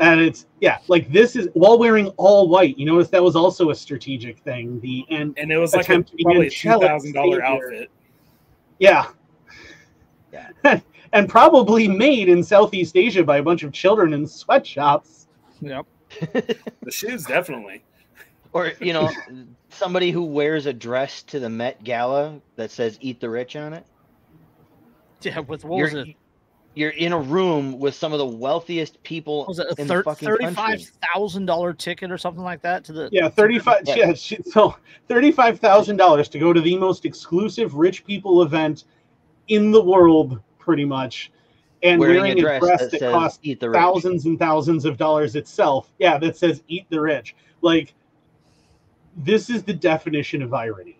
[0.00, 2.78] And it's yeah, like this is while wearing all white.
[2.78, 4.78] You notice that was also a strategic thing.
[4.80, 7.90] The and and it was like a, attempt probably a two angelic thousand dollar outfit.
[8.78, 9.06] yeah,
[10.32, 10.50] Yeah.
[11.12, 15.28] and probably made in Southeast Asia by a bunch of children in sweatshops.
[15.60, 15.86] Yep.
[16.20, 17.84] The shoes definitely.
[18.52, 19.10] Or, you know,
[19.70, 23.72] somebody who wears a dress to the Met Gala that says eat the rich on
[23.74, 23.84] it.
[25.22, 25.40] Yeah.
[25.40, 26.16] With what You're, was it?
[26.74, 29.98] you're in a room with some of the wealthiest people Was it a in thir-
[29.98, 30.86] the fucking thirty-five country.
[31.14, 33.08] thousand dollar ticket or something like that to the?
[33.12, 33.82] Yeah, thirty-five.
[33.86, 33.96] Yeah.
[33.96, 34.76] Yeah, she, so
[35.08, 38.84] thirty-five thousand dollars to go to the most exclusive rich people event
[39.48, 41.30] in the world, pretty much,
[41.82, 43.76] and wearing, wearing, a dress, that, that costs eat the rich.
[43.76, 45.92] thousands and thousands of dollars itself.
[45.98, 47.94] Yeah, that says "Eat the Rich." Like,
[49.16, 50.98] this is the definition of irony,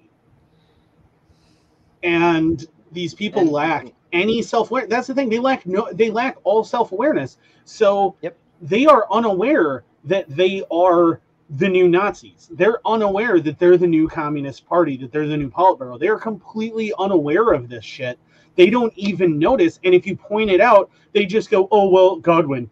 [2.02, 4.90] and these people And- lack any self-awareness.
[4.90, 7.38] That's the thing; they lack no, they lack all self-awareness.
[7.64, 8.36] So, Yep.
[8.62, 11.20] they are unaware that they are
[11.50, 12.48] the new Nazis.
[12.52, 15.98] They're unaware that they're the new Communist Party, that they're the new Politburo.
[15.98, 18.18] They're completely unaware of this shit.
[18.56, 19.78] They don't even notice.
[19.84, 22.70] And if you point it out, they just go, "Oh well, Godwin."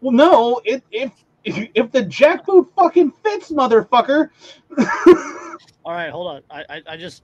[0.00, 0.60] Well, no.
[0.64, 1.12] It, if
[1.44, 4.30] if the jackboot fucking fits, motherfucker.
[5.84, 6.42] All right, hold on.
[6.50, 7.22] I I, I just.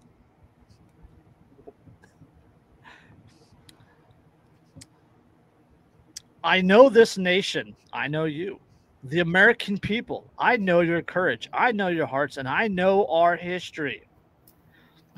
[6.44, 7.76] I know this nation.
[7.92, 8.58] I know you.
[9.04, 10.32] The American people.
[10.38, 11.48] I know your courage.
[11.52, 14.02] I know your hearts, and I know our history.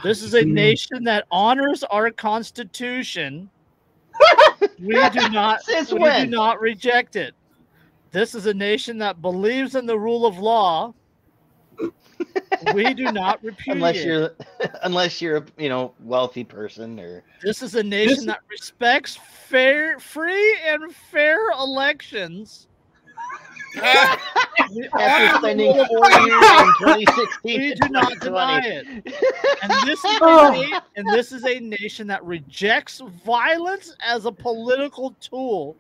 [0.03, 3.49] This is a nation that honors our Constitution.
[4.79, 5.63] we do not.
[5.63, 6.27] Since we when?
[6.27, 7.35] do not reject it.
[8.11, 10.95] This is a nation that believes in the rule of law.
[12.73, 13.77] we do not repudiate.
[13.77, 14.31] unless you're
[14.83, 19.99] unless you're a you know wealthy person or This is a nation that respects fair,
[19.99, 22.69] free, and fair elections.
[23.75, 28.87] We after spending four years in 2016 We and do not deny it.
[29.63, 35.15] And this is a and this is a nation that rejects violence as a political
[35.21, 35.77] tool.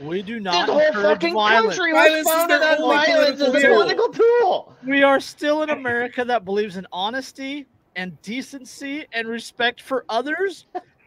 [0.00, 1.76] We do This not whole encourage fucking violence.
[1.76, 4.76] country Violence was is founded on violence as a political political tool.
[4.86, 7.66] We are still in America that believes in honesty
[7.96, 10.66] and decency and respect for others,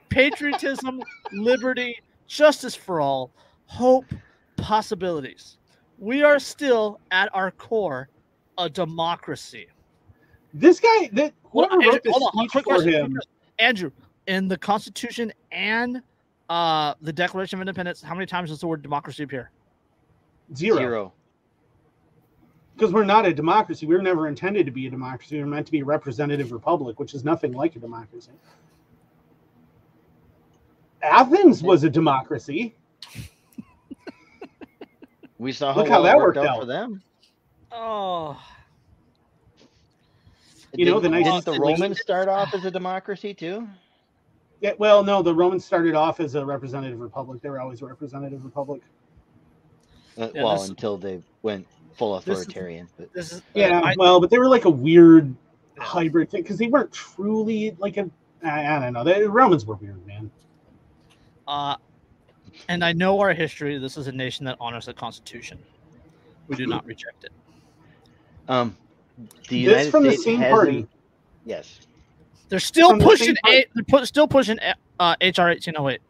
[0.09, 1.01] patriotism,
[1.31, 3.31] liberty, justice for all,
[3.67, 4.05] hope,
[4.57, 5.57] possibilities.
[6.01, 8.09] We are still, at our core,
[8.57, 9.67] a democracy.
[10.51, 13.19] This guy, that Hold whoever on, wrote Andrew, this hold on, quick for question, him.
[13.59, 13.91] Andrew,
[14.25, 16.01] in the Constitution and
[16.49, 19.51] uh, the Declaration of Independence, how many times does the word democracy appear?
[20.55, 20.77] zero.
[20.77, 21.13] Zero.
[22.75, 23.85] Because we're not a democracy.
[23.85, 25.35] We were never intended to be a democracy.
[25.35, 28.31] We are meant to be a representative republic, which is nothing like a democracy.
[31.03, 32.75] Athens was a democracy.
[35.41, 36.59] We saw how Look how well it that worked worked out, out.
[36.59, 37.01] for them.
[37.71, 38.39] Oh,
[40.73, 43.67] You know, the nice- didn't the Romans start off as a democracy too?
[44.61, 47.41] Yeah, well, no, the Romans started off as a representative republic.
[47.41, 48.83] They were always a representative republic.
[50.15, 51.65] Uh, Yeah, well, this- until they went
[51.95, 52.87] full This authoritarian.
[52.95, 55.35] But this is Yeah, I- well, but they were like a weird
[55.79, 58.07] hybrid thing because they weren't truly like a.
[58.43, 59.03] I, I don't know.
[59.03, 60.29] The Romans were weird, man.
[61.47, 61.77] Uh,
[62.69, 63.77] and I know our history.
[63.77, 65.57] This is a nation that honors the Constitution.
[66.47, 67.31] We do not reject it.
[68.49, 68.75] um,
[69.49, 70.87] the This United from the same party.
[71.45, 71.79] Yes.
[72.49, 73.27] They're still From the pushing.
[73.27, 73.37] same.
[73.47, 74.57] A, they're put, still pushing
[74.99, 76.01] uh, HR eighteen oh eight.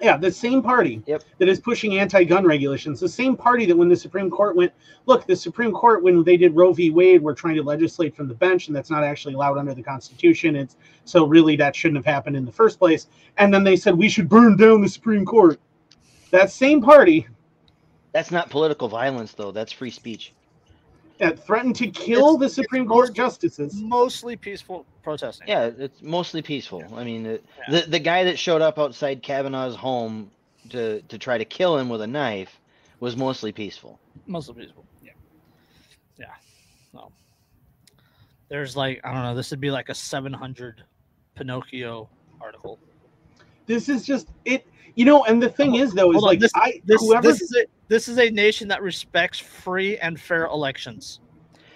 [0.00, 1.22] Yeah, the same party Yep.
[1.38, 3.00] that is pushing anti-gun regulations.
[3.00, 4.72] The same party that when the Supreme Court went,
[5.06, 6.90] look, the Supreme Court when they did Roe v.
[6.90, 9.82] Wade, were trying to legislate from the bench, and that's not actually allowed under the
[9.82, 10.56] Constitution.
[10.56, 13.06] It's so really that shouldn't have happened in the first place.
[13.38, 15.60] And then they said we should burn down the Supreme Court.
[16.30, 17.26] That same party
[18.12, 19.50] That's not political violence, though.
[19.52, 20.32] That's free speech.
[21.18, 23.74] that threatened to kill It's- the Supreme Court most- justices.
[23.80, 25.46] Mostly peaceful protesting.
[25.46, 26.82] Yeah, it's mostly peaceful.
[26.94, 27.80] I mean, it, Yeah.
[27.80, 30.30] the the guy that showed up outside Kavanaugh's home
[30.70, 32.58] to to try to kill him with a knife
[33.00, 34.00] was mostly peaceful.
[34.26, 34.84] mostly peaceful.
[35.02, 35.12] Yeah,
[36.18, 36.26] yeah.
[36.92, 37.12] No,
[38.48, 39.34] there's like I don't know.
[39.34, 40.82] This would be like a seven hundred
[41.36, 42.08] Pinocchio
[42.40, 42.78] article.
[43.66, 44.66] This is just it.
[44.96, 47.42] You know, and the thing is though is on, like this- I This whoever this
[47.42, 51.20] is a this is a nation that respects free and fair elections.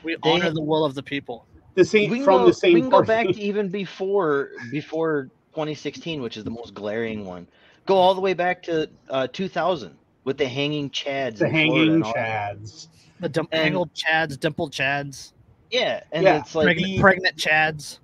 [0.04, 1.44] We They- honor the will of the people.
[1.78, 4.50] The same We can from go, the same we can go back to even before
[4.70, 7.46] before 2016, which is the most glaring one.
[7.86, 11.38] Go all the way back to uh, 2000 with the hanging chads.
[11.38, 12.58] the hanging and all that.
[12.58, 12.88] chads.
[13.20, 15.32] The dim- And- angled chads, dimpled chads,
[15.70, 17.98] Yeah, and Yeah, it's like pregnant, the- pregnant chads.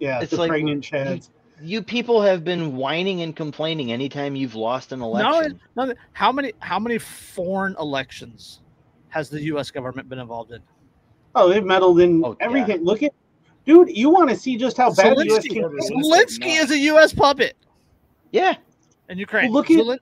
[0.00, 1.30] Yeah, It's the like- pregnant chads.
[1.62, 5.60] you people have been whining and complaining anytime you've lost an No, election.
[5.76, 8.60] no, how many how many foreign elections
[9.10, 9.70] has the U.S.
[9.70, 10.60] government been involved in?
[11.36, 12.46] Oh, they've meddled in Oh, yeah.
[12.46, 12.82] everything.
[12.82, 13.12] Look at,
[13.66, 13.94] dude.
[13.96, 15.46] You want to see just how bad the U.S.
[15.46, 17.12] Zelensky, Zelensky is a U.S.
[17.12, 17.56] puppet
[18.32, 18.54] Yeah,
[19.10, 19.52] in Ukraine.
[19.52, 20.00] Well, look at-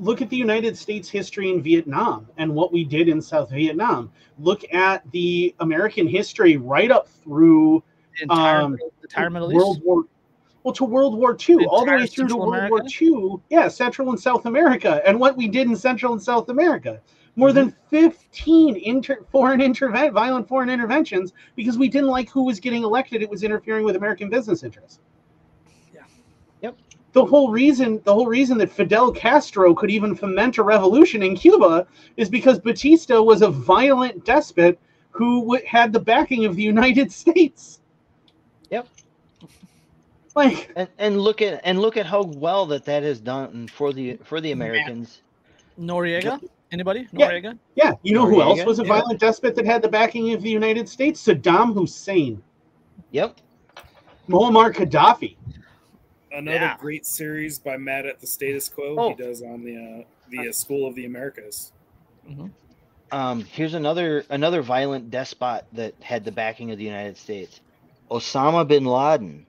[0.00, 4.10] look at the United States history in Vietnam and what we did in South Vietnam.
[4.38, 7.82] Look at the American history right up through
[8.16, 9.56] the entire, um, the entire Middle East.
[9.56, 10.04] World War.
[10.64, 13.36] Well, to World War II, all the way through to Central World War II.
[13.48, 17.00] Yeah, Central and South America, and what we did in Central and South America.
[17.38, 18.08] More than mm-hmm.
[18.08, 23.22] 15 inter- foreign intervent, violent foreign interventions because we didn't like who was getting elected.
[23.22, 24.98] It was interfering with American business interests.
[25.94, 26.00] Yeah.
[26.62, 26.78] Yep.
[27.12, 31.36] The whole reason, the whole reason that Fidel Castro could even foment a revolution in
[31.36, 31.86] Cuba
[32.16, 34.76] is because Batista was a violent despot
[35.10, 37.78] who w- had the backing of the United States.
[38.70, 38.88] Yep.
[40.34, 43.92] Like, and, and look at and look at how well that that has done for
[43.92, 45.22] the for the Americans.
[45.78, 46.40] Noriega.
[46.70, 47.08] Anybody?
[47.12, 47.30] Yeah.
[47.30, 47.58] Noriega.
[47.76, 48.88] yeah, you know who else was a yeah.
[48.88, 51.24] violent despot that had the backing of the United States?
[51.26, 52.42] Saddam Hussein,
[53.12, 53.38] Yep.
[54.28, 55.36] Muammar Gaddafi.
[56.30, 56.76] Another Yeah.
[56.78, 58.96] great series by Matt at the Status Quo.
[58.98, 59.08] Oh.
[59.08, 61.72] He does on the uh, the uh, School of the Americas.
[63.10, 67.62] Um, here's another another violent despot that had the backing of the United States.
[68.10, 69.46] Osama bin Laden.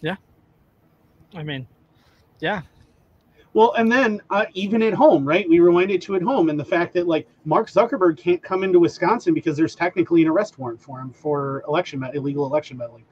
[0.00, 0.16] Yeah.
[1.34, 1.68] I mean,
[2.40, 2.62] yeah.
[3.54, 5.48] Well, and then uh, even at home, right?
[5.48, 8.64] We rewind it to at home, and the fact that like Mark Zuckerberg can't come
[8.64, 13.04] into Wisconsin because there's technically an arrest warrant for him for election illegal election meddling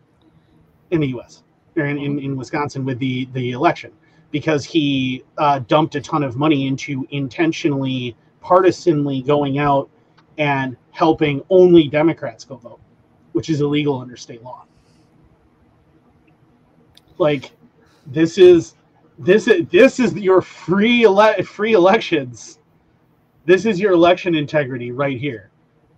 [0.90, 1.44] in the U.S.
[1.77, 3.93] or in, in, in Wisconsin with the the election
[4.32, 9.89] because he uh, dumped a ton of money into intentionally partisanly going out
[10.39, 12.81] and helping only Democrats go vote,
[13.32, 14.64] which is illegal under state law.
[17.19, 17.52] Like
[18.06, 18.74] this is
[19.19, 22.59] this is this is your free ele- free elections.
[23.45, 25.51] This is your election integrity right here.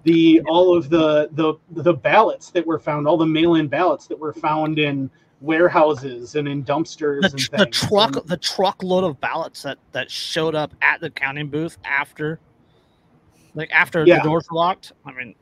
[0.04, 4.18] The all of the the the ballots that were found, all the mail-in ballots that
[4.18, 5.10] were found in
[5.40, 10.10] warehouses and in dumpsters The, tr- the truck, And- the truckload of ballots that that
[10.10, 12.38] showed up at the counting booth after,
[13.54, 14.18] like after Yeah.
[14.18, 14.92] the doors were locked.
[15.04, 15.34] I mean,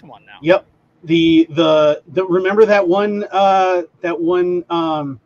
[0.00, 0.38] come on now.
[0.42, 0.66] Yep.
[1.04, 5.20] The the the remember that one uh that one um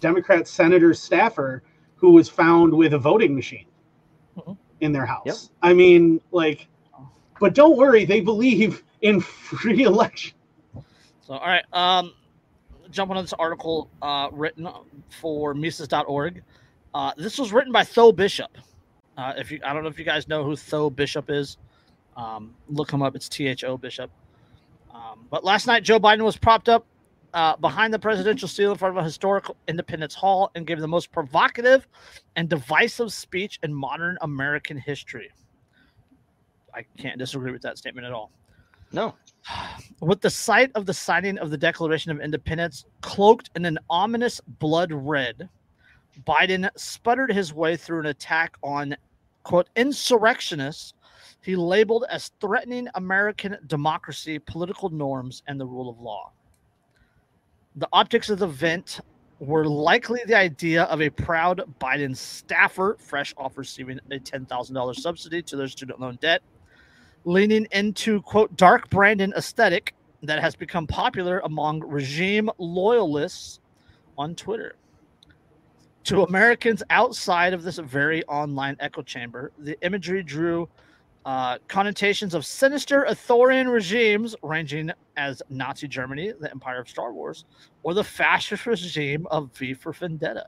[0.00, 1.62] Democrat senator staffer
[1.96, 3.66] who was found with a voting machine
[4.36, 4.56] Mhm.
[4.80, 5.22] in their house.
[5.26, 5.36] Yep.
[5.62, 6.68] I mean, like
[7.40, 10.32] But don't worry, they believe in free election.
[11.20, 11.64] So, all right.
[11.72, 12.12] Um,
[12.90, 14.68] jump on this article uh, written
[15.20, 16.42] for Mises.org.
[16.94, 18.50] Uh, this was written by Tho Bishop.
[19.16, 21.58] Uh, if you, I don't know if you guys know who Tho Bishop is.
[22.16, 23.14] Um, look him up.
[23.14, 24.10] It's T H O Bishop.
[24.92, 26.86] Um, but last night, Joe Biden was propped up
[27.34, 30.88] uh, behind the presidential seal in front of a historical Independence Hall and gave the
[30.88, 31.86] most provocative
[32.36, 35.30] and divisive speech in modern American history.
[36.74, 38.30] I can't disagree with that statement at all.
[38.92, 39.14] No.
[40.00, 44.40] With the sight of the signing of the Declaration of Independence cloaked in an ominous
[44.46, 45.48] blood red,
[46.26, 48.96] Biden sputtered his way through an attack on,
[49.42, 50.94] quote, insurrectionists
[51.40, 56.32] he labeled as threatening American democracy, political norms, and the rule of law.
[57.78, 58.98] The optics of the event
[59.38, 65.42] were likely the idea of a proud Biden staffer, fresh off receiving a $10,000 subsidy
[65.42, 66.42] to their student loan debt,
[67.24, 69.94] leaning into quote dark Brandon aesthetic
[70.24, 73.60] that has become popular among regime loyalists
[74.16, 74.74] on Twitter.
[76.02, 80.68] To Americans outside of this very online echo chamber, the imagery drew
[81.24, 87.44] uh, connotations of sinister authoritarian regimes ranging as Nazi Germany, the Empire of Star Wars,
[87.82, 90.46] or the fascist regime of V for Vendetta.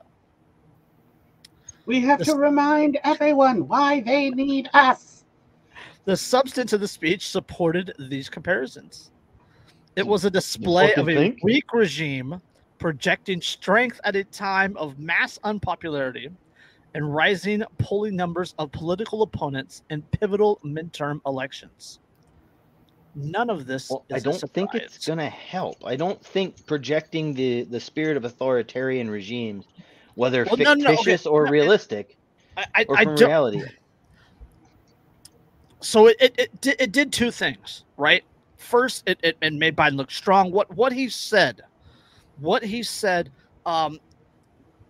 [1.85, 5.25] We have This- to remind everyone why they need us.
[6.05, 9.11] The substance of the speech supported these comparisons.
[9.95, 11.43] It was a display of a think?
[11.43, 12.41] weak regime
[12.79, 16.29] projecting strength at a time of mass unpopularity
[16.93, 21.99] and rising polling numbers of political opponents in pivotal midterm elections.
[23.15, 25.77] None of this Well, I don't think it's gonna help.
[25.85, 29.65] I don't think projecting the the spirit of authoritarian regimes,
[30.15, 30.95] whether Well, no, no, okay.
[30.95, 32.17] fictitious or No, realistic,
[32.57, 33.61] I, I, or from reality.
[35.81, 38.23] so it it, it, did, it did two things right
[38.57, 41.61] first it, it, it made biden look strong what what he said
[42.39, 43.31] what he said
[43.65, 43.99] um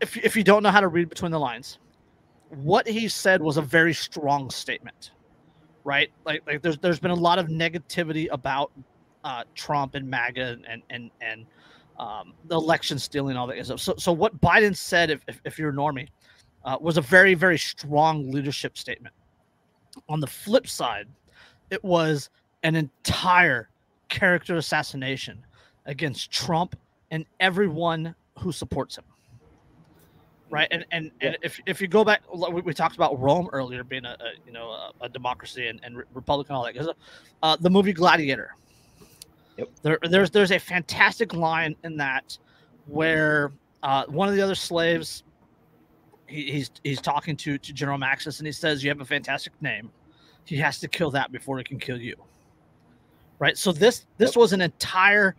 [0.02, 1.80] if, if you don't know how to read between the lines
[2.52, 5.12] what he said was a very strong statement
[5.84, 6.12] right?
[6.26, 8.72] Like like there's there's been a lot of negativity about
[9.24, 11.46] uh trump and maga and and and
[12.00, 13.80] um the election stealing all that stuff.
[13.80, 16.08] So so what biden said if if, if you're normie
[16.64, 19.14] uh, was a very very strong leadership statement.
[20.08, 21.08] On the flip side,
[21.70, 22.30] it was
[22.64, 23.70] an entire
[24.08, 25.44] character assassination
[25.86, 26.78] against Trump
[27.10, 29.04] and everyone who supports him.
[30.52, 34.04] Right, and and, and if, if you go back, we, talked about Rome earlier being
[34.04, 36.96] a, a you know a, a democracy and, and re- republic and all that.
[37.42, 38.54] Uh, the movie Gladiator.
[39.56, 39.70] Yep.
[39.82, 42.38] There, there's there's a fantastic line in that
[42.86, 45.24] where uh, one of the other slaves
[46.28, 49.54] he, he's he's talking to to General Maximus and he says, "You have a fantastic
[49.62, 49.90] name.
[50.44, 52.18] He has to kill that before he can kill you."
[53.40, 53.58] Right.
[53.58, 55.38] So this this was an entire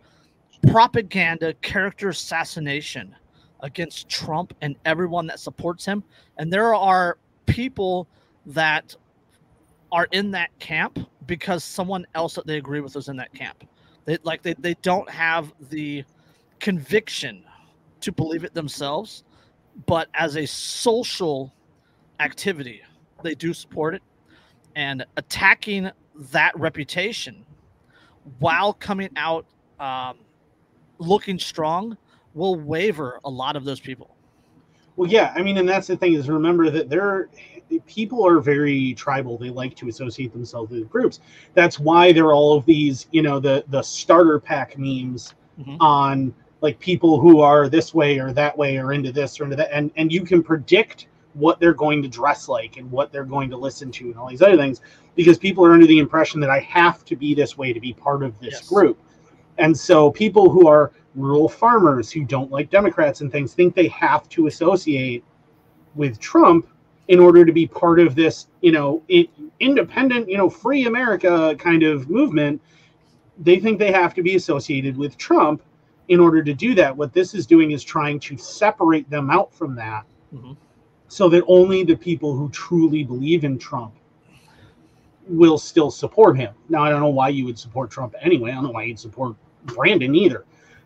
[0.71, 3.15] propaganda character assassination
[3.63, 6.03] against Trump and everyone that supports him.
[6.37, 7.17] And there are
[7.47, 8.07] people
[8.45, 8.95] that
[9.91, 13.63] are in that camp because someone else that they agree with is in that camp.
[14.05, 16.03] They like they, they don't have the
[16.59, 17.43] conviction
[18.01, 19.23] to believe it themselves
[19.85, 21.53] but as a social
[22.19, 22.81] activity,
[23.23, 24.03] they do support it.
[24.75, 25.91] And attacking
[26.31, 27.45] that reputation
[28.39, 29.45] while coming out
[29.79, 30.17] um,
[30.99, 31.97] looking strong
[32.33, 34.15] will waver a lot of those people.
[34.95, 37.29] Well, yeah, I mean, and that's the thing is remember that there,
[37.87, 39.37] people are very tribal.
[39.37, 41.19] They like to associate themselves with groups.
[41.55, 45.77] That's why there are all of these, you know, the the starter pack memes Mhm.
[45.79, 49.55] on like people who are this way or that way or into this or into
[49.55, 53.23] that, and and you can predict what they're going to dress like and what they're
[53.25, 54.81] going to listen to and all these other things
[55.15, 57.91] because people are under the impression that I have to be this way to be
[57.93, 58.69] part of this Yes.
[58.69, 58.99] group.
[59.57, 63.87] And so people who are rural farmers who don't like Democrats and things think they
[63.89, 65.23] have to associate
[65.95, 66.67] with Trump
[67.07, 69.27] in order to be part of this, you know, i
[69.59, 72.61] independent, you know, free America kind of movement.
[73.37, 75.61] They think they have to be associated with Trump
[76.07, 76.95] in order to do that.
[76.95, 80.57] What this is doing is trying to separate them out from that Mhm.
[81.07, 83.93] so that only the people who truly believe in Trump
[85.27, 86.53] will still support him.
[86.67, 88.51] Now, I don't know why you would support Trump anyway.
[88.51, 89.35] I don't know why you'd support
[89.65, 90.45] Brandon either.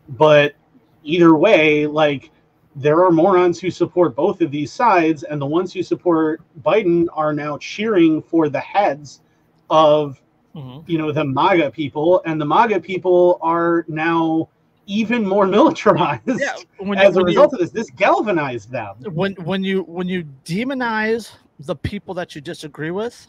[0.09, 0.55] But
[1.03, 2.31] either way, like
[2.75, 7.07] there are morons who support both of these sides, and the ones who support Biden
[7.13, 9.21] are now cheering for the heads
[9.69, 10.21] of
[10.55, 10.83] Mhm.
[10.87, 14.49] you know the MAGA people, and the MAGA people are now
[14.87, 17.71] even more militarized Yeah, when, as a when result of this.
[17.71, 18.95] This galvanized them.
[19.13, 23.27] when when you when you demonize the people that you disagree with,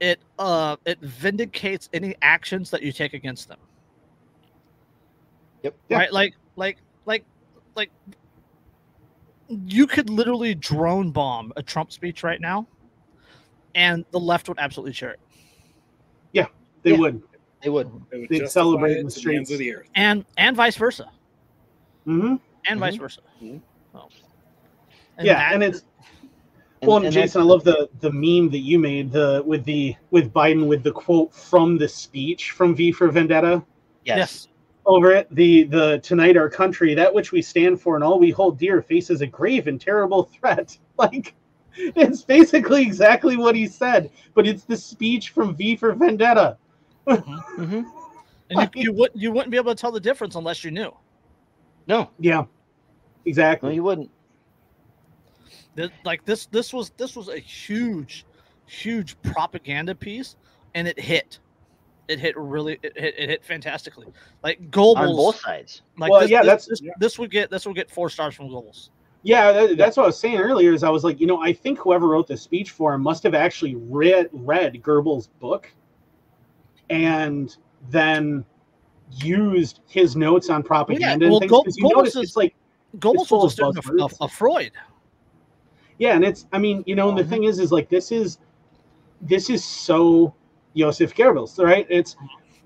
[0.00, 3.58] it uh it vindicates any actions that you take against them.
[5.62, 5.74] Yep.
[5.88, 5.98] Yeah.
[5.98, 6.12] Right?
[6.12, 7.24] Like like like
[7.76, 7.90] like
[9.66, 12.66] you could literally drone bomb a Trump speech right now,
[13.74, 15.20] and the left would absolutely share it.
[16.84, 16.96] They Yeah.
[16.98, 17.22] would.
[17.62, 17.88] They would.
[18.10, 19.52] They would They'd celebrate in the to streets.
[19.52, 19.88] of the earth.
[19.94, 21.12] And and vice versa.
[22.04, 22.34] hmm
[22.66, 22.98] And vice Mhm.
[22.98, 23.20] versa.
[23.40, 23.60] Mhm.
[23.92, 24.08] So,
[25.20, 25.84] yeah, that- and it's
[26.82, 29.94] well, and, and Jason, I love the the meme that you made the with the
[30.10, 33.62] with Biden with the quote from the speech from V for Vendetta
[34.04, 34.18] Yes.
[34.18, 34.48] yes.
[34.86, 35.28] Over it.
[35.34, 38.82] The the tonight our country that which we stand for and all we hold dear
[38.82, 40.76] faces a grave and terrible threat.
[40.98, 41.34] Like
[41.76, 46.58] it's basically exactly what he said, but it's the speech from V for Vendetta.
[47.08, 47.82] hmm
[48.50, 50.92] And you, you wouldn't you wouldn't be able to tell the difference unless you knew.
[51.86, 52.48] No, Yeah, no,
[53.24, 53.74] exactly.
[53.74, 54.10] you wouldn't.
[55.76, 58.26] Th- like this this was this was a huge
[58.66, 60.36] huge propaganda piece
[60.74, 61.40] and it hit
[62.08, 64.06] it hit really it hit, it hit fantastically
[64.42, 65.82] like On Goebbels both sides.
[65.98, 66.92] like Well, this, yeah, this, that's- this, yeah.
[66.98, 68.88] this would get this would get four stars from Goebbels
[69.22, 70.72] Yeah, that, that's what I was saying earlier.
[70.72, 73.22] Is I was like, you know, I think whoever wrote the speech for him must
[73.22, 75.72] have actually read read Goebbels' book,
[76.90, 77.56] and
[77.90, 78.44] then
[79.22, 81.50] used his notes on propaganda well, and things.
[81.50, 82.54] Go- you Goebbels notice is- it's like,
[82.98, 84.02] Goebbels was a of student of, buzzwords.
[84.04, 84.72] of, of Freud
[85.98, 87.28] yeah, and it's, I mean, you know, and the Mhm.
[87.28, 88.38] thing is, is like this is,
[89.20, 90.34] this is so
[90.76, 91.86] Joseph Goebbels, right?
[91.90, 92.16] It's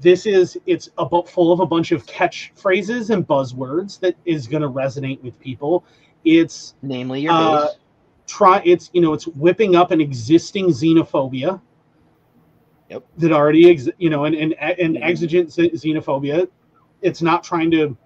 [0.01, 4.63] this is it's about full of a bunch of catchphrases and buzzwords that is going
[4.63, 5.85] to resonate with people.
[6.25, 7.77] It's Namely, your Uh, base.
[8.27, 11.61] try it's you know it's whipping up an existing xenophobia
[12.91, 13.05] Yep.
[13.19, 16.49] that already ex- you know and and, and exigent xenophobia
[17.03, 17.97] it's not trying to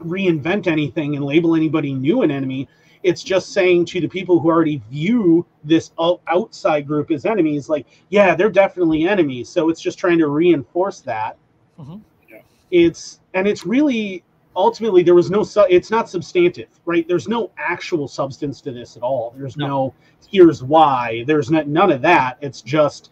[0.00, 2.68] reinvent anything and label anybody new an enemy
[3.04, 5.92] it's just saying to the people who already view this
[6.28, 11.00] outside group as enemies like yeah they're definitely enemies so it's just trying to reinforce
[11.00, 11.36] that
[11.78, 12.00] Mhm.
[12.28, 12.38] Yeah.
[12.72, 14.24] it's and it's really
[14.56, 18.96] ultimately there was no su- it's not substantive right there's no actual substance to this
[18.96, 19.66] at all there's No.
[19.66, 19.94] no,
[20.30, 23.10] here's why there's not, none of that it's just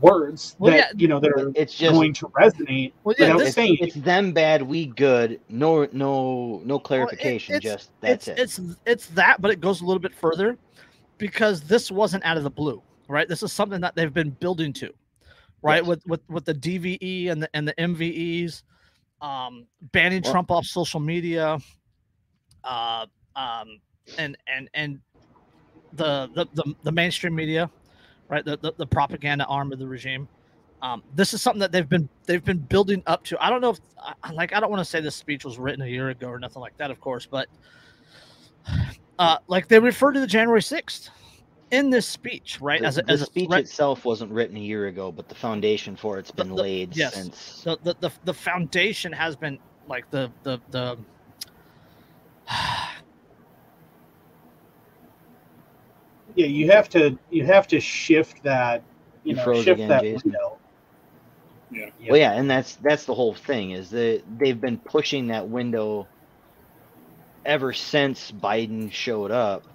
[0.00, 3.26] words Well, that yeah, you know that are It's just going to resonate well yeah
[3.26, 5.40] without this, saying it's them bad, we good.
[5.48, 7.54] No, no, no clarification.
[7.56, 8.62] it's- just that's it's, it.
[8.66, 10.56] it's it's that but it goes a little bit further
[11.18, 14.72] because this wasn't out of the blue right this is something that they've been building
[14.72, 14.90] to
[15.62, 15.86] right Yes.
[15.88, 18.62] with with with the dve and the and the mves
[19.20, 21.58] um banning Well- trump off social media
[22.64, 23.06] uh
[23.36, 23.78] um
[24.18, 24.98] and and and
[25.94, 27.70] the the the, the mainstream media
[28.28, 30.28] right the, the the propaganda arm of the regime
[30.82, 33.40] um, this is something that they've been they've been building up to.
[33.40, 33.78] I don't know if
[34.34, 36.60] like I don't want to say this speech was written a year ago or nothing
[36.60, 37.46] like that, of course, but
[39.20, 41.08] uh, like they refer to the January sixth
[41.70, 42.80] in this speech, right?
[42.80, 45.28] the, as a, the as a speech threat- itself wasn't written a year ago, but
[45.28, 47.14] the foundation for it's been The- the- laid yes.
[47.14, 47.62] since.
[47.62, 50.98] the, the the the foundation has been like the the the.
[56.34, 58.84] Yeah you have to you have to shift that
[59.24, 60.32] you You know froze shift again, that Jason.
[60.32, 60.58] window
[61.70, 61.90] Yeah.
[62.08, 66.10] Well, yeah, and that's that's the whole thing is that they've been pushing that window
[67.44, 69.66] ever since Biden showed up.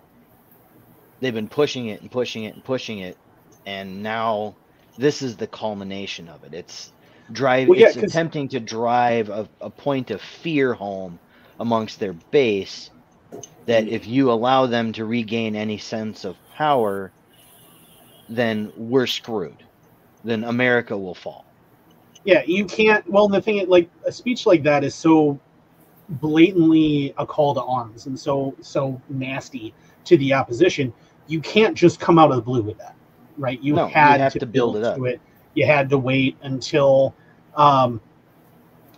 [1.22, 3.20] They've been pushing it and pushing it and pushing it,
[3.66, 4.58] and now
[4.98, 6.54] this is the culmination of it.
[6.54, 6.94] It's
[7.32, 7.70] drive.
[7.70, 11.20] Well, yeah, it's 'cause- attempting to drive a, a point of fear home
[11.60, 12.92] amongst their base.
[13.68, 13.90] That mm.
[13.90, 17.16] if you allow them to regain any sense of power,
[18.30, 19.68] then we're screwed.
[20.24, 21.46] Then America will fall.
[22.26, 25.40] yeah you can't well the thing like a speech like that is so
[26.10, 29.76] blatantly a call to arms and so so nasty
[30.06, 30.94] to the opposition
[31.28, 32.96] you can't just come out of the blue with that
[33.38, 34.96] right you No, you had have to build it up.
[34.96, 35.22] to it
[35.56, 37.16] you had to wait until
[37.56, 38.02] um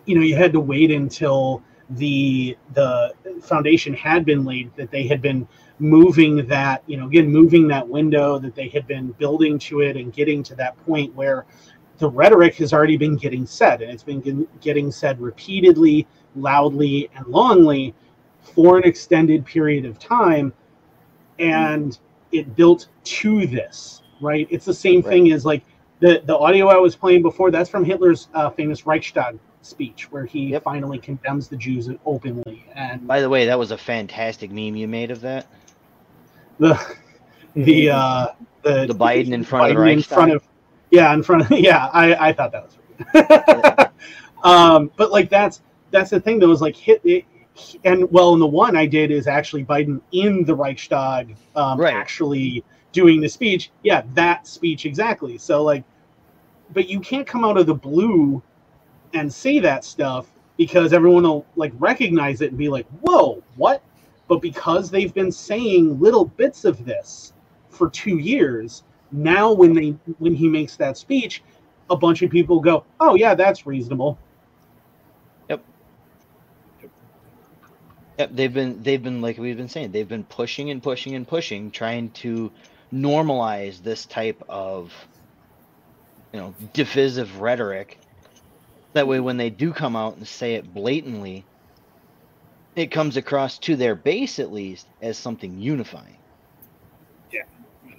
[0.05, 5.07] you know you had to wait until the the foundation had been laid that they
[5.07, 5.47] had been
[5.79, 9.95] moving that you know again moving that window that they had been building to it
[9.95, 11.45] and getting to that point where
[11.99, 17.25] the rhetoric has already been getting said and it's been getting said repeatedly loudly and
[17.27, 17.93] longly
[18.41, 20.53] for an extended period of time
[21.39, 21.99] and
[22.31, 25.09] it built to this right it's the same Right.
[25.11, 25.63] thing as like
[25.99, 30.25] the the audio i was playing before that's from hitler's uh, famous reichstag speech where
[30.25, 30.63] he Yep.
[30.63, 34.87] finally condemns the jews openly and By the way, that was a fantastic meme you
[34.87, 35.47] made of that.
[36.59, 36.95] The
[37.55, 38.27] the uh
[38.63, 40.15] the The Biden in front of the Biden in Reichstag?
[40.15, 40.43] front of
[40.91, 42.77] yeah in front of yeah i i thought that was
[43.13, 43.89] weird.
[44.43, 45.61] um but like that's
[45.91, 47.25] that's the thing that was like hit it
[47.83, 51.93] and well and the one i did is actually biden in the reichstag um Right.
[51.93, 55.83] actually doing the speech yeah that speech exactly so like
[56.73, 58.41] but you can't come out of the blue
[59.13, 60.27] and say that stuff
[60.57, 63.81] because everyone will like recognize it and be like, "Whoa, what?"
[64.29, 67.33] But because they've been saying little bits of this
[67.69, 71.43] for two years, now when they when he makes that speech,
[71.91, 74.19] a bunch of people go, "Oh yeah, that's reasonable."
[75.49, 75.65] Yep,
[78.19, 78.31] Yep.
[78.33, 81.71] they've been they've been like we've been saying, they've been pushing and pushing and pushing,
[81.71, 82.53] trying to
[82.93, 84.93] normalize this type of
[86.33, 88.01] you know divisive rhetoric.
[88.95, 91.48] That way when they do come out and say it blatantly,
[92.79, 96.19] it comes across to their base at least as something unifying.
[97.31, 97.41] Yeah,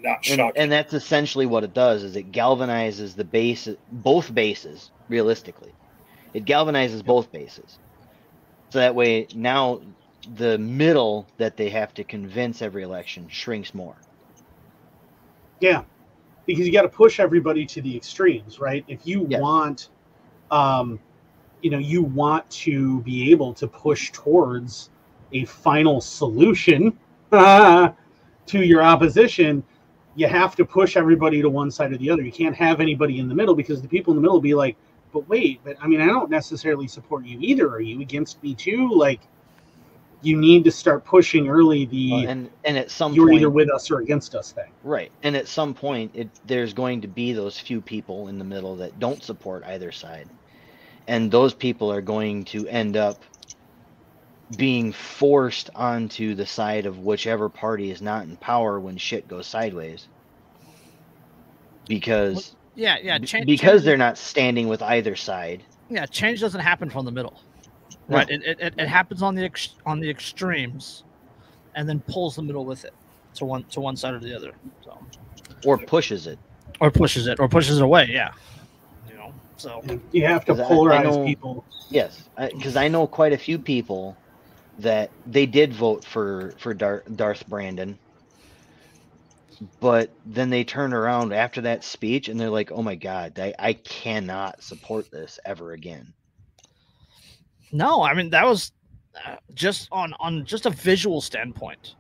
[0.01, 0.62] Not And, shocking.
[0.62, 5.77] and that's essentially what it does is it galvanizes the base both bases realistically.
[6.35, 7.78] It galvanizes both bases.
[8.73, 9.81] So that way now
[10.24, 14.02] the middle that they have to convince every election shrinks more.
[15.61, 15.85] Yeah,
[16.47, 18.85] because you got to push everybody to the extremes, right?
[18.89, 19.89] If you want,
[20.51, 21.01] um,
[21.62, 24.90] you know, you want to be able to push towards
[25.32, 26.98] a final solution
[27.30, 27.94] to
[28.52, 29.62] your opposition,
[30.16, 32.22] you have to push everybody to one side or the other.
[32.22, 34.54] You can't have anybody in the middle because the people in the middle will be
[34.54, 34.76] like,
[35.12, 37.68] "But wait, but I mean, I don't necessarily support you either.
[37.68, 39.20] Are you against me too?" Like,
[40.22, 43.40] you need to start pushing early the Well, and and at some point "you're point
[43.40, 44.70] either with us or against us" thing.
[44.82, 45.12] right.
[45.22, 48.76] And at some point it there's going to be those few people in the middle
[48.76, 50.28] that don't support either side.
[51.10, 53.20] And those people are going to end up
[54.56, 59.48] being forced onto the side of whichever party is not in power when shit goes
[59.48, 60.06] sideways.
[61.88, 63.18] Because Yeah, yeah.
[63.18, 65.64] Change, because change- they're not standing with either side.
[65.88, 67.40] yeah, change doesn't happen from the middle,
[68.08, 68.18] No.
[68.18, 68.30] right?
[68.30, 71.02] It, it, it, happens on the ex, on the extremes,
[71.74, 72.94] and then pulls the middle with it
[73.34, 74.52] to one to one side or the other.
[74.84, 74.96] So
[75.66, 76.38] or pushes it.
[76.80, 78.06] or pushes it or pushes it away.
[78.08, 78.30] Yeah.
[79.60, 79.82] So
[80.12, 81.64] You have to 'Cause I- I polarize know- people.
[81.90, 84.16] Yes, because I, know quite a few people
[84.78, 87.98] that they did vote for for Dar- Darth Brandon,
[89.80, 93.52] but then they turn around after that speech and they're like, "Oh my God, I,
[93.58, 96.12] I cannot support this ever again."
[97.72, 98.72] no, I mean that was
[99.26, 101.94] uh, just on on just a visual standpoint,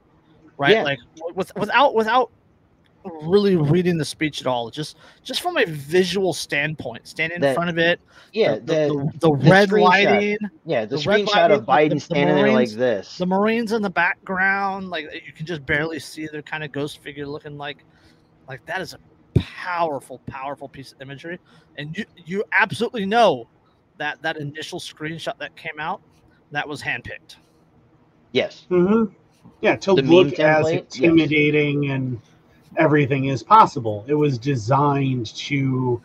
[0.56, 0.72] right?
[0.76, 0.82] Yeah.
[0.82, 0.98] Like
[1.34, 2.30] with without without
[3.22, 7.70] really reading the speech at all, just just from a visual standpoint, standing in front
[7.70, 8.00] of it,
[8.32, 9.82] Yeah, the, the, the, the, the red screenshot.
[9.82, 13.18] lighting, yeah, the, the screenshot lighting, of Biden the- the standing there like Marines- this.
[13.18, 16.98] the Marines in the background, like you can just barely see their kind of ghost
[16.98, 17.84] figure looking like,
[18.48, 18.98] like that is a
[19.40, 21.38] powerful, powerful piece of imagery,
[21.78, 23.48] and you you absolutely know
[23.98, 26.00] that that initial screenshot that came out
[26.50, 27.36] that was handpicked.
[28.32, 29.14] yes, Mm-hmm.
[29.62, 30.72] Yeah, to The look as template?
[30.74, 30.96] Yes.
[30.96, 32.20] intimidating and
[32.76, 34.04] everything is possible.
[34.06, 36.00] It was designed to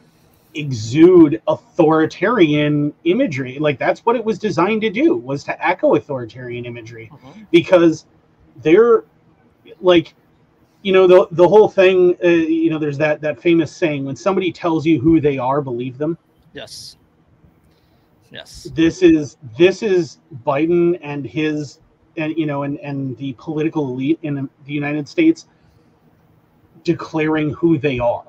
[0.54, 3.60] exude authoritarian imagery.
[3.60, 7.12] Like that's what it was designed to do was to echo authoritarian imagery
[7.52, 8.06] because
[8.58, 9.04] they're
[9.82, 10.14] like
[10.82, 14.16] you know the the whole thing uh, you know there's that that famous saying when
[14.16, 16.18] somebody tells you who they are believe them
[16.54, 16.96] Yes.
[18.32, 18.70] Yes.
[18.76, 21.80] this is this is Biden and his
[22.18, 25.48] and you know and and the political elite in the United States
[26.86, 28.24] declaring who they are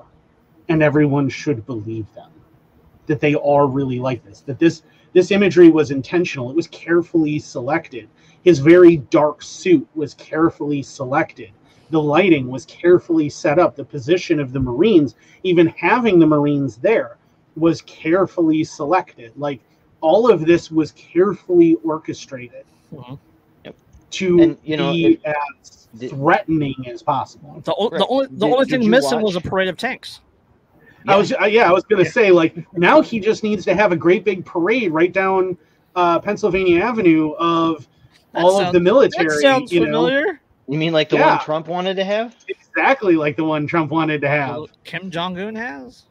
[0.67, 2.29] and everyone should believe them
[3.05, 6.49] that they are really like this that this this imagery was intentional.
[6.49, 8.09] It was carefully selected.
[8.43, 11.51] His very dark suit was carefully selected.
[11.89, 13.75] The lighting was carefully set up.
[13.75, 17.17] The position of the marines even having the marines there
[17.55, 19.31] was carefully selected.
[19.37, 19.61] Like
[20.01, 22.65] all of this was carefully orchestrated.
[22.93, 23.17] Mhm.
[24.07, 24.11] Yep.
[24.11, 27.61] to And, you know, be if- as the- threatening as possible.
[27.63, 27.99] The, o- Right.
[27.99, 30.21] the only the Did- only did thing you missing was a parade of tanks.
[31.07, 33.91] I was, uh, yeah, I was gonna say like now he just needs to have
[33.91, 35.57] a great big parade right down
[35.95, 37.87] uh, Pennsylvania Avenue of
[38.33, 39.27] That all of the military.
[39.29, 40.41] That sounds you know, familiar.
[40.67, 41.35] you mean like the Yeah.
[41.37, 42.35] one Trump wanted to have?
[42.47, 44.65] exactly like the one Trump wanted to have.
[44.83, 46.03] Kim Jong Un has.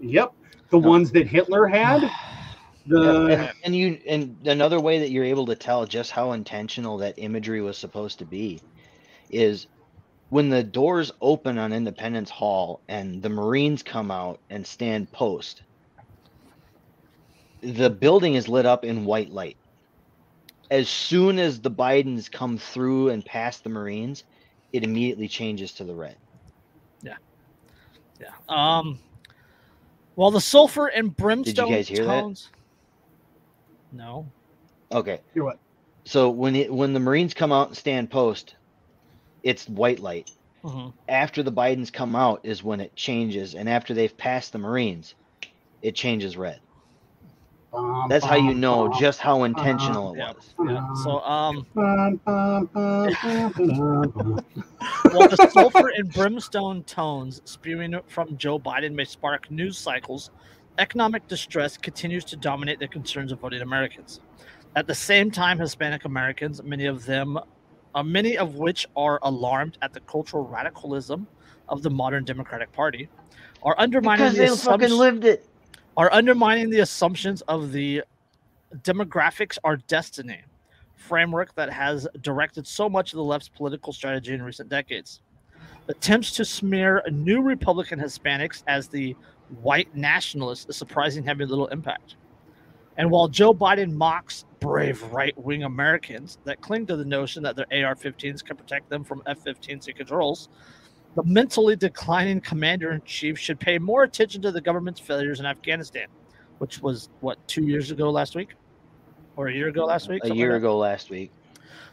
[0.00, 0.32] Yep,
[0.70, 0.88] the No.
[0.88, 2.08] ones that Hitler had.
[2.86, 6.98] The and, and you and another way that you're able to tell just how intentional
[6.98, 8.60] that imagery was supposed to be
[9.30, 9.66] is
[10.30, 15.62] when the doors open on Independence Hall and the Marines come out and stand post.
[17.60, 19.56] The building is lit up in white light.
[20.70, 24.24] As soon as the Bidens come through and past the Marines,
[24.72, 26.16] it immediately changes to the red.
[27.02, 27.16] Yeah.
[28.20, 28.30] Yeah.
[28.48, 28.98] Um.
[30.16, 32.48] Well, the sulfur and brimstone guys hear that?
[33.96, 34.26] Tones.
[34.92, 34.98] No.
[34.98, 35.20] Okay.
[35.34, 35.58] Hear what?
[36.04, 38.54] So when it when the Marines come out and stand post,
[39.42, 40.30] it's white light.
[40.64, 40.92] Mhm.
[41.08, 45.16] after the Bidens come out is when it changes, and after they've passed the Marines,
[45.82, 46.60] it changes red.
[47.72, 50.30] Bum, That's how you know bum, just how intentional yeah.
[50.30, 50.54] it was.
[50.64, 50.94] Yeah.
[51.02, 52.12] So um while
[55.28, 60.30] the sulfur and brimstone tones spewing from Joe Biden may spark news cycles,
[60.78, 64.20] economic distress continues to dominate the concerns of voting Americans.
[64.74, 67.38] At the same time, Hispanic Americans, many of them,
[67.94, 71.26] uh, many of which are alarmed at the cultural radicalism
[71.68, 73.08] of the modern Democratic Party,
[73.62, 75.46] are undermining Because the they fucking lived it.
[75.96, 78.02] are undermining the assumptions of the
[78.82, 80.40] demographics are destiny
[80.96, 85.20] framework that has directed so much of the left's political strategy in recent decades.
[85.88, 89.14] Attempts to smear new Republican Hispanics as the
[89.60, 92.16] white nationalists is surprising having little impact.
[92.96, 97.56] And while Joe Biden mocks brave right wing Americans that cling to the notion that
[97.56, 100.48] their AR 15s can protect them from F 15 sea controls,
[101.14, 105.46] the mentally declining commander in chief should pay more attention to the government's failures in
[105.46, 106.06] Afghanistan,
[106.58, 108.54] which was what two years ago last week,
[109.36, 110.22] or a year ago last week.
[110.24, 111.30] A year like ago last week.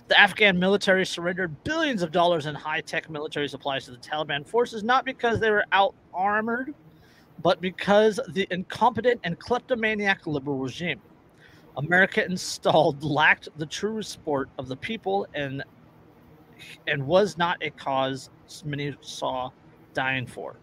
[0.07, 4.45] The Afghan military surrendered billions of dollars in high tech military supplies to the Taliban
[4.45, 6.73] forces, not because they were out armored,
[7.41, 10.99] but because the incompetent and kleptomaniac liberal regime
[11.77, 15.63] America installed lacked the true support of the people and
[16.87, 18.29] and was not a cause
[18.65, 19.49] many saw
[19.93, 20.55] dying for.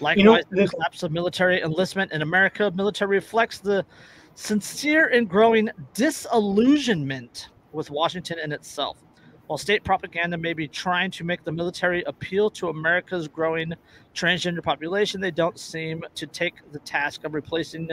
[0.00, 3.84] Likewise, You know, the collapse of military enlistment in America, military reflects the
[4.34, 8.96] sincere and growing disillusionment with Washington and itself.
[9.48, 13.72] While state propaganda may be trying to make the military appeal to America's growing
[14.14, 17.88] transgender population, they don't seem to take the task of replacing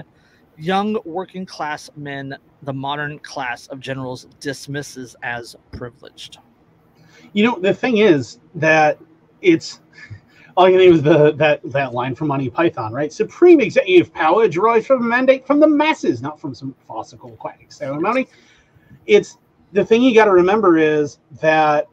[0.58, 6.40] young working class men the modern class of generals dismisses as privileged.
[7.32, 9.00] You know, the thing is that
[9.42, 9.80] it's
[10.58, 13.14] all you need was the that that line from Monty Python, right?
[13.14, 17.66] Supreme executive power derives from a mandate from the masses, not from some farcical quack
[17.72, 18.28] ceremony.
[19.06, 19.38] It's
[19.74, 21.88] the thing you got to remember is that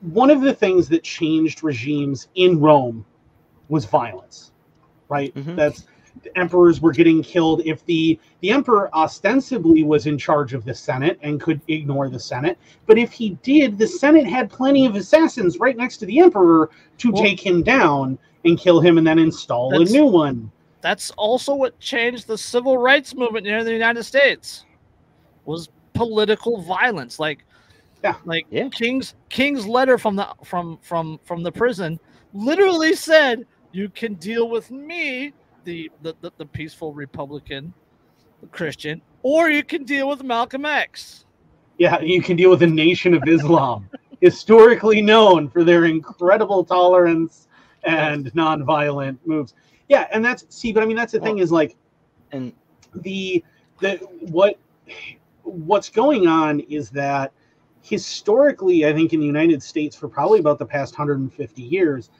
[0.00, 3.04] one of the things that changed regimes in Rome
[3.68, 4.52] was violence,
[5.08, 5.34] right?
[5.34, 5.56] Mhm.
[5.56, 5.86] That's
[6.22, 10.74] the emperors were getting killed if the the emperor ostensibly was in charge of the
[10.74, 12.56] senate and could ignore the senate
[12.86, 16.70] but if he did the senate had plenty of assassins right next to the emperor
[16.96, 21.10] to Well- take him down and kill him and then install a new one That's
[21.12, 24.64] also what changed the civil rights movement here in the United States
[25.44, 27.18] was political violence.
[27.18, 27.44] Like
[28.04, 28.16] Yeah.
[28.24, 28.68] like Yeah.
[28.70, 31.98] King's King's letter from the from from from the prison
[32.32, 35.32] literally said you can deal with me,
[35.64, 37.72] the the, the, the peaceful Republican
[38.52, 41.24] Christian, or you can deal with Malcolm X.
[41.78, 43.88] yeah you can deal with the nation of islam
[44.22, 47.48] historically known for their incredible tolerance
[47.84, 49.52] and nonviolent moves
[49.88, 51.76] yeah and that's see but i mean that's the thing is like
[52.32, 52.52] And
[53.06, 53.44] the
[53.82, 53.92] the
[54.38, 54.52] what
[55.46, 57.32] what's going on is that
[57.82, 62.10] historically i think in the united states for probably about the past 150 years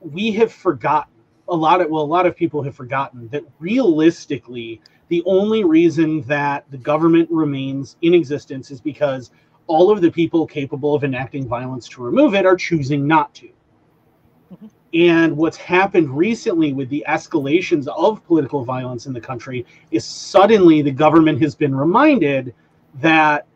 [0.00, 1.12] we have forgotten
[1.48, 6.20] a lot of well a lot of people have forgotten that realistically the only reason
[6.22, 9.30] that the government remains in existence is because
[9.68, 13.48] all of the people capable of enacting violence to remove it are choosing not to
[14.52, 14.70] Mhm.
[14.94, 20.82] And what's happened recently with the escalations of political violence in the country is suddenly
[20.82, 22.54] the government has been reminded
[23.00, 23.46] that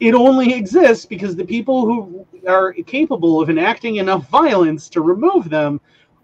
[0.00, 5.50] it only exists because the people who are capable of enacting enough violence to remove
[5.50, 5.80] them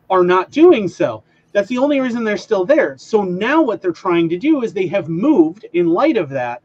[0.08, 1.22] are not doing so.
[1.52, 2.96] That's the only reason they're still there.
[2.98, 6.62] So now what they're trying to do is they have moved in light of that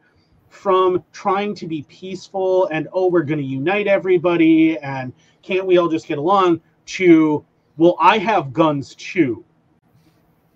[0.49, 5.77] from trying to be peaceful and oh we're going to unite everybody and can't we
[5.77, 7.45] all just get along to
[7.77, 9.45] well I have guns too.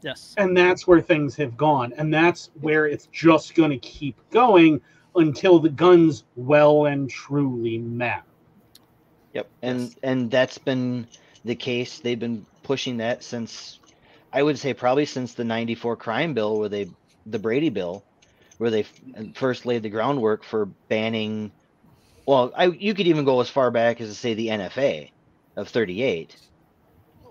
[0.01, 0.37] Yes.
[0.37, 4.81] And that's where things have gone and that's where it's just going to keep going
[5.15, 8.23] until the guns well and truly matter.
[9.33, 9.97] Yep, and Yes.
[10.03, 11.09] and that's been
[11.43, 11.99] the case.
[11.99, 13.79] They've been pushing that since
[14.33, 16.91] I would say probably since the '94 crime bill, where they
[17.25, 18.05] the Brady bill,
[18.57, 18.83] where they
[19.35, 21.53] first laid the groundwork for banning.
[22.27, 25.11] Well, I you could even go as far back as to say the NFA
[25.57, 26.37] of '38.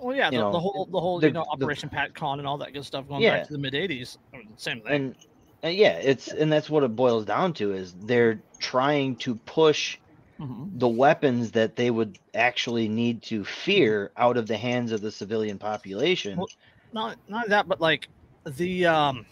[0.05, 2.47] Well, yeah, the, know, the whole the whole the- you know the- Operation PATCON and
[2.47, 3.39] all that good stuff going Yeah.
[3.39, 4.19] back to the mid '80s.
[4.35, 4.93] I mean, same thing.
[4.93, 5.17] and,
[5.63, 9.97] and yeah it's and that's what it boils down to is they're trying to push
[10.39, 10.79] Mhm.
[10.79, 15.11] the weapons that they would actually need to fear out of the hands of the
[15.11, 16.49] civilian population Well,
[16.93, 18.09] not not that, but like
[18.45, 19.25] the um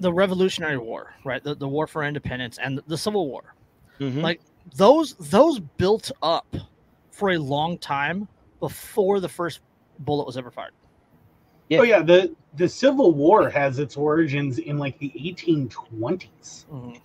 [0.00, 1.42] the Revolutionary War, right?
[1.42, 3.54] The, the War for Independence and the Civil War.
[3.98, 4.20] Mhm.
[4.22, 4.42] like,
[4.76, 6.54] Those those built up
[7.12, 8.28] for a long time
[8.68, 9.60] before the first
[10.00, 10.72] bullet was ever fired.
[11.68, 11.80] Yeah.
[11.80, 16.64] Oh yeah, the the Civil War has its origins in like the 1820s.
[16.72, 16.98] Mhm.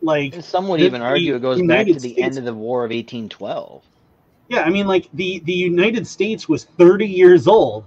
[0.00, 2.38] Like And some would The- even argue it goes United back to the States- end
[2.38, 3.82] of the War of 1812.
[4.48, 7.84] Yeah, I mean, like the the United States was 30 years old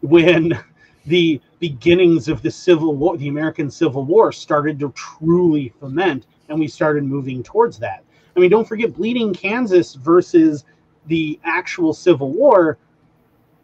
[0.00, 0.52] when
[1.06, 6.58] the beginnings of the Civil War, the American Civil War, started to truly ferment, and
[6.58, 8.02] we started moving towards that.
[8.36, 10.64] I mean, don't forget, Bleeding Kansas versus
[11.06, 12.78] the actual Civil War.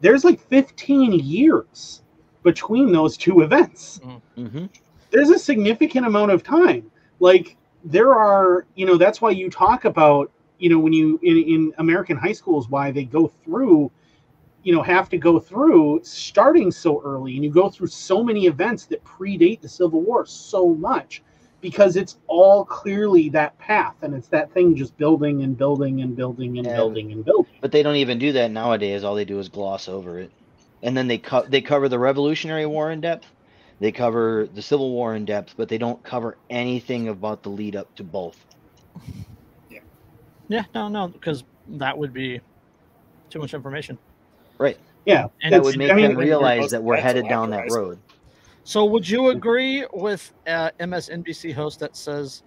[0.01, 2.03] There's like 15 years
[2.43, 4.01] between those two events.
[4.37, 4.67] Hmm
[5.11, 6.91] there's a significant amount of time.
[7.21, 11.37] Like there are you know that's why you talk about you know when you in,
[11.37, 13.89] in american high schools why they go through
[14.65, 18.47] you know have to go through starting so early and you go through so many
[18.47, 21.23] events that predate the civil war so much
[21.63, 26.17] because it's all clearly that path and it's that thing just building and building and
[26.17, 26.75] building and Yeah.
[26.75, 29.05] building and building But they don't even do that nowadays.
[29.05, 30.33] All they do is gloss over it,
[30.83, 33.27] and then they co- they cover the Revolutionary War in depth.
[33.81, 37.77] They cover the Civil War in depth, but they don't cover anything about the lead
[37.77, 38.39] up to both.
[39.71, 39.81] Yeah,
[40.49, 42.41] yeah no, no, because that would be
[43.31, 43.99] too much information.
[44.59, 47.69] Right yeah And That would make I mean, them realize that we're headed down that
[47.69, 48.03] road.
[48.69, 52.43] So, would you agree with uh, MSNBC host that says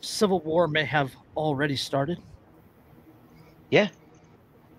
[0.00, 2.18] Civil War may have already started?
[3.68, 3.88] Yeah.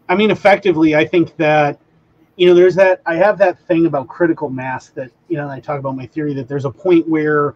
[0.10, 1.80] I mean, effectively, I think that
[2.36, 3.04] you know, there's that.
[3.06, 6.34] I have that thing about critical mass that you know, I talk about my theory
[6.34, 7.54] that there's a point where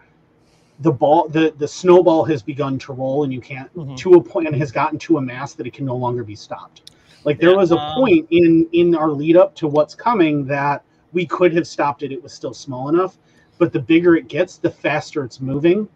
[0.81, 3.97] the ball, the the snowball has begun to roll, and you can't Mhm.
[3.97, 6.35] to a point and has gotten to a mass that it can no longer be
[6.35, 6.91] stopped.
[7.23, 10.45] Like there Yeah, was a um, point in in our lead up to what's coming
[10.45, 12.11] that we could have stopped it.
[12.11, 13.17] It was still small enough,
[13.57, 15.87] but the bigger it gets, the faster it's moving,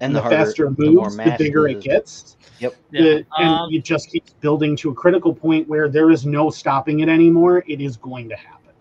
[0.00, 1.76] And the, the, harder, faster it moves, the, mass bigger is.
[1.76, 2.68] it gets Yeah.
[2.90, 6.50] the, and um, it just keeps building to a critical point where there is no
[6.50, 7.64] stopping it anymore.
[7.66, 8.72] It is going to happen.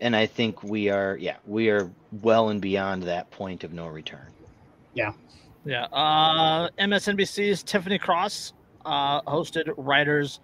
[0.00, 1.90] And I think we are, yeah, we are
[2.22, 4.26] well and beyond that point of no return.
[4.94, 5.12] Yeah.
[5.64, 5.84] Yeah.
[5.84, 8.54] Uh, MSNBC's Tiffany Cross
[8.86, 10.40] uh, hosted writers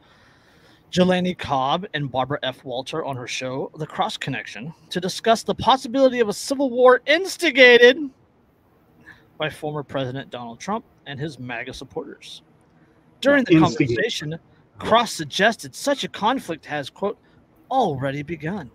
[0.92, 2.64] Jelani Cobb and Barbara F.
[2.64, 7.00] Walter on her show, The Cross Connection, to discuss the possibility of a civil war
[7.06, 7.98] instigated
[9.36, 12.42] by former President Donald Trump and his MAGA supporters.
[13.20, 13.96] During the Instigated.
[13.96, 14.38] conversation,
[14.78, 17.18] Cross suggested such a conflict has, quote,
[17.70, 18.70] already begun.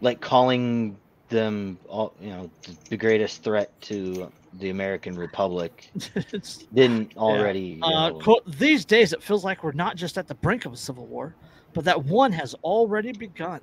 [0.00, 0.98] Like calling
[1.28, 2.50] them, all, you know,
[2.88, 5.90] the greatest threat to the American Republic
[6.74, 7.60] didn't already.
[7.60, 10.64] you Uh, know, quote, these days it feels like we're not just at the brink
[10.64, 11.34] of a civil war,
[11.74, 13.60] but that one has already begun.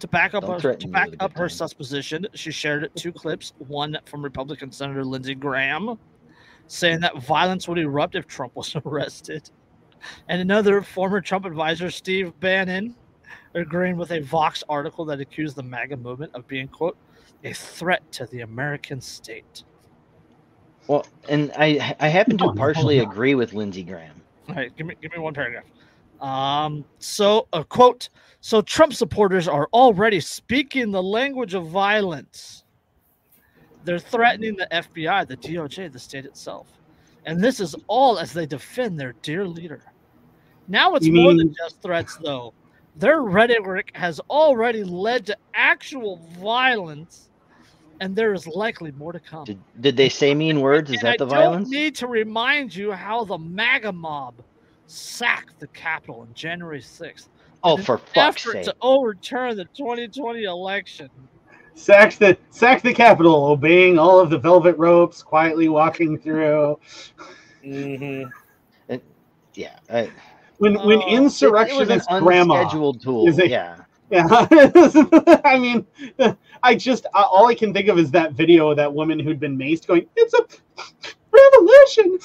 [0.00, 3.12] To back up, her, to back with a good up her supposition, she shared two
[3.12, 5.98] clips, one from Republican Senator Lindsey Graham
[6.66, 9.48] saying that violence would erupt if Trump was arrested,
[10.28, 12.94] and another former Trump advisor, Steve Bannon,
[13.54, 16.96] agreeing with a Vox article that accused the MAGA movement of being, quote,
[17.44, 19.64] a threat to the American state.
[20.88, 24.20] well, and I, I happen to No, no, partially agree with Lindsey Graham.
[24.48, 25.64] All right, give me give me one paragraph.
[26.20, 28.08] Um, so a quote.
[28.40, 32.64] So Trump supporters are already speaking the language of violence.
[33.84, 36.68] They're threatening the FBI, the DOJ, the state itself,
[37.24, 39.82] and this is all as they defend their dear leader.
[40.68, 42.52] Now it's You more than just threats, though.
[42.96, 47.28] Their rhetoric has already led to actual violence,
[48.00, 49.44] and there is likely more to come.
[49.44, 50.90] Did, did they say mean words?
[50.90, 54.34] Is And that I the don't need to remind you how the MAGA mob
[54.86, 57.28] sacked the Capitol on January 6th.
[57.62, 58.64] Oh, for fuck's effort sake!
[58.64, 61.10] to overturn the 2020 election.
[61.74, 66.78] Sack the sack the Capitol, obeying all of the velvet ropes, quietly walking through.
[67.64, 68.28] Mm-hmm.
[69.54, 70.10] Yeah, I,
[70.58, 71.12] When when Oh, it,
[71.68, 73.28] it was an insurrectionist grandma tool.
[73.28, 73.76] is a- yeah,
[74.10, 74.26] Yeah,
[75.44, 75.86] I mean,
[76.62, 79.40] I just I- all I can think of is that video of that woman who'd
[79.40, 80.46] been maced, going, "It's a
[81.32, 82.18] revolution,"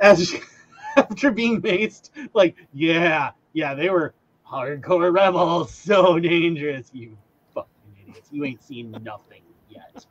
[0.00, 0.34] as
[0.96, 2.10] after being maced.
[2.34, 4.14] Like, yeah, yeah, they were
[4.50, 6.90] hardcore rebels, so dangerous.
[6.92, 7.16] You
[7.54, 7.68] fucking
[8.08, 8.28] idiots!
[8.32, 10.06] You ain't seen nothing yet.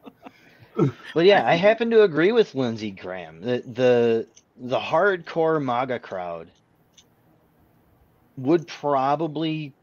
[1.13, 3.41] but yeah, I happen to agree with Lindsey Graham.
[3.41, 4.27] The the
[4.57, 6.51] the hardcore MAGA crowd
[8.37, 9.73] would probably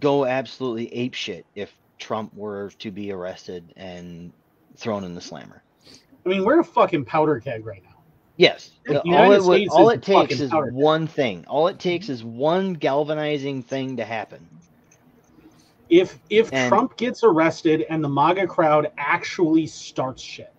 [0.00, 4.32] go absolutely apeshit if Trump were to be arrested and
[4.76, 5.62] thrown in the slammer.
[6.24, 7.90] I mean, we're a fucking powder keg right now.
[8.36, 8.72] Yes.
[8.88, 11.44] All it, would, all it takes is one thing.
[11.48, 14.46] All it takes is one galvanizing thing to happen.
[15.88, 20.52] If if And- Trump gets arrested and the MAGA crowd actually starts shit,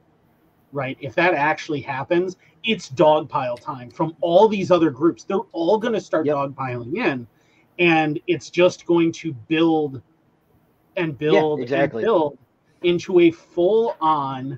[0.71, 0.97] right?
[1.01, 5.23] If that actually happens, it's dogpile time from all these other groups.
[5.23, 6.35] They're all going to start Yep.
[6.35, 7.27] dogpiling in,
[7.79, 10.01] and it's just going to build
[10.95, 12.01] and build exactly.
[12.01, 12.37] and build
[12.83, 14.57] into a full-on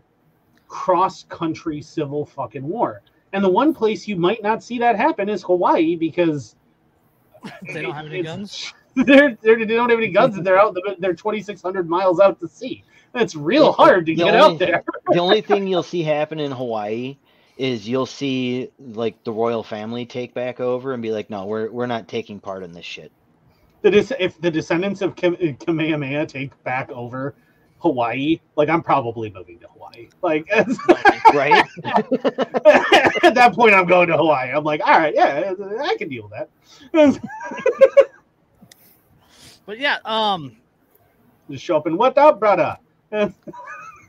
[0.67, 3.01] cross-country civil fucking war.
[3.33, 6.55] And the one place you might not see that happen is Hawaii because
[7.73, 8.73] They don't have any guns.
[8.95, 10.75] They're, they're, they don't have any guns and they're out.
[10.97, 12.83] They're 2,600 miles out to sea.
[13.15, 14.83] It's real hard to the get only- out there.
[15.07, 17.15] the only thing you'll see happen in Hawaii
[17.59, 21.71] is you'll see like the royal family take back over and be like, no, we're
[21.71, 23.13] we're not taking part in this shit.
[23.83, 27.35] The des- if the descendants of Kam- Kamehameha take back over
[27.79, 30.09] Hawaii, like I'm probably moving to Hawaii.
[30.23, 30.47] Like
[31.31, 31.65] Right?
[31.85, 34.51] at that point, I'm going to Hawaii.
[34.51, 36.49] I'm like, all right, yeah, I can deal with that.
[39.65, 40.57] But yeah, um,
[41.49, 42.77] Just show up and what up, brother?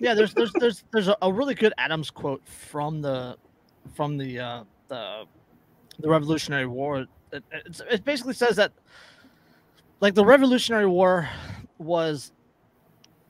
[0.00, 0.14] Yeah.
[0.14, 3.36] There's there's there's there's a, really good Adams quote from the
[3.94, 5.24] from the uh, the
[6.00, 7.06] the Revolutionary War.
[7.32, 7.44] It,
[7.90, 8.72] it basically says that
[10.00, 11.28] like the Revolutionary War
[11.78, 12.32] was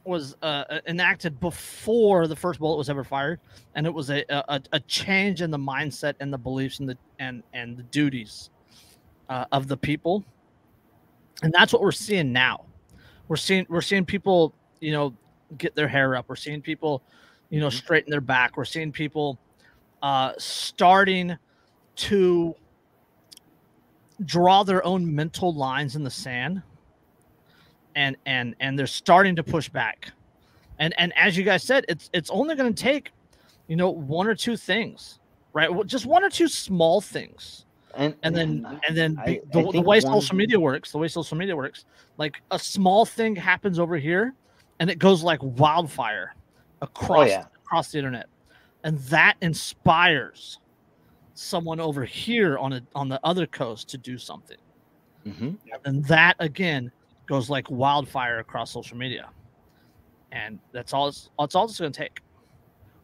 [0.05, 3.41] was uh, enacted before the first bullet was ever fired,
[3.75, 6.97] and it was a, a a change in the mindset and the beliefs and the
[7.19, 8.51] and and the duties
[9.29, 10.25] uh, of the people,
[11.43, 12.65] and that's what we're seeing now.
[13.29, 15.15] We're seeing we're seeing people, you know,
[15.59, 16.27] get their hair up.
[16.29, 17.03] We're seeing people,
[17.51, 17.73] you know, Mhm.
[17.73, 18.57] straighten their back.
[18.57, 19.39] We're seeing people
[20.03, 21.37] uh, starting
[21.97, 22.55] to
[24.25, 26.63] draw their own mental lines in the sand
[27.95, 30.13] and and and they're starting to push back
[30.79, 33.11] and and as you guys said it's it's only going to take
[33.67, 35.19] you know one or two things
[35.53, 37.65] right Well, just one or two small things
[37.95, 40.99] And and then and then I- be- I the, the way social media works the
[40.99, 41.85] way social media works
[42.19, 44.35] like a small thing happens over here
[44.81, 46.35] and it goes like wildfire
[46.83, 47.45] across yeah.
[47.65, 48.27] across the internet
[48.85, 50.59] and that inspires
[51.35, 54.57] someone over here on a on the other coast to do something
[55.27, 55.59] Mhm.
[55.85, 56.91] and that again
[57.27, 59.29] goes like wildfire across social media
[60.33, 62.21] and that's all it's, that's all it's going to take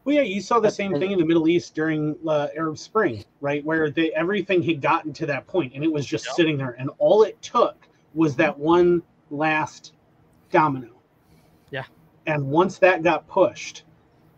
[0.05, 3.25] Well, yeah, you saw the same thing in the Middle East during uh, Arab Spring,
[3.41, 3.65] right?
[3.65, 6.35] Where they everything had gotten to that point, and it was just Yep.
[6.37, 9.95] sitting there, and all it took was that one last
[10.51, 10.96] domino.
[11.71, 11.85] Yeah.
[12.27, 13.85] And once that got pushed,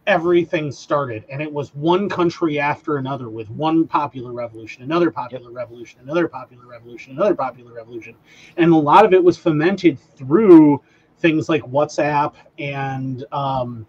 [0.06, 5.50] everything started, and it was one country after another with one popular revolution, another popular
[5.50, 8.14] revolution, another popular revolution, another popular revolution,
[8.56, 10.82] and a lot of it was fomented through
[11.18, 13.86] things like WhatsApp and um,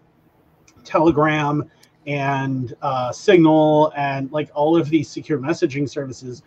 [0.84, 1.70] Telegram
[2.08, 6.44] and uh, Signal and like all of these secure messaging services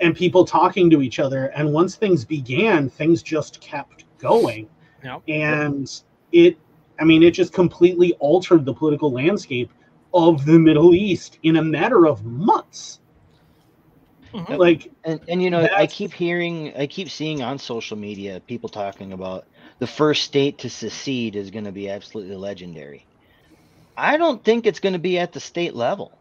[0.00, 1.46] and people talking to each other.
[1.46, 4.68] And once things began, things just kept going.
[5.02, 5.22] Yep.
[5.28, 6.02] And
[6.32, 6.58] it,
[6.98, 9.70] I mean, it just completely altered the political landscape
[10.12, 13.00] of the Middle East in a matter of months.
[14.32, 14.58] Mhm.
[14.58, 18.68] Like, And and you know, I keep hearing, I keep seeing on social media people
[18.68, 19.44] talking about
[19.80, 23.06] the first state to secede is going to be absolutely legendary.
[23.96, 26.12] I don't think it's going to be at the state level.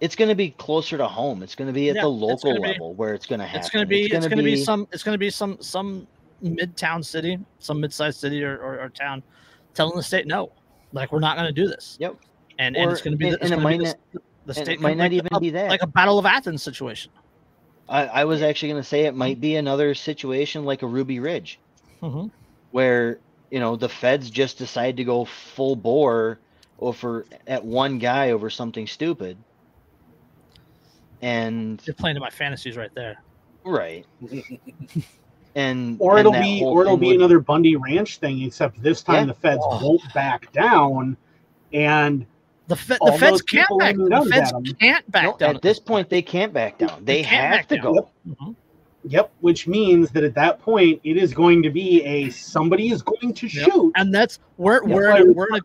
[0.00, 1.42] It's going to be closer to home.
[1.42, 3.46] It's going to be at Yeah, the local gonna be- level where it's going to
[3.46, 3.60] happen.
[3.60, 5.58] it's going to be it's gonna going to be some it's going to be some
[5.60, 6.06] some
[6.42, 9.22] midtown city some mid-sized city or, or, or town
[9.74, 10.52] telling the state no
[10.92, 12.16] like we're not going to do this Yep.
[12.58, 14.54] and and it's going to be and- the, and it gonna be might the, the
[14.54, 15.68] state might not even a- be that.
[15.68, 17.10] like a battle of athens situation
[17.88, 21.20] I, I was actually going to say it might be another situation like a Ruby
[21.20, 21.58] Ridge.
[22.02, 22.30] Mhm.
[22.70, 23.18] where
[23.50, 26.38] you know the feds just decide to go full bore
[26.80, 29.36] over at one guy over something stupid
[31.22, 33.22] and you're playing to my fantasies right there
[33.64, 34.06] right
[35.54, 39.02] and or and it'll be, or it'll be would- another Bundy Ranch thing, except this
[39.02, 39.32] time Yeah.
[39.32, 39.80] the feds Oh.
[39.84, 41.16] won't back down.
[41.72, 42.24] And
[42.68, 45.78] the, fe- the feds can't back aiming the feds can't back no, down at this
[45.78, 47.84] point they can't back down they, can't have back to down.
[47.94, 48.54] go Mhm.
[49.04, 53.00] Yep, which means that at that point it is going to be a somebody is
[53.02, 53.70] going to Yep.
[53.72, 53.92] shoot.
[53.96, 55.60] and that's we're Yeah, we're in, we're in a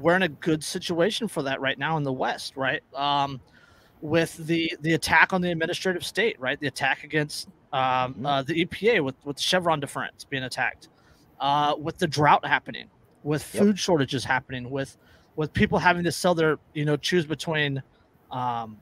[0.00, 2.82] we're in a good situation for that right now in the West, right?
[2.94, 3.40] Um,
[4.00, 6.58] with the the attack on the administrative state, right?
[6.60, 8.26] The attack against um, Mhm.
[8.26, 10.88] uh, the EPA with with Chevron deference being attacked,
[11.40, 12.88] uh, with the drought happening,
[13.22, 13.62] with Yep.
[13.62, 14.96] food shortages happening, with
[15.36, 17.82] with people having to sell their you know choose between
[18.30, 18.78] um,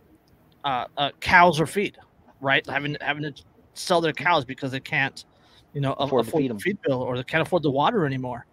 [0.65, 1.97] uh, uh, cows or feed,
[2.41, 2.65] right?
[2.67, 3.35] Having having to
[3.75, 5.25] sell their cows because they can't
[5.73, 8.45] you know Afford afford, the feed bill or they can't afford the water anymore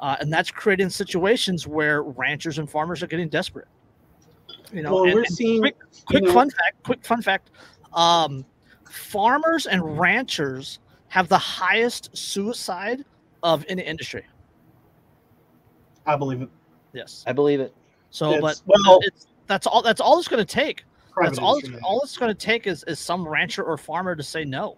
[0.00, 3.66] uh, and that's creating situations where ranchers and farmers are getting desperate.
[4.72, 5.76] You know, well, and- we're and seeing quick,
[6.10, 6.82] you know, fun fact.
[6.84, 7.50] Quick fun fact.
[7.94, 8.44] Um,
[8.90, 13.04] farmers and ranchers have the highest suicide
[13.42, 14.24] of any industry.
[16.06, 16.48] I believe it.
[16.92, 17.24] Yes.
[17.26, 17.74] i believe it
[18.10, 19.82] So, It's- but well, it's that's all.
[19.82, 20.84] That's all it's going to take.
[21.20, 21.58] That's all.
[21.58, 24.76] It's, all it's going to take is is some rancher or farmer to say no.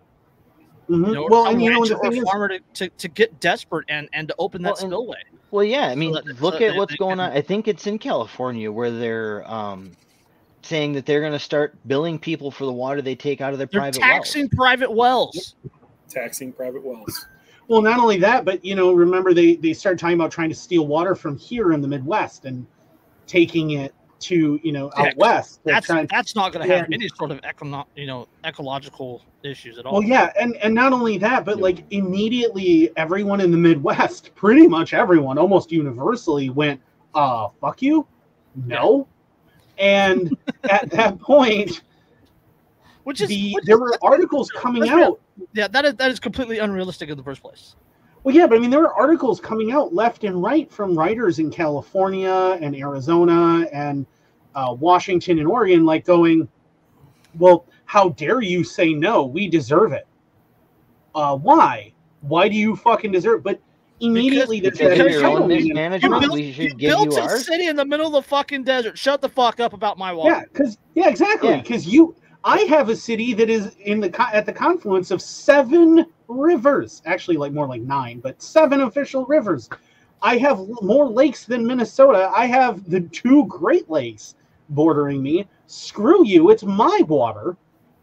[0.91, 1.07] Mhm.
[1.09, 2.89] You know, well, some and you know, rancher the thing or is, farmer to, to,
[2.89, 5.19] to get desperate and, and to open that Well, and- spillway.
[5.51, 5.89] Well, yeah.
[5.89, 7.33] I mean, that- so look that at they- what's they going can- on.
[7.33, 9.93] I think it's in California where they're um,
[10.69, 13.59] saying that they're going to start billing people for the water they take out of
[13.59, 14.51] their They're private taxing wells.
[14.57, 15.55] private wells.
[16.09, 17.27] taxing private wells.
[17.69, 20.55] well, not only that, but you know, remember they they started talking about trying to
[20.55, 22.67] steal water from here in the Midwest and
[23.27, 25.61] taking it to you know Yeah, out west.
[25.65, 26.95] That's trying- that's not going to have Yeah.
[26.97, 29.95] any sort of econo- you know ecological issues at all.
[29.95, 34.67] Well, yeah, and and not only that, but like immediately, everyone in the Midwest, pretty
[34.67, 36.81] much everyone, almost universally, went,
[37.15, 38.07] "Uh, fuck you,
[38.67, 39.07] no."
[39.79, 40.37] And
[40.71, 41.83] at that point,
[43.05, 45.21] which is, the which there is- were articles coming out.
[45.53, 47.75] yeah, that is that is completely unrealistic in the first place.
[48.25, 51.39] Well, yeah, but I mean, there were articles coming out left and right from writers
[51.39, 54.05] in California and Arizona and
[54.55, 56.49] uh, Washington and Oregon, like going,
[57.39, 59.25] "Well, how dare you say no?
[59.25, 60.07] We deserve it.
[61.15, 61.93] Uh, why?
[62.21, 63.61] Why do you fucking deserve?" But
[64.01, 66.03] immediately, Because there's of that your own entitlement.
[66.03, 67.47] You built, we you should give built you a ours.
[67.47, 68.99] city in the middle of the fucking desert.
[68.99, 70.31] Shut the fuck up about my water.
[70.31, 71.51] Yeah, because yeah, exactly.
[71.51, 71.61] Yeah.
[71.61, 72.15] Because you,
[72.45, 77.03] I have a city that is in the at the confluence of seven rivers.
[77.07, 79.69] Actually, like more like nine, but seven official rivers.
[80.23, 82.31] I have more lakes than Minnesota.
[82.35, 84.35] I have the two Great Lakes
[84.71, 85.47] bordering me.
[85.67, 86.51] Screw you!
[86.51, 87.57] It's my water,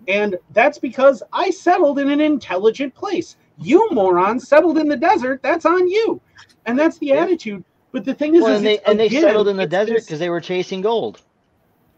[0.08, 3.36] and that's because I settled in an intelligent place.
[3.58, 5.42] You morons settled in the desert.
[5.42, 6.22] That's on you,
[6.66, 7.64] and that's the attitude.
[7.92, 10.20] But the thing is, Well, is and they and they settled in the desert because
[10.20, 11.22] they were chasing gold.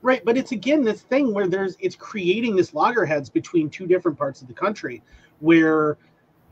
[0.04, 4.18] Right, but it's again this thing where there's it's creating this loggerheads between two different
[4.18, 5.02] parts of the country
[5.40, 5.98] where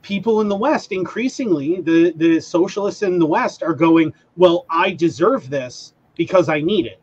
[0.02, 4.92] people in the West increasingly the the socialists in the West are going, well, I
[4.92, 7.00] deserve this because I need it.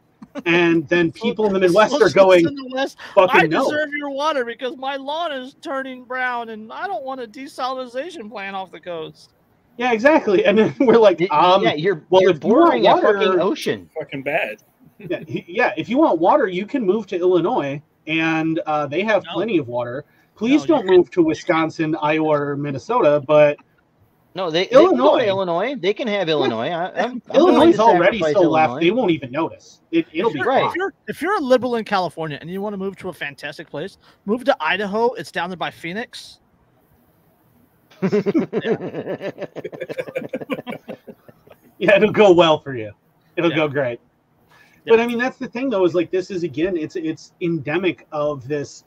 [0.46, 3.64] And then people in the Midwest are going, in the West, fucking I no.
[3.64, 8.30] deserve your water because my lawn is turning brown and I don't want a desalination
[8.30, 9.32] plant off the coast.
[9.78, 10.44] Yeah, exactly.
[10.44, 13.40] And then we're like, um, yeah, you're well, you're if you want a water- fucking
[13.40, 13.90] ocean.
[13.98, 14.62] Fucking bad.
[14.98, 19.24] yeah, yeah, if you want water, you can move to Illinois, and uh, they have
[19.24, 19.32] No.
[19.34, 20.04] plenty of water.
[20.36, 23.22] Please No, don't you move to Wisconsin, Iowa, or Minnesota.
[23.26, 23.56] But
[24.34, 25.18] No, they, they Illinois.
[25.18, 25.74] to Illinois.
[25.76, 26.68] They can have Illinois.
[26.68, 29.80] I, I'm, I'm Illinois is already sacrifice so left; they won't even notice.
[29.90, 30.64] It, it'll if be you're, right.
[30.64, 33.12] If you're, if you're a liberal in California and you want to move to a
[33.12, 35.12] fantastic place, move to Idaho.
[35.14, 36.38] It's down there by Phoenix.
[41.82, 42.92] Yeah, it'll go well for you.
[43.36, 43.56] It'll Yeah.
[43.56, 43.98] go great.
[44.84, 44.92] Yeah.
[44.92, 48.06] But I mean, that's the thing, though, is like this is again, it's it's endemic
[48.12, 48.84] of this,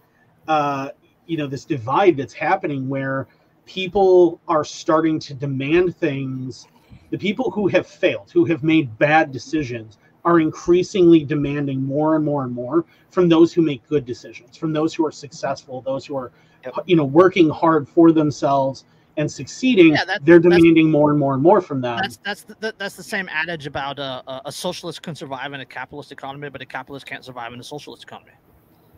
[0.48, 0.92] uh,
[1.26, 3.28] you know, this divide that's happening where
[3.66, 6.68] people are starting to demand things.
[7.12, 12.26] The people who have failed, who have made bad decisions, are increasingly demanding more and
[12.26, 16.06] more and more from those who make good decisions, from those who are successful, those
[16.06, 16.32] who are,
[16.64, 16.74] Yep.
[16.88, 18.86] you know, working hard for themselves
[19.18, 19.90] and succeeding.
[19.94, 22.00] Yeah, that's- they're that's- demanding more and more and more from them.
[22.02, 25.54] That's that's the, that- that's the same adage about uh, a a socialist can survive
[25.54, 28.32] in a capitalist economy, but a capitalist can't survive in a socialist economy.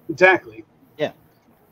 [0.10, 0.64] Exactly.
[0.98, 1.12] Yeah.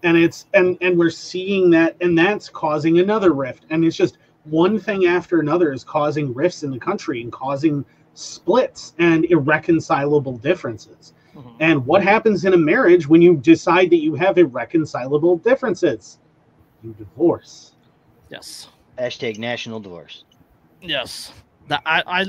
[0.05, 3.65] And it's and and we're seeing that and that's causing another rift.
[3.71, 7.83] And it's just one thing after another is causing rifts in the country and causing
[8.13, 11.13] splits and irreconcilable differences.
[11.35, 11.55] Mhm.
[11.59, 16.19] And what happens in a marriage when you decide that you have irreconcilable differences?
[16.83, 17.73] You divorce.
[18.29, 18.67] Yes.
[18.99, 20.23] Hashtag national divorce.
[20.83, 21.33] Yes.
[21.67, 22.25] That I, I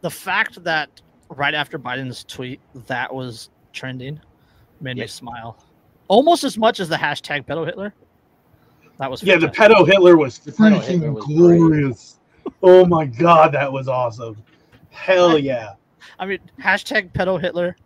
[0.00, 4.20] the fact that right after Biden's tweet that was trending
[4.80, 5.58] made me smile.
[6.08, 7.92] Almost as much as the hashtag pedo Hitler.
[8.98, 11.36] That was Yeah, the pedo Hitler was pedo Hitler freaking was great.
[11.58, 12.18] glorious.
[12.62, 14.36] Oh my god, that was awesome.
[14.90, 15.74] Hell yeah.
[16.18, 17.76] I mean, hashtag pedo Hitler,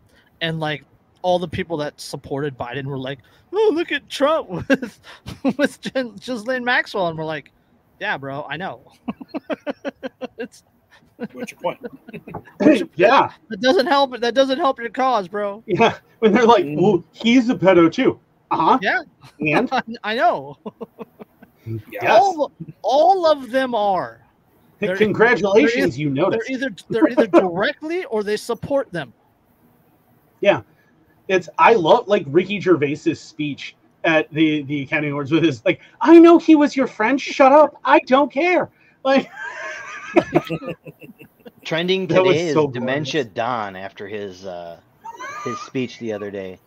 [0.40, 0.84] and like
[1.22, 3.18] all the people that supported Biden were like,
[3.52, 5.00] "Oh, look at Trump with
[5.56, 7.50] with Jen- Ghislaine Maxwell," and we're like,
[7.98, 8.80] "Yeah, bro, I know."
[10.38, 10.62] it's
[11.32, 11.78] What's your point?
[12.96, 13.32] yeah.
[13.48, 14.18] that doesn't help.
[14.20, 15.62] That doesn't help your cause, bro.
[15.66, 15.96] Yeah.
[16.20, 18.18] When they're like, well, he's a pedo too.
[18.50, 18.78] Uh-huh.
[18.82, 19.02] Yeah.
[19.40, 19.70] And
[20.04, 20.58] I know.
[21.90, 22.04] yes.
[22.08, 22.52] All
[22.82, 24.20] all of them are.
[24.80, 29.12] They're- Congratulations, they're you They're either they're either directly or they support them.
[30.40, 30.62] Yeah,
[31.28, 35.80] it's I love like Ricky Gervais's speech at the the Academy Awards with his like,
[36.00, 37.20] I know he was your friend.
[37.20, 37.78] Shut up.
[37.84, 38.70] I don't care.
[39.04, 39.30] Like
[41.64, 44.78] Trending That was today is so Dementia Don after his uh,
[45.44, 46.58] his speech the other day.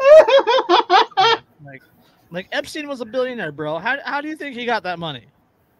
[1.64, 1.82] Like
[2.30, 3.78] like Epstein was a billionaire, bro.
[3.78, 5.24] How how do you think he got that money?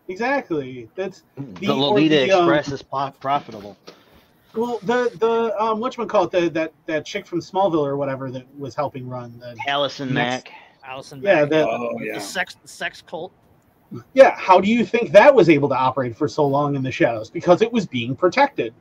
[0.08, 0.88] exactly.
[0.96, 3.76] That's The, or Lolita the, um, Express is po- profitable.
[4.56, 8.74] well the the um whatchamacallit, the that that chick from Smallville or whatever that was
[8.74, 10.52] helping run the Allison Next- Mack.
[10.84, 13.32] Allison Yeah, Mack, the- Oh the sex the sex cult.
[14.12, 16.90] Yeah, how do you think that was able to operate for so long in the
[16.92, 17.30] shadows?
[17.30, 18.74] Because it was being protected.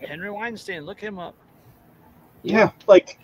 [0.00, 1.34] Henry Weinstein, look him up.
[2.42, 3.18] Yeah, like.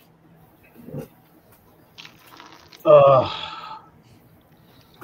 [2.85, 3.29] Uh,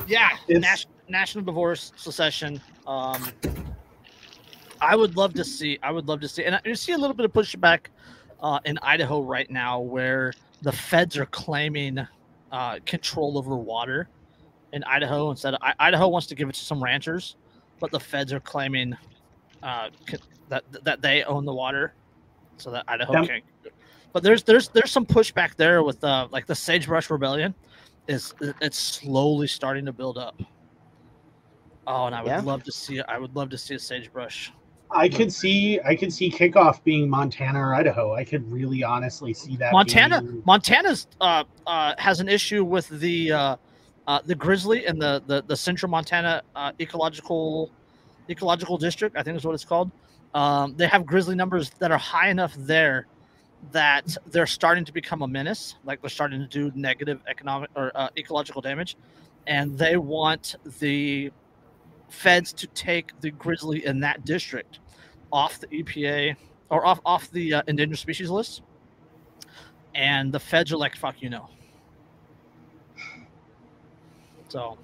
[0.07, 2.61] Yeah, It's- Nas- national divorce secession.
[2.87, 3.23] Um,
[4.81, 5.79] I would love to see.
[5.81, 7.87] I would love to see, and I you see a little bit of pushback
[8.41, 12.05] uh, in Idaho right now, where the feds are claiming
[12.51, 14.09] uh, control over water
[14.73, 15.53] in Idaho instead.
[15.53, 17.37] Of, I, Idaho wants to give it to some ranchers,
[17.79, 18.97] but the feds are claiming
[19.61, 19.89] uh,
[20.49, 21.93] that that they own the water,
[22.57, 23.27] so that Idaho Yep.
[23.27, 23.43] can't.
[24.11, 27.55] But there's there's there's some pushback there with uh, like the Sagebrush Rebellion
[28.07, 30.35] is it's slowly starting to build up.
[31.87, 32.41] Oh, and I would Yeah.
[32.41, 34.51] love to see I would love to see a sagebrush.
[34.95, 38.13] I could see, I could see kickoff being Montana or Idaho.
[38.13, 39.71] I could really honestly see that.
[39.71, 43.31] Montana being- Montana's uh, uh, has an issue with the
[44.07, 47.71] uh, the grizzly and the, the the central Montana uh, ecological
[48.29, 49.17] ecological district.
[49.17, 49.91] I think is what it's called.
[50.33, 53.07] Um, they have grizzly numbers that are high enough there
[53.71, 55.75] that they're starting to become a menace.
[55.85, 58.97] Like they're starting to do negative economic or uh, ecological damage,
[59.47, 61.31] and they want the
[62.09, 64.79] feds to take the grizzly in that district
[65.31, 66.35] off the EPA
[66.69, 68.63] or off off the uh, endangered species list.
[69.95, 71.49] And the feds are like, "Fuck you, no."
[74.53, 74.77] So,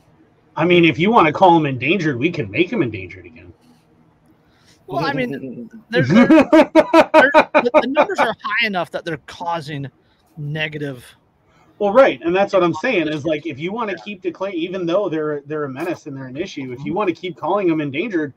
[0.55, 3.53] I mean, if you want to call them endangered, we can make them endangered again.
[4.87, 9.87] well, I mean, they're, they're, they're, the, the numbers are high enough that they're causing
[10.37, 11.05] negative.
[11.77, 14.55] Well, right, and that's what I'm saying is like if you want to keep declaring,
[14.55, 17.37] even though they're they're a menace and they're an issue, if you want to keep
[17.37, 18.33] calling them endangered,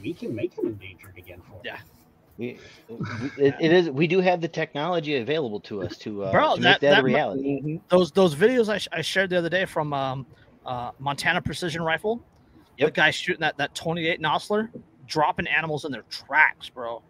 [0.00, 1.60] we can make them endangered again for.
[1.62, 1.76] Yeah.
[2.38, 2.58] We,
[2.88, 2.98] we-
[3.36, 3.90] it, it is.
[3.90, 6.90] We do have the technology available to us to, uh, Bro, to that- make that,
[6.92, 7.78] that- a reality.
[7.90, 10.26] Those those videos I, sh- I shared the other day from um,
[10.66, 12.22] uh, Montana Precision Rifle.
[12.78, 14.68] The guy shooting that that 28 Nosler,
[15.06, 17.02] dropping animals in their tracks, bro.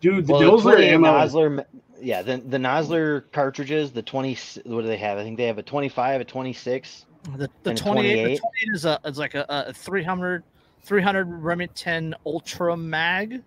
[0.00, 1.08] Dude, the Well, the Nosler ammo.
[1.12, 1.64] Nosler,
[2.00, 4.36] yeah, the the Nosler cartridges, the twenty.
[4.64, 5.16] What do they have?
[5.18, 7.06] I think they have a twenty-five, a twenty-six.
[7.36, 8.40] The the And a 28, the 28?
[8.40, 10.42] 28 is a is like a, a 300
[10.82, 13.32] 300 Remington Ultra Mag.
[13.34, 13.42] It's-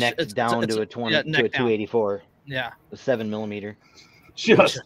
[0.00, 1.66] Neck it's- it's- down it's to a twenty yeah, to a neck down.
[1.66, 2.70] two eighty-four, Yeah.
[2.92, 3.76] a seven millimeter.
[4.34, 4.80] just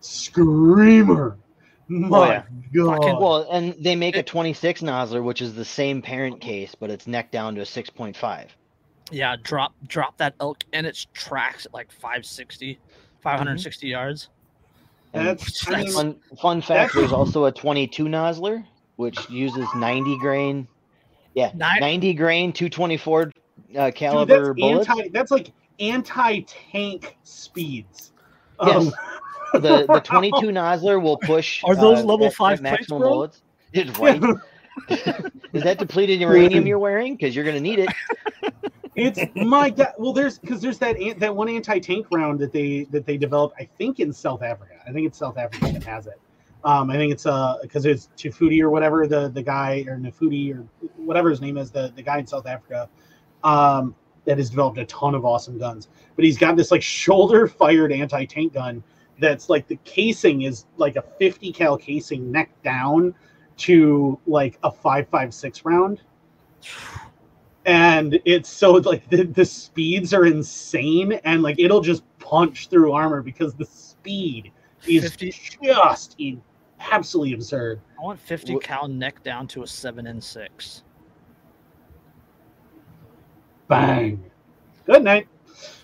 [0.00, 1.36] screamer.
[1.88, 2.42] My Oh, yeah.
[2.74, 2.96] God.
[2.98, 6.90] Fucking- Well, and they make a 26 Nosler, which is the same parent case, but
[6.90, 8.46] it's neck down to a 6.5.
[9.10, 12.78] Yeah, drop drop that elk in its tracks at like 560,
[13.22, 14.28] 560 yards.
[15.14, 18.62] And That's- I mean, fun, fun fact: that's- there's also a 22 Nosler,
[18.96, 20.68] which uses 90 grain.
[21.34, 24.88] Yeah, Ni- 90 grain, 224 uh, Dude, caliber that's bullets.
[24.90, 25.08] anti.
[25.08, 28.12] That's like anti-tank speeds.
[28.62, 28.76] Yes.
[28.76, 28.92] Um,
[29.54, 31.62] the the 22 Nosler will push.
[31.64, 33.10] Are those uh, level five plates, maximum bro?
[33.10, 33.42] bullets?
[33.72, 34.22] It's right.
[35.52, 37.16] Is that depleted uranium you're wearing?
[37.16, 37.88] Because you're gonna need it.
[38.94, 39.92] It's my god.
[39.96, 43.54] Well, there's because there's that that one anti-tank round that they that they developed.
[43.58, 44.74] I think in South Africa.
[44.86, 46.20] I think it's South Africa that has it.
[46.64, 50.52] Um, I think it's uh because it's Tufudi or whatever the the guy or Nafudi
[50.52, 50.66] or
[50.96, 52.88] whatever his name is the the guy in South Africa
[53.44, 53.94] um,
[54.24, 55.88] that has developed a ton of awesome guns.
[56.16, 58.82] But he's got this like shoulder fired anti-tank gun
[59.18, 63.14] that's like the casing is like a 50 cal casing neck down
[63.58, 66.00] to like a 556 round.
[67.66, 72.92] And it's so like the, the speeds are insane and like it'll just punch through
[72.92, 74.52] armor because the speed
[74.86, 76.40] is 50 just in-
[76.80, 77.80] absolutely absurd.
[77.98, 80.82] I want 50 Wha- cal neck down to a 7 and 6.
[83.66, 84.22] bang.
[84.86, 85.28] Good night.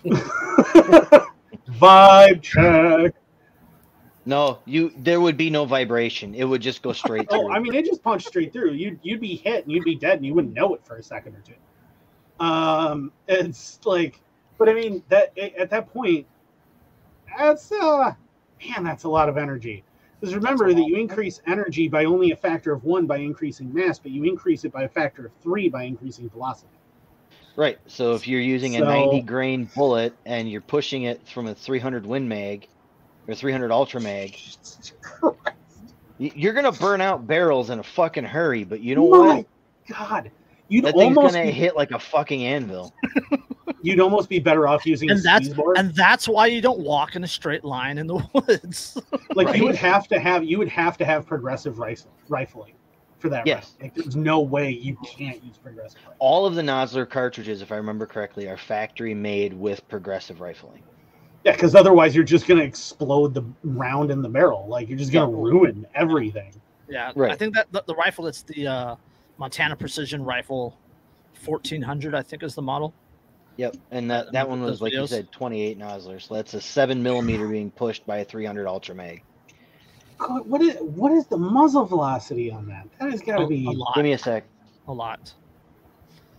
[1.69, 3.13] Vibe check
[4.25, 4.91] No, you.
[4.97, 6.33] There would be no vibration.
[6.33, 7.47] It would just go straight through.
[7.47, 9.95] oh i mean it just punched straight through you'd, you'd be hit and you'd be
[9.95, 14.19] dead and you wouldn't know it for a second or two um it's like
[14.57, 16.25] but i mean that at that point
[17.37, 18.13] that's uh
[18.67, 19.83] man that's a lot of energy
[20.19, 23.99] because remember that you increase energy by only a factor of one by increasing mass
[23.99, 26.69] but you increase it by a factor of three by increasing velocity
[27.57, 27.79] Right.
[27.87, 32.05] So if you're using a 90 grain bullet and you're pushing it from a 300
[32.05, 32.67] Win Mag
[33.27, 35.33] or 300 Ultra Mag, Jesus Christ.
[36.19, 38.63] y- you're gonna burn out barrels in a fucking hurry.
[38.63, 39.45] But you know My what?
[39.97, 40.31] god
[40.67, 42.93] you'd That thing's almost gonna be, hit like a fucking anvil.
[43.81, 45.77] you'd almost be better off using And a that's board.
[45.77, 48.97] and that's why you don't walk in a straight line in the woods.
[49.35, 49.57] like Right.
[49.57, 52.73] you would have to have you would have to have progressive rifle, rifling
[53.19, 53.75] for that Yes.
[53.81, 56.17] like there's no way you can't use progressive rifling.
[56.19, 60.83] All of the Nosler cartridges, if I remember correctly, are factory made with progressive rifling.
[61.45, 64.65] Yeah, because otherwise you're just gonna explode the round in the barrel.
[64.67, 65.37] Like you're just gonna Yeah.
[65.43, 66.51] ruin everything.
[66.89, 68.95] Yeah, I think that the, the rifle it's the uh,
[69.37, 70.77] Montana Precision Rifle
[71.45, 72.15] 1400.
[72.15, 72.93] I think is the model.
[73.57, 76.21] Yep, and that, that one was like you said, 28 Nosler.
[76.21, 79.23] So that's a seven millimeter being pushed by a 300 Ultra Mag.
[80.17, 82.87] God, what is what is the muzzle velocity on that?
[82.99, 83.93] That has got A, to be a lot.
[83.95, 84.45] Give me a sec.
[84.87, 85.31] a lot.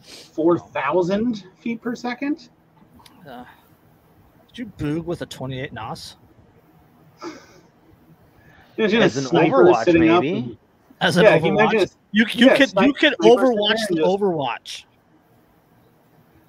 [0.00, 2.48] four thousand feet per second.
[3.28, 3.44] Uh,
[4.56, 6.16] did you boog with a 28 Nos?
[8.78, 10.58] As an Overwatch, maybe?
[11.00, 11.42] As an yeah, you?
[11.42, 14.84] Overwatch, a- you you yeah, could you could Overwatch the there and Overwatch.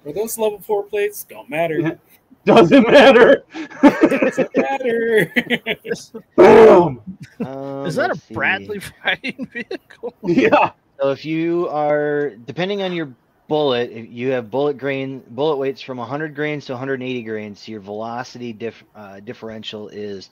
[0.06, 1.24] Are those level four plates?
[1.24, 1.80] Don't matter.
[1.80, 1.94] Yeah.
[2.46, 3.44] Doesn't matter.
[3.82, 5.30] Doesn't matter.
[6.36, 7.02] Boom.
[7.44, 8.32] Um, Is that a let's see.
[8.32, 10.14] Bradley fighting vehicle?
[10.22, 10.70] Yeah.
[10.98, 13.14] So if you are depending on your
[13.48, 17.60] bullet, if you have bullet grain bullet weights from 100 grains to 180 grains.
[17.60, 20.30] So your velocity diff, uh, differential is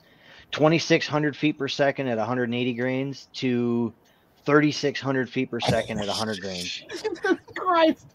[0.51, 3.93] 2,600 feet per second at 180 grains to
[4.45, 6.83] 3,600 feet per second at 100 grains.
[6.91, 8.05] Jesus Christ.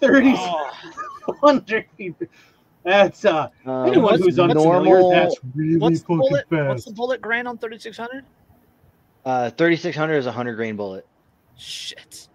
[0.00, 0.70] Thirty Oh,
[1.42, 2.14] hundred feet.
[2.84, 6.46] That's uh Um, anyone what's- who's what's unfamiliar, normal- that's really what's fucking bullet?
[6.50, 6.68] fast.
[6.68, 8.24] What's the bullet grain on 3600?
[9.24, 11.06] uh, 3,600 is a 100 grain bullet.
[11.56, 12.28] Shit.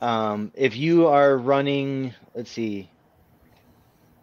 [0.00, 2.88] Um, if you are running, let's see,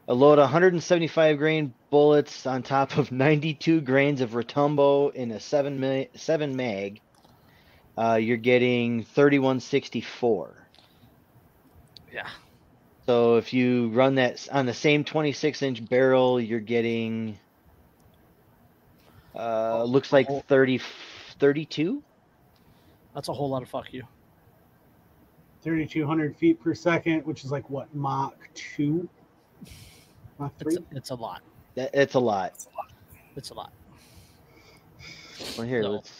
[0.07, 5.39] a load of 175 grain bullets on top of 92 grains of Retumbo in a
[5.39, 6.99] seven ma- seven mag,
[7.97, 10.55] uh, you're getting 3164.
[12.13, 12.27] Yeah.
[13.05, 17.37] So if you run that on the same 26 inch barrel, you're getting
[19.35, 20.81] uh, looks like 30
[21.39, 22.03] 32.
[23.13, 24.03] That's a whole lot of fuck you.
[25.67, 29.07] 3200 feet per second, which is like what, Mach 2?
[30.39, 30.85] Mach It's 3?
[30.93, 31.41] a, it's a lot.
[31.75, 32.53] It's a lot.
[33.35, 33.73] It's a lot.
[35.57, 35.91] Well, here No.
[35.91, 36.11] let's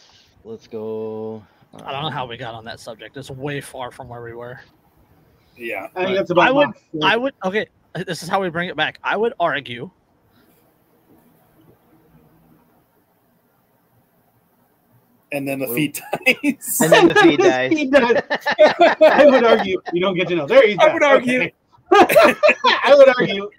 [0.44, 1.42] let's go.
[1.82, 3.16] I don't know how uh, we got on that subject.
[3.16, 4.60] It's way far from where we were.
[5.56, 5.88] yeah.
[5.96, 7.66] I think that's about I would- Mach I would okay.
[8.06, 8.98] This is how we bring it back.
[9.02, 9.90] I would argue.
[15.32, 16.80] And then the Well- feet dies.
[16.80, 17.72] And then the feed dies.
[17.72, 18.22] Feed dies.
[19.00, 20.46] I would argue you don't get to know.
[20.46, 21.50] There he's I would argue.
[21.92, 22.34] Okay.
[22.84, 23.50] I would argue.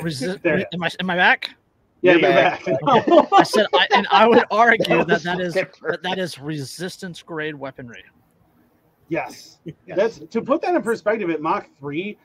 [0.00, 0.64] Resist, There.
[0.72, 1.50] am I am I back?
[2.02, 2.64] Yeah, You're you're, back.
[2.64, 3.32] back.
[3.32, 5.72] I said, I, and I would argue that was that is that,
[6.04, 8.04] that is resistance grade weaponry.
[9.08, 9.58] yes.
[9.88, 12.16] That's to put that in perspective at Mach 3,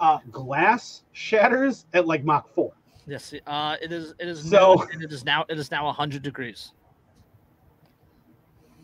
[0.00, 2.72] uh, glass shatters at like Mach 4.
[3.06, 4.14] Yes, uh, it is.
[4.18, 4.48] It is.
[4.48, 5.44] So- noon, and it is now.
[5.50, 6.72] It is now hundred degrees.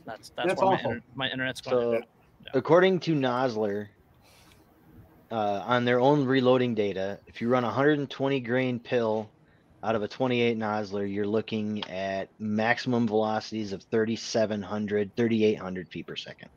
[0.06, 0.90] That's that's, That's where my, awful.
[0.92, 2.02] inter- my internet's going.
[2.02, 3.88] So, according to Nosler,
[5.30, 9.30] uh, on their own reloading data, if you run a 120 grain pill
[9.82, 16.16] out of a 28 Nosler, you're looking at maximum velocities of 3,700, 3,800 feet per
[16.16, 16.48] second.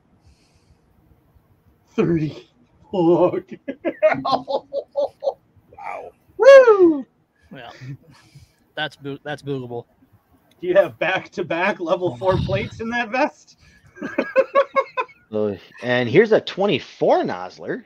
[1.96, 2.48] 30.
[2.92, 3.52] Fuck.
[4.24, 6.12] wow.
[6.38, 7.06] Woo!
[7.52, 7.72] yeah,
[8.76, 9.86] that's boo- that's boogable.
[10.62, 13.58] Do you have back to back level 4 plates in that vest?
[15.84, 17.84] And here's a 24 Nosler.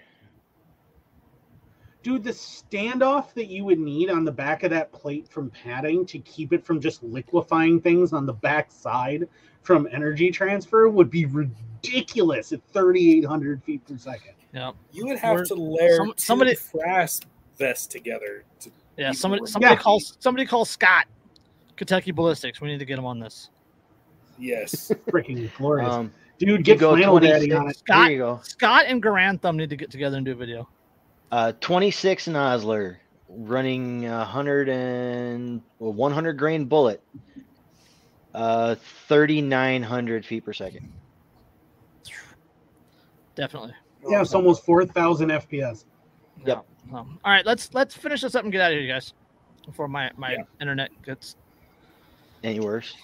[2.04, 6.06] Dude, the standoff that you would need on the back of that plate from padding
[6.06, 9.28] to keep it from just liquefying things on the back side
[9.64, 14.34] from energy transfer would be ridiculous at 3,800 feet per second.
[14.54, 17.22] Yeah, You would have Or to layer some- two somebody- frass
[17.58, 18.44] vests together.
[18.62, 19.12] To, yeah.
[19.14, 19.80] Somebody were somebody Yeah.
[19.82, 21.08] calls somebody calls Scott.
[21.82, 22.62] Kentucky Ballistics.
[22.62, 23.50] We need to get him on this.
[24.38, 24.92] yes.
[25.10, 25.92] Freaking glorious.
[25.92, 27.72] Um, Dude, get go flannel daddy on 26.
[27.72, 27.80] it.
[27.80, 28.40] Scott- Here you go.
[28.44, 30.70] Scott and Garand Thumb need to get together and do a video.
[31.32, 32.98] Uh, 26 Nosler
[33.30, 37.02] running a 100 and well, 100 grain bullet.
[38.36, 38.76] Uh,
[39.08, 40.88] 3,900 feet per second.
[43.34, 43.74] Definitely.
[44.08, 45.86] Yeah, it's almost 4,000 FPS.
[46.46, 46.64] Yep.
[46.92, 46.98] Yeah.
[47.00, 49.14] Um, all right, let's let's finish this up and get out of here, you guys,
[49.66, 50.44] before my my Yeah.
[50.60, 51.38] internet gets
[52.44, 52.96] Any worse?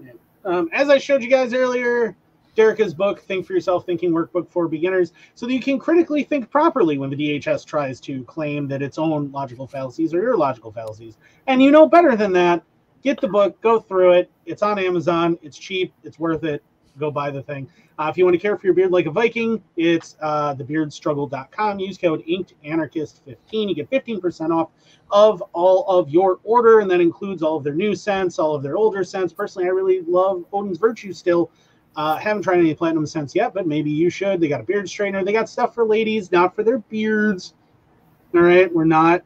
[0.00, 0.12] yeah.
[0.44, 2.16] Um, as I showed you guys earlier,
[2.56, 6.50] Derica's book, Think for Yourself Thinking Workbook for Beginners, so that you can critically think
[6.50, 10.70] properly when the DHS tries to claim that its own logical fallacies are your logical
[10.70, 11.16] fallacies.
[11.46, 12.62] And you know better than that.
[13.02, 14.30] Get the book, go through it.
[14.46, 15.38] It's on Amazon.
[15.42, 15.92] It's cheap.
[16.04, 16.62] It's worth it.
[16.98, 17.68] Go buy the thing.
[17.98, 21.78] Uh, if you want to care for your beard like a Viking, it's uh, thebeardstruggle.com.
[21.78, 23.36] Use code InkedAnarchist15.
[23.50, 24.70] You get 15% off
[25.10, 28.62] of all of your order, and that includes all of their new scents, all of
[28.62, 29.32] their older scents.
[29.32, 31.50] Personally, I really love Odin's Virtue still.
[31.94, 34.40] Uh, haven't tried any platinum scents yet, but maybe you should.
[34.40, 35.24] They got a beard straightener.
[35.24, 37.54] They got stuff for ladies, not for their beards.
[38.34, 39.22] All right, we're not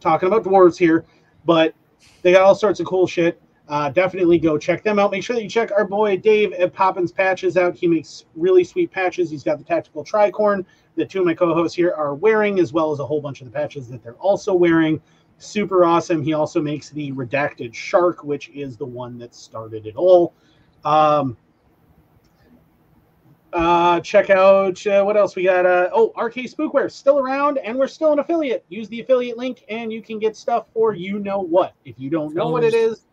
[0.00, 1.04] talking about dwarves here,
[1.44, 1.74] but
[2.22, 3.40] they got all sorts of cool shit.
[3.68, 5.10] Uh, definitely go check them out.
[5.10, 7.74] Make sure that you check our boy Dave at Poppins Patches out.
[7.74, 9.28] He makes really sweet patches.
[9.28, 10.64] He's got the tactical tricorn
[10.94, 13.46] that two of my co-hosts here are wearing, as well as a whole bunch of
[13.46, 15.00] the patches that they're also wearing.
[15.38, 16.22] Super awesome.
[16.22, 20.32] He also makes the redacted shark, which is the one that started it all.
[20.84, 21.36] Um,
[23.52, 25.66] uh, check out uh, what else we got.
[25.66, 28.64] Uh, oh, RK Spookware still around, and we're still an affiliate.
[28.68, 31.74] Use the affiliate link, and you can get stuff for you know what.
[31.84, 33.05] If you don't know what it is,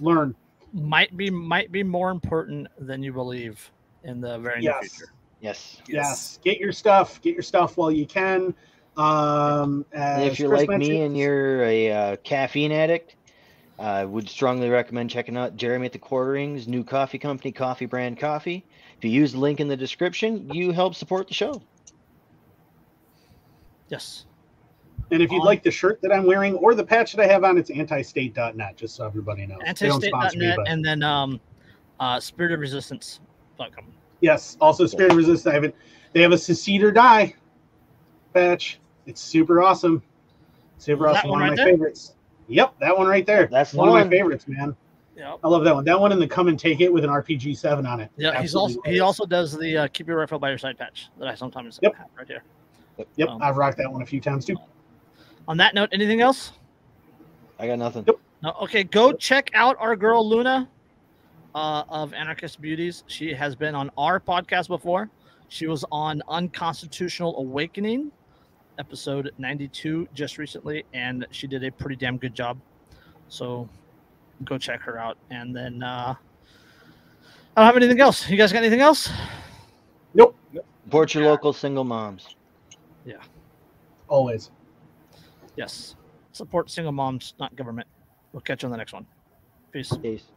[0.00, 0.34] learn.
[0.72, 3.70] Might be might be more important than you believe
[4.04, 5.12] in the very near future.
[5.40, 5.80] Yes.
[5.88, 6.38] Yes.
[6.44, 7.20] Get your stuff.
[7.22, 8.54] Get your stuff while you can.
[8.96, 13.16] Um, if you're Chris like me and you're a uh, caffeine addict,
[13.78, 18.18] I would strongly recommend checking out Jeremy at the Quarterings new coffee company, Coffee Brand
[18.18, 18.66] Coffee.
[18.98, 21.62] If you use the link in the description, you help support the show.
[23.88, 24.26] Yes.
[25.10, 27.44] And if you'd like the shirt that I'm wearing or the patch that I have
[27.44, 29.58] on, it's antistate.net, just so everybody knows.
[29.76, 30.02] Don't
[30.36, 31.40] me, but- and then um
[31.98, 33.84] uh Spirit of Resistance.com.
[34.20, 34.56] Yes.
[34.60, 35.46] Also, Spirit of Resistance.
[35.46, 35.74] I have it.
[36.12, 37.34] They have a secede or die
[38.34, 38.78] patch.
[39.06, 40.02] It's super awesome.
[40.78, 41.30] Super awesome.
[41.30, 41.72] one One, right of my there?
[41.74, 42.14] favorites.
[42.48, 43.46] Yep, that one right there.
[43.46, 44.74] That's the one of my favorites, man.
[45.16, 45.38] Yep.
[45.44, 45.84] I love that one.
[45.84, 48.10] That one and the come and take it with an RPG seven on it.
[48.16, 51.08] Yeah, he's also he also does the uh, keep your rifle by your side patch
[51.18, 51.94] that I sometimes Yep.
[51.96, 52.42] have right here.
[53.16, 54.56] Yep, um, I've rocked that one a few times too.
[55.50, 56.52] On that note, anything else?
[57.58, 58.04] I got nothing.
[58.06, 58.20] Yep.
[58.44, 58.54] No.
[58.62, 60.68] Okay, go check out our girl Luna
[61.56, 63.02] uh, of Anarchist Beauties.
[63.08, 65.10] She has been on our podcast before.
[65.48, 68.12] She was on Unconstitutional Awakening,
[68.78, 72.56] episode 92, just recently, and she did a pretty damn good job.
[73.26, 73.68] So
[74.44, 75.18] go check her out.
[75.30, 76.14] And then uh,
[77.56, 78.30] I don't have anything else.
[78.30, 79.10] You guys got anything else?
[80.14, 80.36] Nope.
[80.84, 82.36] Support your local single moms.
[83.04, 83.16] Yeah.
[84.06, 84.52] Always.
[85.56, 85.96] Yes.
[86.32, 87.88] Support single moms, not government.
[88.32, 89.06] We'll catch you on the next one.
[89.72, 89.96] Peace.
[89.96, 90.30] Peace.